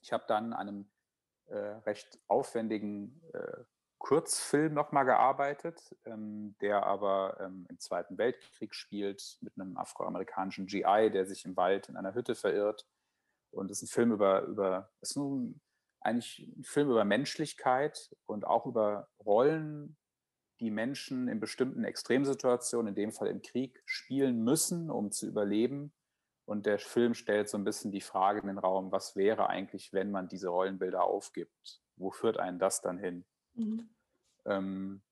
Ich 0.00 0.12
habe 0.12 0.24
dann 0.26 0.52
an 0.52 0.68
einem 0.68 0.90
äh, 1.46 1.56
recht 1.56 2.18
aufwendigen 2.28 3.22
äh, 3.32 3.64
Kurzfilm 3.98 4.74
nochmal 4.74 5.04
gearbeitet, 5.04 5.96
ähm, 6.06 6.56
der 6.60 6.84
aber 6.84 7.38
ähm, 7.40 7.66
im 7.70 7.78
Zweiten 7.78 8.18
Weltkrieg 8.18 8.74
spielt, 8.74 9.38
mit 9.42 9.52
einem 9.56 9.76
afroamerikanischen 9.76 10.66
GI, 10.66 11.10
der 11.12 11.24
sich 11.24 11.44
im 11.44 11.56
Wald 11.56 11.88
in 11.88 11.96
einer 11.96 12.14
Hütte 12.14 12.34
verirrt 12.34 12.84
und 13.52 13.70
es 13.70 13.82
ist 13.82 13.90
ein 13.90 13.94
Film 13.94 14.12
über, 14.12 14.42
über 14.42 14.90
ist 15.00 15.16
nun 15.16 15.60
eigentlich 16.00 16.50
ein 16.56 16.64
Film 16.64 16.90
über 16.90 17.04
Menschlichkeit 17.04 18.10
und 18.26 18.46
auch 18.46 18.66
über 18.66 19.08
Rollen, 19.24 19.96
die 20.60 20.70
Menschen 20.70 21.28
in 21.28 21.40
bestimmten 21.40 21.84
Extremsituationen, 21.84 22.88
in 22.88 22.94
dem 22.94 23.12
Fall 23.12 23.28
im 23.28 23.42
Krieg, 23.42 23.82
spielen 23.84 24.42
müssen, 24.42 24.90
um 24.90 25.10
zu 25.10 25.26
überleben. 25.26 25.92
Und 26.44 26.66
der 26.66 26.78
Film 26.78 27.14
stellt 27.14 27.48
so 27.48 27.56
ein 27.56 27.64
bisschen 27.64 27.92
die 27.92 28.00
Frage 28.00 28.40
in 28.40 28.48
den 28.48 28.58
Raum, 28.58 28.90
was 28.90 29.16
wäre 29.16 29.48
eigentlich, 29.48 29.92
wenn 29.92 30.10
man 30.10 30.28
diese 30.28 30.48
Rollenbilder 30.48 31.04
aufgibt? 31.04 31.80
Wo 31.96 32.10
führt 32.10 32.38
einen 32.38 32.58
das 32.58 32.80
dann 32.80 32.98
hin? 32.98 33.24
Mhm. 33.54 33.90
Ähm, 34.44 35.02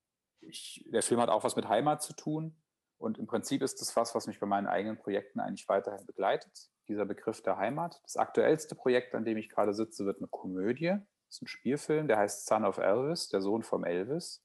ich, 0.40 0.85
der 0.88 1.03
Film 1.03 1.20
hat 1.20 1.29
auch 1.29 1.44
was 1.44 1.57
mit 1.57 1.68
Heimat 1.68 2.03
zu 2.03 2.14
tun. 2.14 2.57
Und 2.98 3.18
im 3.18 3.26
Prinzip 3.26 3.62
ist 3.62 3.81
das 3.81 3.96
was, 3.96 4.14
was 4.14 4.26
mich 4.26 4.40
bei 4.40 4.46
meinen 4.46 4.66
eigenen 4.66 4.98
Projekten 4.98 5.40
eigentlich 5.40 5.68
weiterhin 5.68 6.07
begleitet 6.07 6.70
dieser 6.90 7.07
Begriff 7.07 7.40
der 7.42 7.57
Heimat. 7.57 8.00
Das 8.03 8.16
aktuellste 8.16 8.74
Projekt, 8.74 9.14
an 9.14 9.24
dem 9.24 9.38
ich 9.38 9.48
gerade 9.48 9.72
sitze, 9.72 10.05
wird 10.05 10.18
eine 10.18 10.29
Komödie. 10.29 10.88
Das 11.29 11.37
ist 11.37 11.42
ein 11.42 11.46
Spielfilm, 11.46 12.09
der 12.09 12.18
heißt 12.18 12.46
Son 12.46 12.64
of 12.64 12.79
Elvis, 12.79 13.29
der 13.29 13.40
Sohn 13.40 13.62
vom 13.62 13.85
Elvis. 13.85 14.42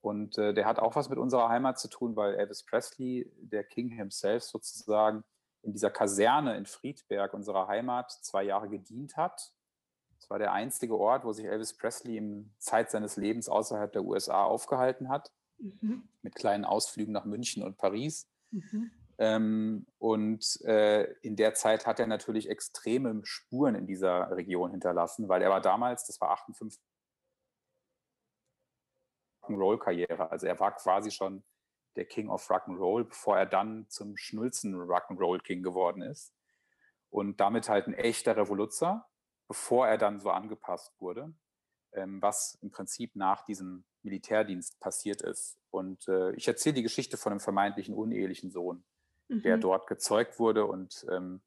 Und 0.00 0.36
äh, 0.36 0.52
der 0.52 0.66
hat 0.66 0.78
auch 0.78 0.96
was 0.96 1.08
mit 1.08 1.18
unserer 1.18 1.48
Heimat 1.48 1.78
zu 1.78 1.88
tun, 1.88 2.14
weil 2.14 2.34
Elvis 2.34 2.62
Presley, 2.62 3.32
der 3.38 3.64
King 3.64 3.88
himself 3.88 4.42
sozusagen, 4.44 5.24
in 5.62 5.72
dieser 5.72 5.90
Kaserne 5.90 6.58
in 6.58 6.66
Friedberg, 6.66 7.32
unserer 7.32 7.68
Heimat, 7.68 8.12
zwei 8.12 8.42
Jahre 8.42 8.68
gedient 8.68 9.16
hat. 9.16 9.54
Das 10.18 10.28
war 10.28 10.38
der 10.38 10.52
einzige 10.52 10.98
Ort, 10.98 11.24
wo 11.24 11.32
sich 11.32 11.46
Elvis 11.46 11.74
Presley 11.74 12.18
in 12.18 12.54
Zeit 12.58 12.90
seines 12.90 13.16
Lebens 13.16 13.48
außerhalb 13.48 13.90
der 13.92 14.04
USA 14.04 14.44
aufgehalten 14.44 15.08
hat, 15.08 15.32
mhm. 15.58 16.06
mit 16.20 16.34
kleinen 16.34 16.66
Ausflügen 16.66 17.12
nach 17.12 17.24
München 17.24 17.62
und 17.62 17.78
Paris. 17.78 18.30
Mhm. 18.50 18.90
Ähm, 19.18 19.86
und 19.98 20.60
äh, 20.62 21.04
in 21.22 21.36
der 21.36 21.54
Zeit 21.54 21.86
hat 21.86 22.00
er 22.00 22.06
natürlich 22.06 22.48
extreme 22.48 23.20
Spuren 23.24 23.74
in 23.74 23.86
dieser 23.86 24.30
Region 24.36 24.72
hinterlassen, 24.72 25.28
weil 25.28 25.42
er 25.42 25.50
war 25.50 25.60
damals, 25.60 26.06
das 26.06 26.20
war 26.20 26.30
58 26.30 26.80
Rock'n'Roll-Karriere. 29.42 30.30
Also 30.30 30.46
er 30.46 30.58
war 30.58 30.74
quasi 30.74 31.10
schon 31.10 31.44
der 31.96 32.06
King 32.06 32.28
of 32.28 32.48
Rock'n'Roll, 32.50 33.04
bevor 33.04 33.38
er 33.38 33.46
dann 33.46 33.88
zum 33.88 34.16
Schnulzen 34.16 34.74
Rock'n'Roll 34.74 35.40
King 35.42 35.62
geworden 35.62 36.02
ist. 36.02 36.34
Und 37.10 37.38
damit 37.38 37.68
halt 37.68 37.86
ein 37.86 37.94
echter 37.94 38.36
Revoluzer, 38.36 39.06
bevor 39.46 39.86
er 39.86 39.98
dann 39.98 40.18
so 40.18 40.30
angepasst 40.30 40.92
wurde, 40.98 41.32
ähm, 41.92 42.20
was 42.20 42.58
im 42.62 42.72
Prinzip 42.72 43.14
nach 43.14 43.44
diesem 43.44 43.84
Militärdienst 44.02 44.80
passiert 44.80 45.22
ist. 45.22 45.56
Und 45.70 46.08
äh, 46.08 46.32
ich 46.32 46.48
erzähle 46.48 46.74
die 46.74 46.82
Geschichte 46.82 47.16
von 47.16 47.32
einem 47.32 47.40
vermeintlichen 47.40 47.94
unehelichen 47.94 48.50
Sohn 48.50 48.84
mhm. 49.28 49.42
der 49.42 49.58
dort 49.58 49.86
gezeugt 49.86 50.38
wurde 50.38 50.66
und 50.66 51.06
ähm, 51.10 51.40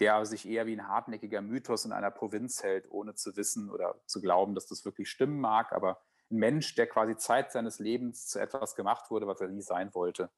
der 0.00 0.26
sich 0.26 0.48
eher 0.48 0.66
wie 0.66 0.74
ein 0.74 0.88
hartnäckiger 0.88 1.40
Mythos 1.40 1.84
in 1.84 1.92
einer 1.92 2.10
Provinz 2.10 2.62
hält, 2.62 2.90
ohne 2.90 3.14
zu 3.14 3.36
wissen 3.36 3.70
oder 3.70 4.00
zu 4.06 4.20
glauben, 4.20 4.54
dass 4.54 4.66
das 4.66 4.84
wirklich 4.84 5.08
stimmen 5.08 5.40
mag. 5.40 5.72
Aber 5.72 6.02
ein 6.30 6.38
Mensch, 6.38 6.74
der 6.74 6.88
quasi 6.88 7.16
Zeit 7.16 7.52
seines 7.52 7.78
Lebens 7.78 8.26
zu 8.26 8.40
etwas 8.40 8.74
gemacht 8.74 9.10
wurde, 9.10 9.26
was 9.26 9.40
er 9.40 9.48
nie 9.48 9.62
sein 9.62 9.94
wollte. 9.94 10.30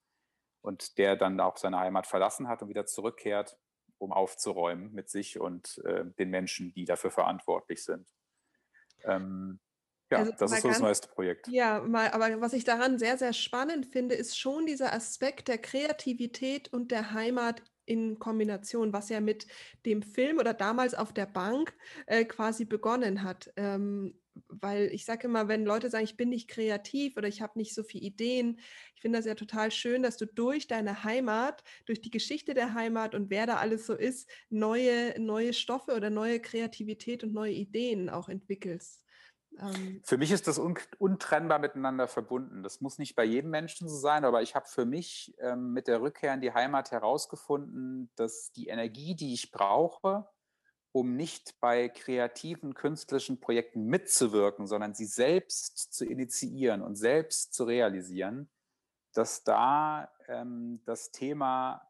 Und 0.61 0.99
der 0.99 1.17
dann 1.17 1.41
auch 1.41 1.57
seine 1.57 1.79
Heimat 1.79 2.07
verlassen 2.07 2.49
hat 2.49 2.61
und 2.61 2.69
wieder 2.69 2.87
zurückkehrt, 2.87 3.57
um 3.99 4.13
aufzuräumen 4.13 4.93
mit 4.93 5.09
sich 5.09 5.39
und 5.41 5.79
äh, 5.85 6.05
den 6.19 6.29
Menschen, 6.29 6.73
die 6.75 6.85
dafür 6.85 7.11
verantwortlich 7.11 7.83
sind. 7.83 8.13
Ähm, 9.05 9.61
Ja, 10.11 10.19
also 10.19 10.33
das 10.39 10.53
ist 10.53 10.61
so 10.63 10.69
das 10.69 10.81
neueste 10.81 11.09
Projekt. 11.09 11.49
Ja, 11.49 11.81
mal, 11.81 12.11
aber 12.11 12.41
was 12.41 12.53
ich 12.55 12.65
daran 12.65 12.99
sehr, 12.99 13.19
sehr 13.19 13.33
spannend 13.33 13.87
finde, 13.87 14.17
ist 14.17 14.37
schon 14.39 14.67
dieser 14.67 14.93
Aspekt 14.93 15.47
der 15.49 15.59
Kreativität 15.59 16.73
und 16.73 16.91
der 16.91 17.13
Heimat 17.13 17.63
in 17.85 18.19
Kombination, 18.19 18.93
was 18.93 19.11
ja 19.11 19.21
mit 19.21 19.47
dem 19.85 20.03
Film 20.03 20.39
oder 20.39 20.55
damals 20.55 20.95
auf 20.95 21.13
der 21.15 21.27
Bank 21.27 21.77
äh, 22.07 22.25
quasi 22.25 22.65
begonnen 22.65 23.23
hat. 23.23 23.53
Ähm, 23.57 24.21
weil 24.49 24.87
ich 24.93 25.05
sage 25.05 25.29
immer, 25.29 25.49
wenn 25.49 25.65
Leute 25.65 25.89
sagen, 25.89 26.05
ich 26.05 26.17
bin 26.17 26.29
nicht 26.31 26.49
kreativ 26.49 27.17
oder 27.17 27.29
ich 27.29 27.41
habe 27.41 27.59
nicht 27.59 27.75
so 27.75 27.85
viele 27.85 28.05
Ideen, 28.05 28.59
ich 28.97 29.01
finde 29.01 29.19
das 29.19 29.25
ja 29.27 29.35
total 29.37 29.71
schön, 29.71 30.03
dass 30.03 30.17
du 30.17 30.27
durch 30.27 30.67
deine 30.67 31.05
Heimat, 31.05 31.63
durch 31.87 32.01
die 32.03 32.11
Geschichte 32.11 32.55
der 32.55 32.75
Heimat 32.75 33.15
und 33.15 33.31
wer 33.31 33.47
da 33.47 33.57
alles 33.59 33.87
so 33.87 33.95
ist, 33.95 34.29
neue, 34.51 35.19
neue 35.21 35.53
Stoffe 35.55 35.95
oder 35.95 36.11
neue 36.11 36.41
Kreativität 36.41 37.23
und 37.25 37.33
neue 37.33 37.53
Ideen 37.53 38.11
auch 38.11 38.29
entwickelst. 38.29 39.06
Ähm, 39.61 40.01
für 40.05 40.19
mich 40.19 40.31
ist 40.31 40.47
das 40.47 40.59
un 40.59 40.77
untrennbar 40.99 41.59
miteinander 41.59 42.09
verbunden. 42.09 42.63
Das 42.63 42.81
muss 42.81 42.99
nicht 42.99 43.15
bei 43.15 43.25
jedem 43.25 43.51
Menschen 43.51 43.89
so 43.89 43.97
sein, 43.97 44.25
aber 44.25 44.43
ich 44.43 44.55
habe 44.55 44.67
für 44.67 44.85
mich 44.85 45.35
ähm, 45.39 45.73
mit 45.73 45.89
der 45.89 46.01
Rückkehr 46.01 46.35
in 46.35 46.41
die 46.41 46.53
Heimat 46.53 46.91
herausgefunden, 46.91 48.11
dass 48.17 48.53
die 48.53 48.69
Energie, 48.69 49.15
die 49.15 49.33
ich 49.33 49.51
brauche, 49.51 50.29
um 50.93 51.15
nicht 51.17 51.61
bei 51.61 51.89
kreativen, 51.89 52.75
künstlerischen 52.75 53.39
Projekten 53.39 53.85
mitzuwirken, 53.85 54.67
sondern 54.67 54.95
sie 54.95 55.05
selbst 55.05 55.93
zu 55.93 56.07
initiieren 56.07 56.83
und 56.83 56.97
selbst 56.97 57.53
zu 57.53 57.65
realisieren, 57.65 58.51
dass 59.13 59.45
da 59.45 60.11
ähm, 60.29 60.83
das 60.85 61.11
Thema 61.13 61.87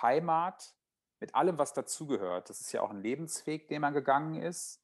Heimat 0.00 0.74
mit 1.20 1.34
allem, 1.34 1.58
was 1.58 1.72
dazugehört, 1.72 2.50
das 2.50 2.60
ist 2.60 2.72
ja 2.72 2.82
auch 2.82 2.90
ein 2.90 3.00
Lebensweg, 3.00 3.68
den 3.68 3.80
man 3.80 3.94
gegangen 3.94 4.42
ist, 4.42 4.82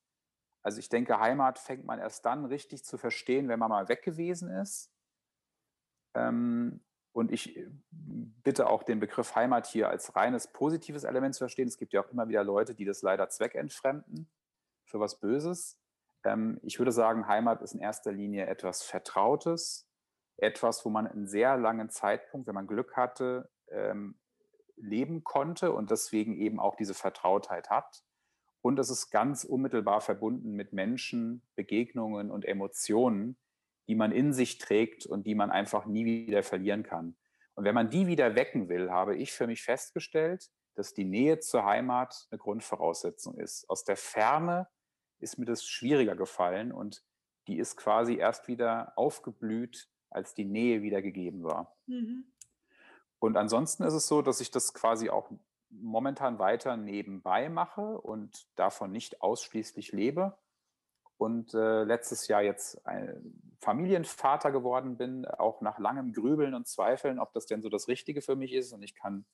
also 0.63 0.79
ich 0.79 0.89
denke, 0.89 1.19
Heimat 1.19 1.59
fängt 1.59 1.85
man 1.85 1.99
erst 1.99 2.25
dann 2.25 2.45
richtig 2.45 2.85
zu 2.85 2.99
verstehen, 2.99 3.49
wenn 3.49 3.59
man 3.59 3.71
mal 3.71 3.89
weg 3.89 4.03
gewesen 4.03 4.51
ist. 4.51 4.93
Ähm, 6.15 6.81
und 7.13 7.31
ich 7.31 7.57
äh, 7.57 7.69
bitte 7.91 8.69
auch 8.69 8.83
den 8.83 9.01
Begriff 9.01 9.35
Heimat 9.35 9.67
hier 9.67 9.89
als 9.89 10.15
reines 10.17 10.49
positives 10.53 11.05
Element 11.05 11.35
zu 11.35 11.41
verstehen. 11.41 11.69
Es 11.69 11.77
gibt 11.77 11.93
ja 11.93 12.03
auch 12.03 12.11
immer 12.11 12.29
wieder 12.29 12.45
Leute, 12.45 12.75
die 12.75 12.85
das 12.85 13.03
leider 13.03 13.29
zweckentfremden 13.29 14.31
für 14.85 15.01
was 15.01 15.21
Böses. 15.21 15.79
Ähm, 16.25 16.59
ich 16.63 16.79
würde 16.79 16.93
sagen, 16.93 17.27
Heimat 17.27 17.61
ist 17.63 17.75
in 17.75 17.81
erster 17.81 18.13
Linie 18.13 18.47
etwas 18.47 18.83
Vertrautes, 18.83 19.89
etwas, 20.37 20.85
wo 20.85 20.91
man 20.91 21.07
einen 21.07 21.27
sehr 21.27 21.57
langen 21.57 21.91
Zeitpunkt, 21.91 22.47
wenn 22.47 22.55
man 22.55 22.67
Glück 22.67 22.97
hatte, 22.97 23.51
ähm, 23.69 24.19
leben 24.77 25.23
konnte 25.23 25.73
und 25.73 25.91
deswegen 25.91 26.35
eben 26.37 26.59
auch 26.59 26.77
diese 26.77 26.95
Vertrautheit 26.95 27.71
hat. 27.71 28.05
Und 28.63 28.79
es 28.79 28.91
ist 28.91 29.11
ganz 29.11 29.45
unmittelbar 29.45 30.01
verbunden 30.01 30.53
mit 30.53 30.73
Menschen, 30.73 31.43
Begegnungen 31.57 32.31
und 32.31 32.45
Emotionen, 32.45 33.37
die 33.89 33.97
man 33.97 34.13
in 34.13 34.33
sich 34.33 34.59
trägt 34.59 35.05
und 35.05 35.27
die 35.27 35.35
man 35.35 35.51
einfach 35.51 35.85
nie 35.85 36.05
wieder 36.05 36.43
verlieren 36.43 36.85
kann. 36.85 37.17
Und 37.55 37.65
wenn 37.65 37.75
man 37.75 37.91
die 37.91 38.07
wieder 38.07 38.35
wecken 38.35 38.69
will, 38.69 38.91
habe 38.91 39.17
ich 39.17 39.33
für 39.33 39.47
mich 39.47 39.63
festgestellt, 39.63 40.49
dass 40.75 40.95
die 40.95 41.05
Nähe 41.05 41.41
zur 41.41 41.65
Heimat 41.65 42.29
eine 42.31 42.39
Grundvoraussetzung 42.39 43.37
ist. 43.37 43.69
Aus 43.69 43.85
der 43.85 43.97
Ferne 43.97 44.69
ist 45.19 45.39
mir 45.39 45.45
das 45.45 45.65
schwieriger 45.65 46.17
gefallen 46.17 46.73
und 46.73 47.05
die 47.49 47.59
ist 47.59 47.77
quasi 47.77 48.17
erst 48.17 48.49
wieder 48.49 48.93
aufgeblüht, 48.97 49.89
als 50.09 50.35
die 50.35 50.45
Nähe 50.45 50.83
wieder 50.83 51.03
gegeben 51.03 51.43
war. 51.43 51.77
Mhm. 51.87 52.33
Und 53.19 53.37
ansonsten 53.37 53.83
ist 53.83 53.95
es 53.95 54.07
so, 54.07 54.23
dass 54.23 54.41
ich 54.41 54.51
das 54.51 54.73
quasi 54.75 55.11
auch 55.11 55.31
momentan 55.73 56.39
weiter 56.39 56.77
nebenbei 56.77 57.49
mache 57.49 58.01
und 58.01 58.47
davon 58.57 58.93
nicht 58.93 59.23
ausschließlich 59.23 59.93
lebe. 59.93 60.37
Und 61.17 61.55
äh, 61.55 61.85
letztes 61.85 62.27
Jahr 62.29 62.43
jetzt 62.43 62.85
ein 62.87 63.55
Familienvater 63.61 64.51
geworden 64.51 64.97
bin, 64.97 65.25
auch 65.25 65.61
nach 65.61 65.79
langem 65.79 66.13
Grübeln 66.13 66.55
und 66.55 66.67
Zweifeln, 66.67 67.21
ob 67.21 67.33
das 67.33 67.47
denn 67.47 67.63
so 67.63 67.69
das 67.69 67.87
Richtige 67.87 68.23
für 68.23 68.35
mich 68.35 68.53
ist. 68.53 68.73
Und 68.73 68.83
ich 68.83 68.95
kann 68.95 69.25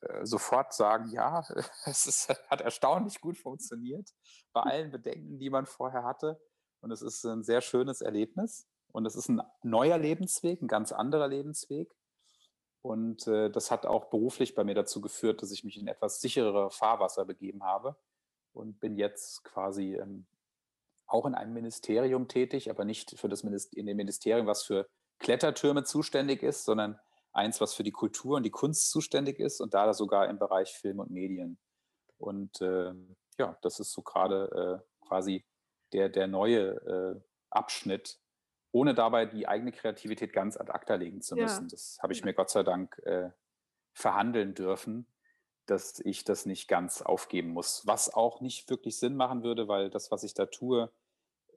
äh, 0.00 0.26
sofort 0.26 0.74
sagen, 0.74 1.08
ja, 1.10 1.42
es 1.86 2.06
ist, 2.06 2.28
hat 2.50 2.60
erstaunlich 2.60 3.20
gut 3.20 3.38
funktioniert 3.38 4.10
bei 4.52 4.62
allen 4.62 4.90
Bedenken, 4.90 5.38
die 5.38 5.50
man 5.50 5.66
vorher 5.66 6.04
hatte. 6.04 6.40
Und 6.80 6.90
es 6.90 7.02
ist 7.02 7.24
ein 7.24 7.42
sehr 7.42 7.62
schönes 7.62 8.02
Erlebnis. 8.02 8.66
Und 8.92 9.06
es 9.06 9.16
ist 9.16 9.28
ein 9.28 9.42
neuer 9.62 9.98
Lebensweg, 9.98 10.62
ein 10.62 10.68
ganz 10.68 10.92
anderer 10.92 11.28
Lebensweg. 11.28 11.94
Und 12.86 13.26
äh, 13.26 13.50
das 13.50 13.72
hat 13.72 13.84
auch 13.84 14.04
beruflich 14.10 14.54
bei 14.54 14.62
mir 14.62 14.76
dazu 14.76 15.00
geführt, 15.00 15.42
dass 15.42 15.50
ich 15.50 15.64
mich 15.64 15.76
in 15.76 15.88
etwas 15.88 16.20
sicherere 16.20 16.70
Fahrwasser 16.70 17.24
begeben 17.24 17.64
habe 17.64 17.96
und 18.52 18.78
bin 18.78 18.94
jetzt 18.94 19.42
quasi 19.42 19.96
ähm, 19.96 20.24
auch 21.08 21.26
in 21.26 21.34
einem 21.34 21.52
Ministerium 21.52 22.28
tätig, 22.28 22.70
aber 22.70 22.84
nicht 22.84 23.18
für 23.18 23.28
das 23.28 23.42
Minist 23.42 23.74
in 23.74 23.86
dem 23.86 23.96
Ministerium, 23.96 24.46
was 24.46 24.62
für 24.62 24.88
Klettertürme 25.18 25.82
zuständig 25.82 26.44
ist, 26.44 26.64
sondern 26.64 26.96
eins, 27.32 27.60
was 27.60 27.74
für 27.74 27.82
die 27.82 27.90
Kultur 27.90 28.36
und 28.36 28.44
die 28.44 28.50
Kunst 28.50 28.88
zuständig 28.90 29.40
ist 29.40 29.60
und 29.60 29.74
da 29.74 29.92
sogar 29.92 30.28
im 30.28 30.38
Bereich 30.38 30.72
Film 30.72 31.00
und 31.00 31.10
Medien. 31.10 31.58
Und 32.18 32.60
äh, 32.60 32.92
ja, 33.36 33.58
das 33.62 33.80
ist 33.80 33.94
so 33.94 34.02
gerade 34.02 34.80
äh, 34.80 35.06
quasi 35.08 35.44
der, 35.92 36.08
der 36.08 36.28
neue 36.28 36.68
äh, 36.86 37.20
Abschnitt 37.50 38.20
ohne 38.76 38.92
dabei 38.92 39.24
die 39.24 39.48
eigene 39.48 39.72
Kreativität 39.72 40.34
ganz 40.34 40.58
ad 40.58 40.70
acta 40.70 40.96
legen 40.96 41.22
zu 41.22 41.34
müssen. 41.34 41.64
Ja. 41.64 41.68
Das 41.70 41.98
habe 42.02 42.12
ich 42.12 42.22
mir 42.24 42.34
Gott 42.34 42.50
sei 42.50 42.62
Dank 42.62 42.98
äh, 43.06 43.30
verhandeln 43.94 44.52
dürfen, 44.52 45.06
dass 45.64 45.98
ich 46.00 46.24
das 46.24 46.44
nicht 46.44 46.68
ganz 46.68 47.00
aufgeben 47.00 47.48
muss. 47.48 47.86
Was 47.86 48.12
auch 48.12 48.42
nicht 48.42 48.68
wirklich 48.68 48.98
Sinn 48.98 49.16
machen 49.16 49.42
würde, 49.42 49.66
weil 49.66 49.88
das, 49.88 50.10
was 50.10 50.24
ich 50.24 50.34
da 50.34 50.44
tue, 50.44 50.92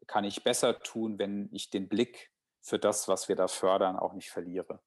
kann 0.08 0.24
ich 0.24 0.46
besser 0.46 0.80
tun, 0.80 1.20
wenn 1.20 1.50
ich 1.52 1.70
den 1.70 1.90
Blick 1.90 2.32
für 2.62 2.80
das, 2.80 3.10
was 3.10 3.28
wir 3.28 3.36
da 3.36 3.50
fördern, 3.50 4.00
auch 4.00 4.14
nicht 4.14 4.30
verliere. 4.30 4.80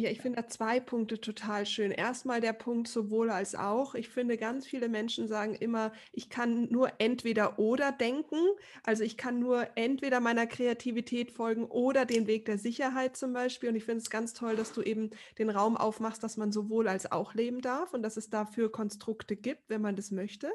Ja, 0.00 0.10
ich 0.10 0.20
finde 0.20 0.40
da 0.40 0.46
zwei 0.46 0.78
Punkte 0.78 1.20
total 1.20 1.66
schön. 1.66 1.90
Erstmal 1.90 2.40
der 2.40 2.52
Punkt 2.52 2.86
sowohl 2.86 3.30
als 3.30 3.56
auch. 3.56 3.96
Ich 3.96 4.08
finde, 4.08 4.36
ganz 4.36 4.64
viele 4.64 4.88
Menschen 4.88 5.26
sagen 5.26 5.56
immer, 5.56 5.90
ich 6.12 6.30
kann 6.30 6.68
nur 6.70 6.92
entweder 6.98 7.58
oder 7.58 7.90
denken. 7.90 8.36
Also 8.84 9.02
ich 9.02 9.16
kann 9.16 9.40
nur 9.40 9.66
entweder 9.74 10.20
meiner 10.20 10.46
Kreativität 10.46 11.32
folgen 11.32 11.64
oder 11.64 12.04
den 12.06 12.28
Weg 12.28 12.44
der 12.44 12.58
Sicherheit 12.58 13.16
zum 13.16 13.32
Beispiel. 13.32 13.70
Und 13.70 13.74
ich 13.74 13.84
finde 13.86 14.02
es 14.02 14.08
ganz 14.08 14.34
toll, 14.34 14.54
dass 14.54 14.72
du 14.72 14.82
eben 14.82 15.10
den 15.36 15.50
Raum 15.50 15.76
aufmachst, 15.76 16.22
dass 16.22 16.36
man 16.36 16.52
sowohl 16.52 16.86
als 16.86 17.10
auch 17.10 17.34
leben 17.34 17.60
darf 17.60 17.92
und 17.92 18.02
dass 18.04 18.16
es 18.16 18.30
dafür 18.30 18.70
Konstrukte 18.70 19.34
gibt, 19.34 19.68
wenn 19.68 19.82
man 19.82 19.96
das 19.96 20.12
möchte. 20.12 20.52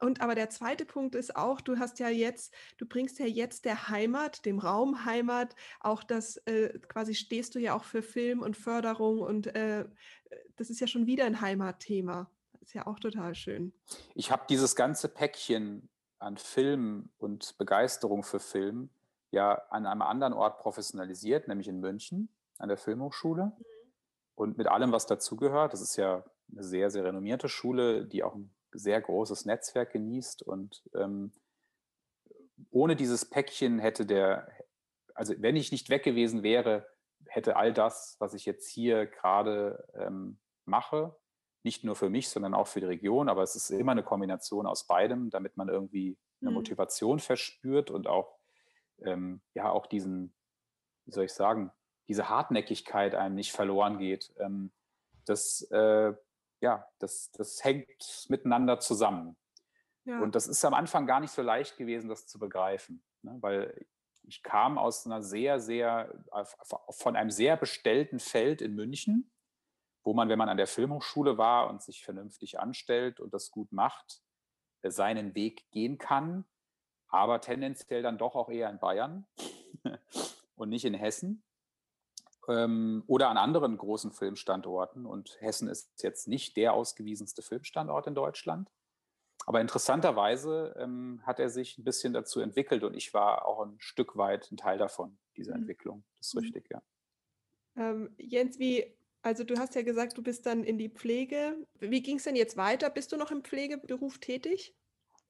Und 0.00 0.20
aber 0.20 0.34
der 0.34 0.50
zweite 0.50 0.84
Punkt 0.84 1.14
ist 1.14 1.36
auch, 1.36 1.60
du 1.60 1.78
hast 1.78 1.98
ja 1.98 2.08
jetzt, 2.08 2.52
du 2.78 2.86
bringst 2.86 3.18
ja 3.18 3.26
jetzt 3.26 3.64
der 3.64 3.88
Heimat, 3.88 4.44
dem 4.44 4.58
Raum 4.58 5.04
Heimat, 5.04 5.54
auch 5.80 6.02
das, 6.02 6.36
äh, 6.46 6.78
quasi 6.88 7.14
stehst 7.14 7.54
du 7.54 7.58
ja 7.58 7.74
auch 7.74 7.84
für 7.84 8.02
Film 8.02 8.40
und 8.42 8.56
Förderung 8.56 9.20
und 9.20 9.54
äh, 9.54 9.86
das 10.56 10.70
ist 10.70 10.80
ja 10.80 10.86
schon 10.86 11.06
wieder 11.06 11.24
ein 11.24 11.40
Heimatthema. 11.40 12.30
Das 12.52 12.62
ist 12.62 12.74
ja 12.74 12.86
auch 12.86 12.98
total 12.98 13.34
schön. 13.34 13.72
Ich 14.14 14.30
habe 14.30 14.44
dieses 14.48 14.74
ganze 14.74 15.08
Päckchen 15.08 15.88
an 16.18 16.36
Film 16.38 17.10
und 17.18 17.56
Begeisterung 17.58 18.22
für 18.22 18.40
Film 18.40 18.90
ja 19.30 19.54
an 19.70 19.86
einem 19.86 20.02
anderen 20.02 20.32
Ort 20.32 20.58
professionalisiert, 20.58 21.48
nämlich 21.48 21.68
in 21.68 21.80
München 21.80 22.28
an 22.58 22.68
der 22.68 22.78
Filmhochschule. 22.78 23.46
Mhm. 23.46 23.64
Und 24.36 24.58
mit 24.58 24.66
allem, 24.66 24.92
was 24.92 25.06
dazugehört, 25.06 25.72
das 25.72 25.80
ist 25.80 25.96
ja 25.96 26.24
eine 26.50 26.62
sehr, 26.62 26.90
sehr 26.90 27.04
renommierte 27.04 27.48
Schule, 27.48 28.06
die 28.06 28.22
auch 28.22 28.34
ein 28.34 28.53
sehr 28.74 29.00
großes 29.00 29.44
Netzwerk 29.44 29.92
genießt 29.92 30.42
und 30.42 30.82
ähm, 30.94 31.32
ohne 32.70 32.96
dieses 32.96 33.24
Päckchen 33.24 33.78
hätte 33.78 34.06
der, 34.06 34.48
also 35.14 35.34
wenn 35.38 35.56
ich 35.56 35.72
nicht 35.72 35.90
weg 35.90 36.02
gewesen 36.02 36.42
wäre, 36.42 36.86
hätte 37.26 37.56
all 37.56 37.72
das, 37.72 38.16
was 38.18 38.34
ich 38.34 38.44
jetzt 38.44 38.68
hier 38.68 39.06
gerade 39.06 39.86
ähm, 39.94 40.38
mache, 40.64 41.16
nicht 41.62 41.82
nur 41.82 41.96
für 41.96 42.10
mich, 42.10 42.28
sondern 42.28 42.54
auch 42.54 42.66
für 42.66 42.80
die 42.80 42.86
Region, 42.86 43.28
aber 43.28 43.42
es 43.42 43.56
ist 43.56 43.70
immer 43.70 43.92
eine 43.92 44.02
Kombination 44.02 44.66
aus 44.66 44.86
beidem, 44.86 45.30
damit 45.30 45.56
man 45.56 45.68
irgendwie 45.68 46.18
eine 46.40 46.50
mhm. 46.50 46.56
Motivation 46.56 47.18
verspürt 47.18 47.90
und 47.90 48.06
auch, 48.06 48.38
ähm, 48.98 49.40
ja, 49.54 49.70
auch 49.70 49.86
diesen, 49.86 50.34
wie 51.06 51.12
soll 51.12 51.24
ich 51.24 51.32
sagen, 51.32 51.72
diese 52.08 52.28
Hartnäckigkeit 52.28 53.14
einem 53.14 53.34
nicht 53.34 53.52
verloren 53.52 53.98
geht. 53.98 54.32
Ähm, 54.38 54.72
das 55.24 55.62
äh, 55.70 56.12
ja, 56.60 56.86
das, 56.98 57.30
das 57.32 57.62
hängt 57.64 58.26
miteinander 58.28 58.78
zusammen. 58.80 59.36
Ja. 60.04 60.20
Und 60.20 60.34
das 60.34 60.46
ist 60.46 60.64
am 60.64 60.74
Anfang 60.74 61.06
gar 61.06 61.20
nicht 61.20 61.30
so 61.30 61.42
leicht 61.42 61.76
gewesen, 61.76 62.08
das 62.08 62.26
zu 62.26 62.38
begreifen, 62.38 63.02
ne? 63.22 63.36
weil 63.40 63.86
ich 64.26 64.42
kam 64.42 64.78
aus 64.78 65.06
einer 65.06 65.22
sehr, 65.22 65.60
sehr, 65.60 66.24
von 66.90 67.16
einem 67.16 67.30
sehr 67.30 67.56
bestellten 67.56 68.18
Feld 68.18 68.62
in 68.62 68.74
München, 68.74 69.30
wo 70.02 70.14
man, 70.14 70.28
wenn 70.28 70.38
man 70.38 70.48
an 70.48 70.56
der 70.56 70.66
Filmhochschule 70.66 71.38
war 71.38 71.68
und 71.68 71.82
sich 71.82 72.04
vernünftig 72.04 72.58
anstellt 72.58 73.20
und 73.20 73.32
das 73.34 73.50
gut 73.50 73.72
macht, 73.72 74.22
äh, 74.82 74.90
seinen 74.90 75.34
Weg 75.34 75.70
gehen 75.70 75.98
kann, 75.98 76.44
aber 77.08 77.40
tendenziell 77.40 78.02
dann 78.02 78.18
doch 78.18 78.34
auch 78.34 78.50
eher 78.50 78.70
in 78.70 78.78
Bayern 78.78 79.26
und 80.56 80.68
nicht 80.68 80.84
in 80.84 80.94
Hessen 80.94 81.42
ähm, 82.48 83.04
oder 83.06 83.28
an 83.28 83.36
anderen 83.36 83.76
großen 83.76 84.12
Filmstandorten. 84.12 85.06
Und 85.06 85.36
Hessen 85.40 85.68
ist 85.68 86.02
jetzt 86.02 86.28
nicht 86.28 86.56
der 86.56 86.74
ausgewiesenste 86.74 87.42
Filmstandort 87.42 88.06
in 88.06 88.14
Deutschland. 88.14 88.68
aber 89.46 89.60
interessanterweise 89.60 90.74
ähm, 90.78 91.20
hat 91.24 91.38
er 91.38 91.50
sich 91.50 91.78
ein 91.78 91.84
bisschen 91.84 92.12
dazu 92.12 92.40
entwickelt 92.40 92.82
und 92.82 92.94
ich 92.94 93.12
war 93.12 93.46
auch 93.46 93.60
ein 93.64 93.76
Stück 93.78 94.16
weit 94.16 94.50
ein 94.50 94.56
Teil 94.56 94.78
davon, 94.78 95.18
dieser 95.36 95.52
mhm. 95.52 95.60
Entwicklung. 95.60 96.04
Das 96.18 96.28
ist 96.28 96.34
mhm. 96.34 96.40
richtig, 96.40 96.70
ja. 96.70 96.82
Ähm, 97.76 98.14
Jens, 98.16 98.58
wie, 98.58 98.96
also 99.22 99.44
du 99.44 99.58
hast 99.58 99.74
ja 99.74 99.82
gesagt, 99.82 100.16
du 100.16 100.22
bist 100.22 100.46
dann 100.46 100.64
in 100.64 100.78
die 100.78 100.88
Pflege. 100.88 101.56
Wie 101.80 102.02
ging 102.02 102.16
es 102.16 102.24
denn 102.24 102.36
jetzt 102.36 102.56
weiter? 102.56 102.88
Bist 102.90 103.12
du 103.12 103.16
noch 103.16 103.30
im 103.30 103.42
Pflegeberuf 103.42 104.18
tätig? 104.18 104.74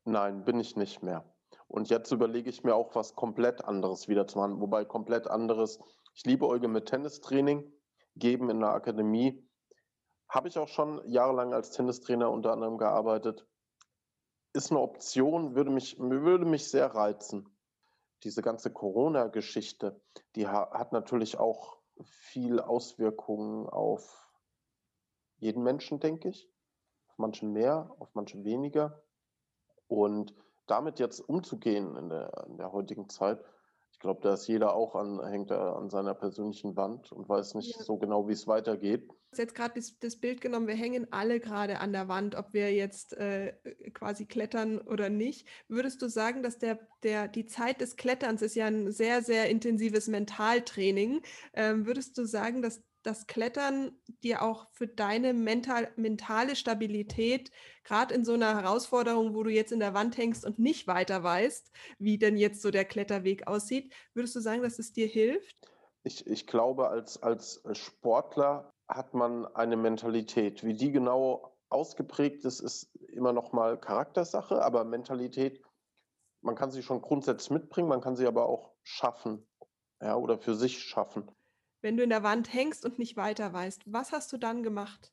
Nein, 0.05 0.45
bin 0.45 0.61
ich 0.61 0.77
nicht 0.77 1.03
mehr. 1.03 1.25
Und 1.67 1.89
jetzt 1.89 2.13
überlege 2.13 2.51
ich 2.51 2.63
mir 2.63 2.75
auch 2.75 2.95
was 2.95 3.15
komplett 3.15 3.65
anderes 3.65 4.07
wieder 4.09 4.27
zu 4.27 4.39
machen. 4.39 4.61
Wobei 4.61 4.85
komplett 4.85 5.27
anderes. 5.27 5.81
Ich 6.17 6.25
liebe 6.25 6.47
Euge 6.47 6.69
mit 6.69 6.87
Tennistraining, 6.87 7.73
geben 8.15 8.49
in 8.49 8.61
der 8.61 8.69
Akademie. 8.69 9.45
Habe 10.29 10.47
ich 10.47 10.57
auch 10.57 10.69
schon 10.69 11.03
jahrelang 11.09 11.53
als 11.53 11.73
Tennistrainer 11.73 12.31
unter 12.31 12.53
anderem 12.53 12.79
gearbeitet. 12.79 13.45
Ist 14.53 14.71
eine 14.71 14.79
Option, 14.79 15.57
würde 15.57 15.71
mich, 15.71 15.99
würde 15.99 16.45
mich 16.45 16.71
sehr 16.71 16.87
reizen. 16.95 17.49
Diese 18.23 18.43
ganze 18.43 18.73
Corona-Geschichte, 18.73 20.01
die 20.37 20.47
hat 20.47 20.93
natürlich 20.93 21.37
auch 21.37 21.79
viel 22.05 22.61
Auswirkungen 22.61 23.69
auf 23.69 24.31
jeden 25.39 25.65
Menschen, 25.65 25.99
denke 25.99 26.29
ich. 26.29 26.49
Auf 27.09 27.19
manchen 27.19 27.53
mehr, 27.53 27.93
auf 27.99 28.15
manche 28.15 28.45
weniger. 28.45 29.03
Und 29.89 30.33
damit 30.67 31.01
jetzt 31.01 31.19
umzugehen 31.19 31.97
in 31.97 32.09
der, 32.09 32.47
in 32.47 32.57
der 32.57 32.71
heutigen 32.71 33.09
Zeit, 33.09 33.45
ich 33.95 34.01
glaube, 34.01 34.21
da 34.23 34.35
ist 34.35 34.49
jeder 34.49 34.75
auch 34.75 34.97
an, 34.97 35.25
hängt 35.25 35.53
an 35.53 35.89
seiner 35.89 36.15
persönlichen 36.15 36.77
Wand 36.77 37.13
und 37.13 37.29
weiß 37.29 37.55
nicht 37.55 37.77
ja. 37.77 37.85
so 37.85 37.97
genau, 37.97 38.29
wie 38.29 38.33
es 38.33 38.49
weitergeht. 38.49 39.07
Du 39.09 39.15
hast 39.31 39.39
jetzt 39.39 39.55
gerade 39.55 39.75
das, 39.77 39.97
das, 40.01 40.17
Bild 40.17 40.41
genommen, 40.41 40.67
wir 40.67 40.75
hängen 40.75 41.07
alle 41.13 41.39
gerade 41.39 41.79
an 41.79 41.93
der 41.93 42.09
Wand, 42.09 42.35
ob 42.35 42.53
wir 42.53 42.75
jetzt 42.75 43.17
äh, 43.17 43.53
quasi 43.95 44.27
klettern 44.27 44.81
oder 44.81 45.11
nicht. 45.11 45.47
Würdest 45.69 46.03
du 46.03 46.09
sagen, 46.09 46.43
dass 46.43 46.59
der, 46.59 46.81
der, 47.05 47.29
die 47.29 47.47
Zeit 47.47 47.81
des 47.81 47.95
Kletterns 47.95 48.43
ist 48.43 48.57
ja 48.57 48.67
ein 48.67 48.91
sehr, 48.91 49.23
sehr 49.23 49.49
intensives 49.49 50.09
Mentaltraining. 50.09 51.23
Ähm, 51.53 51.87
würdest 51.87 52.19
du 52.19 52.27
sagen, 52.27 52.63
dass 52.63 52.83
das 53.05 53.27
Klettern 53.27 53.93
dir 54.23 54.43
auch 54.43 54.67
für 54.73 54.89
deine 54.89 55.35
mental, 55.35 55.89
mentale 55.97 56.57
Stabilität, 56.57 57.53
gerade 57.85 58.15
in 58.15 58.25
so 58.25 58.33
einer 58.33 58.55
Herausforderung, 58.61 59.35
wo 59.35 59.43
du 59.43 59.51
jetzt 59.51 59.73
in 59.73 59.79
der 59.79 59.95
Wand 59.95 60.17
hängst 60.17 60.45
und 60.45 60.59
nicht 60.59 60.87
weiter 60.87 61.23
weißt, 61.23 61.71
wie 61.99 62.19
denn 62.19 62.37
jetzt 62.37 62.63
so 62.63 62.71
der 62.71 62.85
Kletterweg 62.85 63.47
aussieht, 63.47 63.93
würdest 64.15 64.35
du 64.35 64.41
sagen, 64.41 64.63
dass 64.63 64.79
es 64.79 64.93
dir 64.93 65.07
hilft? 65.07 65.57
Ich, 66.03 66.27
ich 66.27 66.47
glaube, 66.47 66.89
als, 66.89 67.23
als 67.23 67.63
Sportler 67.73 68.73
hat 68.89 69.15
man 69.15 69.47
eine 69.55 69.77
Mentalität. 69.77 70.65
Wie 70.65 70.75
die 70.75 70.91
genau 70.91 71.57
ausgeprägt 71.69 72.45
ist, 72.45 72.61
ist 72.61 72.95
immer 73.09 73.33
noch 73.33 73.53
mal 73.53 73.79
Charaktersache, 73.79 74.63
aber 74.63 74.85
Mentalität, 74.85 75.63
man 76.43 76.55
kann 76.55 76.71
sie 76.71 76.83
schon 76.83 77.03
grundsätzlich 77.03 77.51
mitbringen, 77.51 77.89
man 77.89 78.01
kann 78.01 78.17
sie 78.17 78.27
aber 78.27 78.47
auch 78.47 78.73
schaffen 78.83 79.47
ja, 80.01 80.17
oder 80.17 80.39
für 80.39 80.55
sich 80.55 80.83
schaffen 80.83 81.31
wenn 81.85 81.99
du 81.99 82.03
in 82.03 82.09
der 82.09 82.23
Wand 82.23 82.51
hängst 82.51 82.87
und 82.87 82.99
nicht 82.99 83.19
weiter 83.19 83.53
weißt, 83.53 83.93
was 83.93 84.11
hast 84.11 84.33
du 84.33 84.39
dann 84.39 84.63
gemacht? 84.63 85.13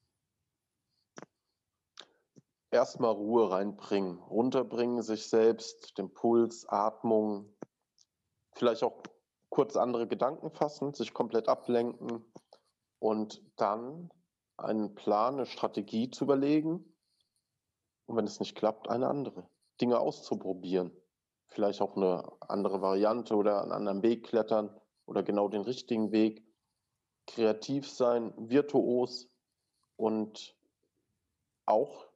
Erstmal 2.72 3.12
Ruhe 3.12 3.52
reinbringen, 3.52 4.20
runterbringen, 4.20 5.02
sich 5.02 5.28
selbst, 5.28 5.98
den 5.98 6.14
Puls, 6.14 6.66
Atmung, 6.70 7.54
vielleicht 8.54 8.84
auch 8.84 9.04
kurz 9.50 9.76
andere 9.76 10.08
Gedanken 10.08 10.50
fassen, 10.50 10.94
sich 10.94 11.14
komplett 11.14 11.50
ablenken 11.50 12.24
und 13.00 13.44
dann 13.58 14.10
einen 14.56 14.96
Plan, 14.96 15.34
eine 15.34 15.48
Strategie 15.48 16.10
zu 16.10 16.24
überlegen 16.24 16.96
und 18.06 18.16
wenn 18.16 18.24
es 18.24 18.40
nicht 18.40 18.56
klappt, 18.56 18.90
eine 18.90 19.10
andere. 19.10 19.50
Dinge 19.82 20.00
auszuprobieren. 20.00 20.96
Vielleicht 21.48 21.82
auch 21.82 21.98
eine 21.98 22.32
andere 22.40 22.82
Variante 22.82 23.36
oder 23.36 23.62
einen 23.62 23.74
anderen 23.74 24.04
Weg 24.04 24.24
klettern 24.24 24.74
oder 25.06 25.22
genau 25.22 25.50
den 25.50 25.64
richtigen 25.64 26.14
Weg 26.14 26.48
kreativ 27.28 27.90
sein, 27.90 28.34
virtuos 28.38 29.30
und 29.96 30.56
auch 31.66 32.08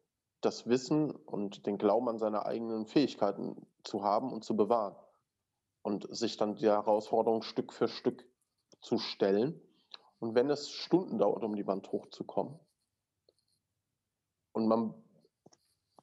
das 0.42 0.68
Wissen 0.68 1.12
und 1.12 1.66
den 1.66 1.78
Glauben 1.78 2.10
an 2.10 2.20
seine 2.20 2.46
eigenen 2.46 2.86
Fähigkeiten 2.86 3.66
zu 3.84 4.04
haben 4.04 4.32
und 4.32 4.44
zu 4.44 4.56
bewahren 4.56 4.96
und 5.82 6.08
sich 6.16 6.38
dann 6.38 6.56
die 6.56 6.68
Herausforderung 6.68 7.42
Stück 7.42 7.74
für 7.74 7.88
Stück 7.88 8.28
zu 8.82 8.98
stellen. 8.98 9.60
Und 10.20 10.36
wenn 10.36 10.50
es 10.50 10.70
Stunden 10.72 11.18
dauert, 11.18 11.44
um 11.44 11.56
die 11.56 11.68
Wand 11.68 11.92
hochzukommen 11.92 12.60
und 14.54 14.68
man 14.68 14.94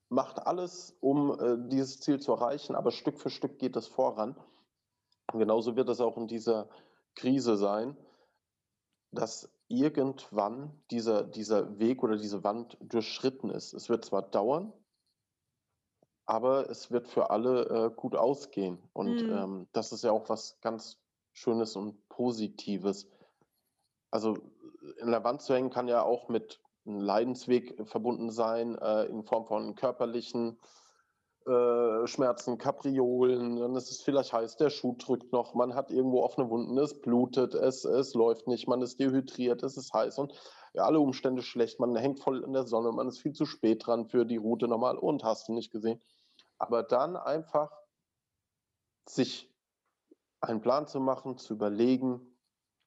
macht 0.09 0.47
alles, 0.47 0.97
um 1.01 1.39
äh, 1.41 1.57
dieses 1.69 2.01
Ziel 2.01 2.21
zu 2.21 2.33
erreichen, 2.33 2.75
aber 2.75 2.91
Stück 2.91 3.19
für 3.19 3.31
Stück 3.31 3.59
geht 3.59 3.77
es 3.77 3.89
voran. 3.89 4.37
Und 5.33 5.39
genauso 5.39 5.75
wird 5.75 5.89
es 5.89 6.01
auch 6.01 6.19
in 6.19 6.29
dieser 6.29 6.69
Krise 7.15 7.57
sein 7.57 7.97
dass 9.13 9.51
irgendwann 9.69 10.71
dieser, 10.91 11.23
dieser 11.23 11.79
Weg 11.79 12.03
oder 12.03 12.17
diese 12.17 12.45
Wand 12.45 12.77
durchschritten 12.81 13.51
ist. 13.51 13.73
Es 13.73 13.89
wird 13.89 14.05
zwar 14.05 14.23
dauern, 14.23 14.73
aber 16.27 16.69
es 16.71 16.91
wird 16.91 17.09
für 17.09 17.31
alle 17.31 17.65
äh, 17.67 17.91
gut 17.95 18.17
ausgehen. 18.17 18.79
Und 18.93 19.23
mhm. 19.23 19.33
ähm, 19.33 19.69
das 19.73 19.93
ist 19.93 20.05
ja 20.05 20.13
auch 20.13 20.29
was 20.29 20.59
ganz 20.61 20.99
Schönes 21.33 21.77
und 21.77 22.09
Positives. 22.09 23.09
Also 24.11 24.37
in 25.01 25.11
der 25.11 25.25
Wand 25.25 25.43
zu 25.43 25.55
hängen 25.55 25.71
kann 25.71 25.89
ja 25.89 26.03
auch 26.03 26.29
mit 26.29 26.61
einem 26.85 27.01
Leidensweg 27.01 27.87
verbunden 27.87 28.31
sein, 28.31 28.77
äh, 28.77 29.05
in 29.05 29.25
Form 29.25 29.47
von 29.47 29.75
körperlichen 29.75 30.59
äh, 31.47 32.07
Schmerzen, 32.07 32.59
Kapriolen, 32.59 33.57
dann 33.57 33.75
ist 33.77 33.91
es 33.91 34.03
vielleicht 34.03 34.33
heiß, 34.33 34.57
der 34.57 34.71
Schuh 34.71 34.95
drückt 34.99 35.33
noch, 35.33 35.55
man 35.55 35.75
hat 35.75 35.91
irgendwo 35.91 36.23
offene 36.23 36.49
Wunden, 36.51 36.79
es 36.79 37.01
blutet, 37.01 37.55
es, 37.55 37.85
es 37.85 38.15
läuft 38.15 38.47
nicht, 38.47 38.69
man 38.69 38.83
ist 38.83 38.99
dehydriert, 39.01 39.63
es 39.63 39.77
ist 39.77 39.93
heiß 39.93 40.19
und 40.19 40.33
ja, 40.75 40.85
alle 40.85 41.01
Umstände 41.01 41.43
schlecht, 41.43 41.81
man 41.81 41.95
hängt 41.97 42.21
voll 42.21 42.43
in 42.45 42.53
der 42.53 42.67
Sonne, 42.67 42.93
man 42.93 43.09
ist 43.09 43.19
viel 43.19 43.33
zu 43.33 43.45
spät 43.45 43.87
dran 43.87 44.07
für 44.07 44.25
die 44.25 44.37
Route 44.37 44.69
nochmal 44.69 44.97
und 44.97 45.25
hast 45.25 45.49
du 45.49 45.53
nicht 45.53 45.71
gesehen. 45.71 46.01
Aber 46.59 46.83
dann 46.83 47.17
einfach 47.17 47.71
sich 49.09 49.53
einen 50.41 50.61
Plan 50.61 50.87
zu 50.87 51.01
machen, 51.01 51.39
zu 51.39 51.55
überlegen 51.55 52.37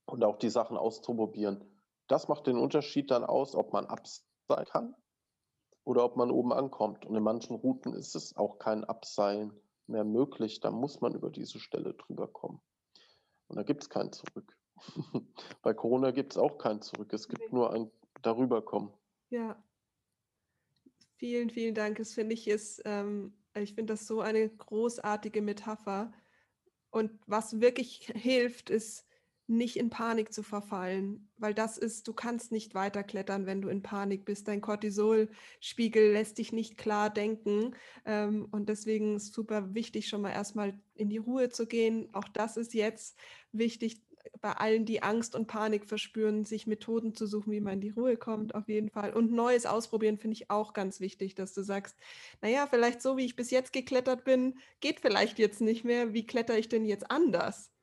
und 0.06 0.24
auch 0.24 0.38
die 0.38 0.49
Sachen 0.49 0.78
auszuprobieren. 0.78 1.64
Das 2.08 2.28
macht 2.28 2.47
den 2.47 2.58
Unterschied 2.58 3.12
dann 3.12 3.24
aus, 3.24 3.56
ob 3.56 3.74
man 3.74 3.86
abseilen 3.86 4.66
kann 4.66 4.95
oder 5.86 6.03
ob 6.03 6.17
man 6.17 6.31
oben 6.31 6.51
ankommt. 6.51 7.05
Und 7.05 7.15
in 7.15 7.23
manchen 7.23 7.55
Routen 7.55 7.93
ist 7.93 8.15
es 8.15 8.36
auch 8.36 8.59
kein 8.59 8.83
Abseilen 8.83 9.53
mehr 9.88 10.03
möglich. 10.03 10.59
Da 10.59 10.71
muss 10.71 10.99
man 10.99 11.13
über 11.13 11.29
diese 11.29 11.59
Stelle 11.59 11.93
drüber 11.93 12.27
kommen. 12.27 12.59
Und 13.47 13.55
da 13.55 13.63
gibt 13.63 13.83
es 13.83 13.89
kein 13.89 14.11
Zurück. 14.11 14.57
Bei 15.61 15.73
Corona 15.73 16.11
gibt 16.11 16.33
es 16.33 16.38
auch 16.38 16.57
kein 16.57 16.81
Zurück. 16.81 17.13
Es 17.13 17.29
gibt 17.29 17.53
nur 17.53 17.71
ein 17.71 17.89
Darüberkommen. 18.23 18.91
Ja. 19.29 19.63
Vielen, 21.17 21.49
vielen 21.49 21.75
Dank. 21.75 21.97
Das 21.97 22.13
finde 22.13 22.33
ich 22.33 22.47
ist, 22.47 22.81
ähm, 22.86 23.33
ich 23.53 23.75
finde 23.75 23.93
das 23.93 24.07
so 24.07 24.21
eine 24.21 24.49
großartige 24.49 25.41
Metapher. 25.41 26.11
Und 26.89 27.11
was 27.27 27.61
wirklich 27.61 28.11
hilft, 28.15 28.71
ist, 28.71 29.05
nicht 29.47 29.77
in 29.77 29.89
Panik 29.89 30.33
zu 30.33 30.41
verfallen, 30.41 31.29
weil 31.37 31.53
das 31.53 31.77
ist, 31.77 32.07
du 32.07 32.13
kannst 32.13 32.51
nicht 32.51 32.73
weiterklettern, 32.73 33.45
wenn 33.45 33.61
du 33.61 33.69
in 33.69 33.83
Panik 33.83 34.25
bist. 34.25 34.47
Dein 34.47 34.61
Cortisolspiegel 34.61 36.11
lässt 36.11 36.37
dich 36.39 36.51
nicht 36.51 36.77
klar 36.77 37.09
denken 37.09 37.75
ähm, 38.05 38.47
und 38.51 38.69
deswegen 38.69 39.15
ist 39.15 39.33
super 39.33 39.73
wichtig, 39.75 40.07
schon 40.07 40.21
mal 40.21 40.31
erstmal 40.31 40.79
in 40.95 41.09
die 41.09 41.17
Ruhe 41.17 41.49
zu 41.49 41.67
gehen. 41.67 42.09
Auch 42.13 42.27
das 42.27 42.57
ist 42.57 42.73
jetzt 42.73 43.17
wichtig 43.51 44.01
bei 44.41 44.53
allen, 44.53 44.85
die 44.85 45.03
Angst 45.03 45.35
und 45.35 45.47
Panik 45.47 45.85
verspüren, 45.85 46.45
sich 46.45 46.67
Methoden 46.67 47.13
zu 47.13 47.27
suchen, 47.27 47.51
wie 47.51 47.59
man 47.59 47.75
in 47.75 47.81
die 47.81 47.89
Ruhe 47.89 48.17
kommt, 48.17 48.55
auf 48.55 48.67
jeden 48.67 48.89
Fall. 48.89 49.13
Und 49.13 49.31
Neues 49.31 49.65
ausprobieren 49.65 50.17
finde 50.17 50.35
ich 50.35 50.49
auch 50.49 50.73
ganz 50.73 50.99
wichtig, 50.99 51.35
dass 51.35 51.53
du 51.53 51.61
sagst, 51.63 51.95
naja, 52.41 52.67
vielleicht 52.67 53.01
so, 53.01 53.17
wie 53.17 53.25
ich 53.25 53.35
bis 53.35 53.51
jetzt 53.51 53.73
geklettert 53.73 54.23
bin, 54.23 54.57
geht 54.79 54.99
vielleicht 54.99 55.39
jetzt 55.39 55.61
nicht 55.61 55.83
mehr. 55.83 56.13
Wie 56.13 56.25
kletter 56.25 56.57
ich 56.57 56.69
denn 56.69 56.85
jetzt 56.85 57.09
anders? 57.11 57.74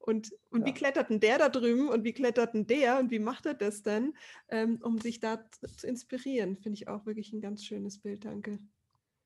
Und, 0.00 0.32
und 0.50 0.60
ja. 0.60 0.66
wie 0.66 0.72
klettert 0.72 1.10
denn 1.10 1.20
der 1.20 1.38
da 1.38 1.48
drüben 1.50 1.88
und 1.88 2.04
wie 2.04 2.14
klettert 2.14 2.54
denn 2.54 2.66
der 2.66 2.98
und 2.98 3.10
wie 3.10 3.18
macht 3.18 3.44
er 3.44 3.54
das 3.54 3.82
denn, 3.82 4.14
ähm, 4.48 4.80
um 4.82 4.98
sich 4.98 5.20
da 5.20 5.38
zu 5.76 5.86
inspirieren? 5.86 6.56
Finde 6.56 6.76
ich 6.76 6.88
auch 6.88 7.04
wirklich 7.04 7.32
ein 7.32 7.42
ganz 7.42 7.64
schönes 7.64 8.00
Bild, 8.00 8.24
danke. 8.24 8.58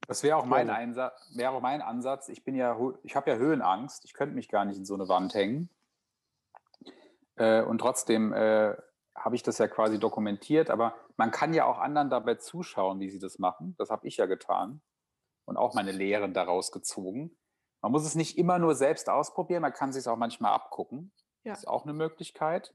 Das 0.09 0.23
wäre 0.23 0.37
auch, 0.37 0.45
mein 0.45 0.69
wäre 0.69 1.51
auch 1.51 1.61
mein 1.61 1.81
Ansatz. 1.81 2.29
Ich 2.29 2.45
bin 2.45 2.57
ja, 2.57 2.79
ich 3.05 3.17
habe 3.17 3.31
ja 3.31 3.37
Höhenangst. 3.37 4.05
Ich 4.05 4.13
könnte 4.13 4.35
mich 4.35 4.49
gar 4.49 4.65
nicht 4.65 4.77
in 4.77 4.85
so 4.85 4.95
eine 4.95 5.09
Wand 5.09 5.33
hängen. 5.35 5.71
Äh, 7.37 7.63
und 7.63 7.79
trotzdem 7.79 8.33
äh, 8.33 8.75
habe 9.15 9.37
ich 9.37 9.43
das 9.43 9.59
ja 9.59 9.69
quasi 9.69 9.99
dokumentiert. 9.99 10.71
Aber 10.71 10.95
man 11.17 11.31
kann 11.31 11.55
ja 11.55 11.65
auch 11.65 11.79
anderen 11.79 12.11
dabei 12.11 12.35
zuschauen, 12.35 13.01
wie 13.01 13.11
sie 13.11 13.19
das 13.19 13.39
machen. 13.39 13.75
Das 13.79 13.91
habe 13.91 14.07
ich 14.07 14.19
ja 14.19 14.27
getan 14.27 14.83
und 15.47 15.57
auch 15.57 15.75
meine 15.75 15.93
Lehren 15.93 16.35
daraus 16.35 16.73
gezogen. 16.73 17.37
Man 17.85 17.93
muss 17.93 18.07
es 18.07 18.15
nicht 18.15 18.39
immer 18.39 18.59
nur 18.59 18.75
selbst 18.75 19.11
ausprobieren, 19.11 19.61
man 19.61 19.75
kann 19.75 19.91
es 19.91 19.97
sich 19.97 20.09
auch 20.09 20.17
manchmal 20.17 20.55
abgucken. 20.55 21.13
Ja. 21.43 21.53
Das 21.53 21.59
ist 21.59 21.69
auch 21.69 21.83
eine 21.83 21.93
Möglichkeit. 21.93 22.75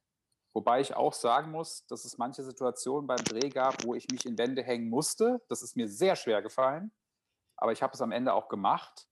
Wobei 0.53 0.82
ich 0.82 0.95
auch 0.95 1.14
sagen 1.14 1.49
muss, 1.49 1.88
dass 1.88 2.05
es 2.05 2.20
manche 2.20 2.43
Situationen 2.43 3.07
beim 3.07 3.24
Dreh 3.24 3.49
gab, 3.49 3.84
wo 3.86 3.95
ich 3.95 4.07
mich 4.12 4.28
in 4.28 4.38
Wände 4.38 4.62
hängen 4.62 4.88
musste. 4.88 5.41
Das 5.49 5.64
ist 5.64 5.76
mir 5.76 5.88
sehr 5.88 6.16
schwer 6.16 6.43
gefallen. 6.43 6.91
aber 7.57 7.72
ich 7.72 7.82
habe 7.82 7.93
es 7.93 8.01
am 8.01 8.12
Ende 8.12 8.36
auch 8.36 8.49
gemacht 8.49 9.07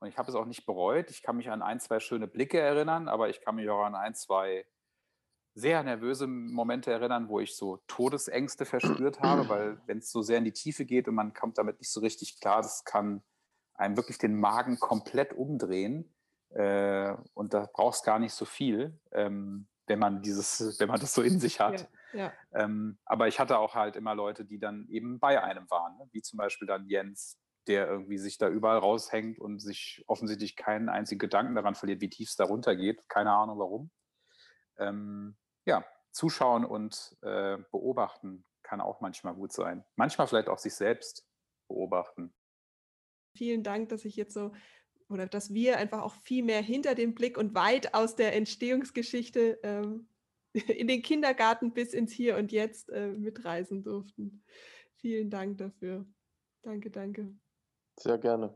und 0.00 0.08
ich 0.08 0.16
habe 0.16 0.30
es 0.30 0.34
auch 0.34 0.46
nicht 0.46 0.64
bereut. 0.64 1.10
Ich 1.10 1.22
kann 1.22 1.36
mich 1.36 1.50
an 1.50 1.60
ein, 1.60 1.78
zwei 1.78 2.00
schöne 2.00 2.26
Blicke 2.26 2.58
erinnern, 2.58 3.06
aber 3.06 3.28
ich 3.28 3.42
kann 3.42 3.56
mich 3.56 3.68
auch 3.68 3.84
an 3.84 3.94
ein, 3.94 4.14
zwei 4.14 4.66
sehr 5.54 5.82
nervöse 5.82 6.26
Momente 6.26 6.90
erinnern, 6.90 7.28
wo 7.28 7.40
ich 7.40 7.54
so 7.54 7.82
Todesängste 7.86 8.64
verspürt 8.64 9.20
habe, 9.20 9.46
weil 9.50 9.82
wenn 9.84 9.98
es 9.98 10.10
so 10.10 10.22
sehr 10.22 10.38
in 10.38 10.44
die 10.44 10.52
Tiefe 10.52 10.86
geht 10.86 11.06
und 11.06 11.14
man 11.14 11.34
kommt 11.34 11.58
damit 11.58 11.80
nicht 11.80 11.92
so 11.92 12.00
richtig 12.00 12.40
klar, 12.40 12.62
das 12.62 12.84
kann 12.84 13.22
einem 13.74 13.96
wirklich 13.96 14.18
den 14.18 14.38
Magen 14.38 14.78
komplett 14.78 15.32
umdrehen. 15.32 16.14
Äh, 16.50 17.14
und 17.34 17.54
da 17.54 17.68
brauchst 17.72 18.04
gar 18.04 18.18
nicht 18.18 18.32
so 18.32 18.44
viel, 18.44 18.98
ähm, 19.12 19.66
wenn 19.86 19.98
man 19.98 20.22
dieses, 20.22 20.78
wenn 20.78 20.88
man 20.88 21.00
das 21.00 21.14
so 21.14 21.22
in 21.22 21.40
sich 21.40 21.60
hat. 21.60 21.88
Ja, 22.12 22.18
ja. 22.18 22.32
Ähm, 22.52 22.98
aber 23.04 23.28
ich 23.28 23.40
hatte 23.40 23.58
auch 23.58 23.74
halt 23.74 23.96
immer 23.96 24.14
Leute, 24.14 24.44
die 24.44 24.58
dann 24.58 24.86
eben 24.88 25.18
bei 25.18 25.42
einem 25.42 25.68
waren, 25.70 25.96
ne? 25.98 26.08
wie 26.12 26.22
zum 26.22 26.36
Beispiel 26.36 26.66
dann 26.66 26.86
Jens, 26.86 27.38
der 27.66 27.88
irgendwie 27.88 28.18
sich 28.18 28.38
da 28.38 28.48
überall 28.48 28.78
raushängt 28.78 29.38
und 29.38 29.58
sich 29.58 30.04
offensichtlich 30.06 30.54
keinen 30.54 30.88
einzigen 30.88 31.18
Gedanken 31.18 31.54
daran 31.54 31.74
verliert, 31.74 32.00
wie 32.00 32.10
tief 32.10 32.28
es 32.28 32.36
da 32.36 32.44
runtergeht. 32.44 33.08
Keine 33.08 33.32
Ahnung 33.32 33.58
warum. 33.58 33.90
Ähm, 34.78 35.36
ja, 35.64 35.84
zuschauen 36.12 36.64
und 36.64 37.16
äh, 37.22 37.58
beobachten 37.70 38.44
kann 38.62 38.80
auch 38.80 39.00
manchmal 39.00 39.34
gut 39.34 39.52
sein. 39.52 39.84
Manchmal 39.96 40.26
vielleicht 40.26 40.48
auch 40.48 40.58
sich 40.58 40.74
selbst 40.74 41.26
beobachten. 41.68 42.34
Vielen 43.36 43.62
Dank, 43.62 43.88
dass 43.88 44.04
ich 44.04 44.16
jetzt 44.16 44.34
so 44.34 44.52
oder 45.08 45.26
dass 45.26 45.52
wir 45.52 45.78
einfach 45.78 46.02
auch 46.02 46.14
viel 46.14 46.42
mehr 46.42 46.62
hinter 46.62 46.94
dem 46.94 47.14
Blick 47.14 47.36
und 47.36 47.54
weit 47.54 47.94
aus 47.94 48.16
der 48.16 48.34
Entstehungsgeschichte 48.34 49.58
ähm, 49.62 50.08
in 50.52 50.88
den 50.88 51.02
Kindergarten 51.02 51.72
bis 51.72 51.92
ins 51.92 52.12
Hier 52.12 52.36
und 52.36 52.52
Jetzt 52.52 52.90
äh, 52.90 53.08
mitreisen 53.08 53.82
durften. 53.82 54.42
Vielen 54.96 55.30
Dank 55.30 55.58
dafür. 55.58 56.06
Danke, 56.62 56.90
danke. 56.90 57.34
Sehr 57.98 58.18
gerne. 58.18 58.54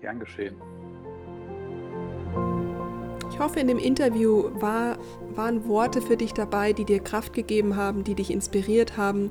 Gern 0.00 0.20
geschehen. 0.20 0.56
Ich 3.40 3.46
hoffe, 3.46 3.60
in 3.60 3.68
dem 3.68 3.78
Interview 3.78 4.50
war, 4.60 4.98
waren 5.34 5.66
Worte 5.66 6.02
für 6.02 6.18
dich 6.18 6.34
dabei, 6.34 6.74
die 6.74 6.84
dir 6.84 7.00
Kraft 7.00 7.32
gegeben 7.32 7.74
haben, 7.74 8.04
die 8.04 8.14
dich 8.14 8.30
inspiriert 8.30 8.98
haben. 8.98 9.30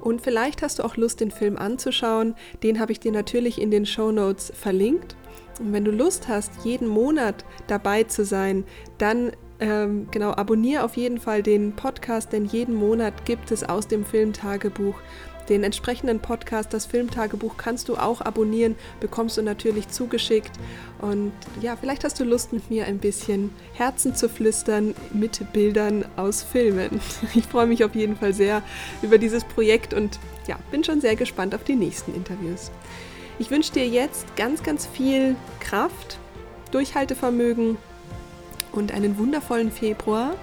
Und 0.00 0.22
vielleicht 0.22 0.62
hast 0.62 0.78
du 0.78 0.82
auch 0.82 0.96
Lust, 0.96 1.20
den 1.20 1.30
Film 1.30 1.58
anzuschauen. 1.58 2.36
Den 2.62 2.80
habe 2.80 2.92
ich 2.92 3.00
dir 3.00 3.12
natürlich 3.12 3.60
in 3.60 3.70
den 3.70 3.84
Show 3.84 4.12
Notes 4.12 4.50
verlinkt. 4.58 5.14
Und 5.58 5.74
wenn 5.74 5.84
du 5.84 5.90
Lust 5.90 6.26
hast, 6.26 6.64
jeden 6.64 6.88
Monat 6.88 7.44
dabei 7.66 8.04
zu 8.04 8.24
sein, 8.24 8.64
dann 8.96 9.32
ähm, 9.60 10.08
genau 10.10 10.30
abonniere 10.30 10.82
auf 10.82 10.96
jeden 10.96 11.20
Fall 11.20 11.42
den 11.42 11.76
Podcast, 11.76 12.32
denn 12.32 12.46
jeden 12.46 12.74
Monat 12.74 13.26
gibt 13.26 13.52
es 13.52 13.62
aus 13.62 13.86
dem 13.86 14.06
Filmtagebuch 14.06 14.94
den 15.48 15.64
entsprechenden 15.64 16.20
Podcast, 16.20 16.72
das 16.72 16.86
Filmtagebuch, 16.86 17.56
kannst 17.56 17.88
du 17.88 17.96
auch 17.96 18.20
abonnieren, 18.20 18.76
bekommst 19.00 19.36
du 19.36 19.42
natürlich 19.42 19.88
zugeschickt. 19.88 20.52
Und 21.00 21.32
ja, 21.60 21.76
vielleicht 21.76 22.04
hast 22.04 22.20
du 22.20 22.24
Lust, 22.24 22.52
mit 22.52 22.70
mir 22.70 22.86
ein 22.86 22.98
bisschen 22.98 23.50
Herzen 23.74 24.14
zu 24.14 24.28
flüstern 24.28 24.94
mit 25.12 25.52
Bildern 25.52 26.04
aus 26.16 26.42
Filmen. 26.42 27.00
Ich 27.34 27.46
freue 27.46 27.66
mich 27.66 27.84
auf 27.84 27.94
jeden 27.94 28.16
Fall 28.16 28.34
sehr 28.34 28.62
über 29.02 29.16
dieses 29.16 29.44
Projekt 29.44 29.94
und 29.94 30.18
ja, 30.46 30.58
bin 30.70 30.84
schon 30.84 31.00
sehr 31.00 31.16
gespannt 31.16 31.54
auf 31.54 31.64
die 31.64 31.76
nächsten 31.76 32.14
Interviews. 32.14 32.70
Ich 33.38 33.50
wünsche 33.50 33.72
dir 33.72 33.86
jetzt 33.86 34.36
ganz, 34.36 34.62
ganz 34.62 34.86
viel 34.86 35.36
Kraft, 35.60 36.18
Durchhaltevermögen 36.72 37.78
und 38.72 38.92
einen 38.92 39.16
wundervollen 39.18 39.70
Februar. 39.70 40.34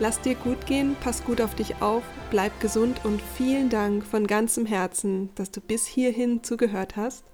Lass 0.00 0.20
dir 0.20 0.34
gut 0.34 0.66
gehen, 0.66 0.96
pass 1.00 1.24
gut 1.24 1.40
auf 1.40 1.54
dich 1.54 1.80
auf, 1.80 2.02
bleib 2.30 2.58
gesund 2.60 3.04
und 3.04 3.22
vielen 3.22 3.70
Dank 3.70 4.04
von 4.04 4.26
ganzem 4.26 4.66
Herzen, 4.66 5.30
dass 5.36 5.52
du 5.52 5.60
bis 5.60 5.86
hierhin 5.86 6.42
zugehört 6.42 6.96
hast. 6.96 7.24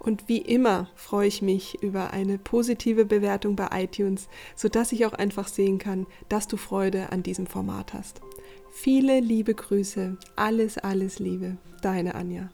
Und 0.00 0.28
wie 0.28 0.38
immer 0.38 0.88
freue 0.96 1.28
ich 1.28 1.40
mich 1.40 1.82
über 1.82 2.12
eine 2.12 2.36
positive 2.38 3.04
Bewertung 3.04 3.54
bei 3.54 3.68
iTunes, 3.72 4.28
sodass 4.56 4.90
ich 4.92 5.06
auch 5.06 5.12
einfach 5.12 5.46
sehen 5.46 5.78
kann, 5.78 6.06
dass 6.28 6.48
du 6.48 6.56
Freude 6.56 7.12
an 7.12 7.22
diesem 7.22 7.46
Format 7.46 7.94
hast. 7.94 8.20
Viele 8.72 9.20
liebe 9.20 9.54
Grüße, 9.54 10.16
alles, 10.34 10.78
alles 10.78 11.20
Liebe, 11.20 11.58
deine 11.80 12.16
Anja. 12.16 12.50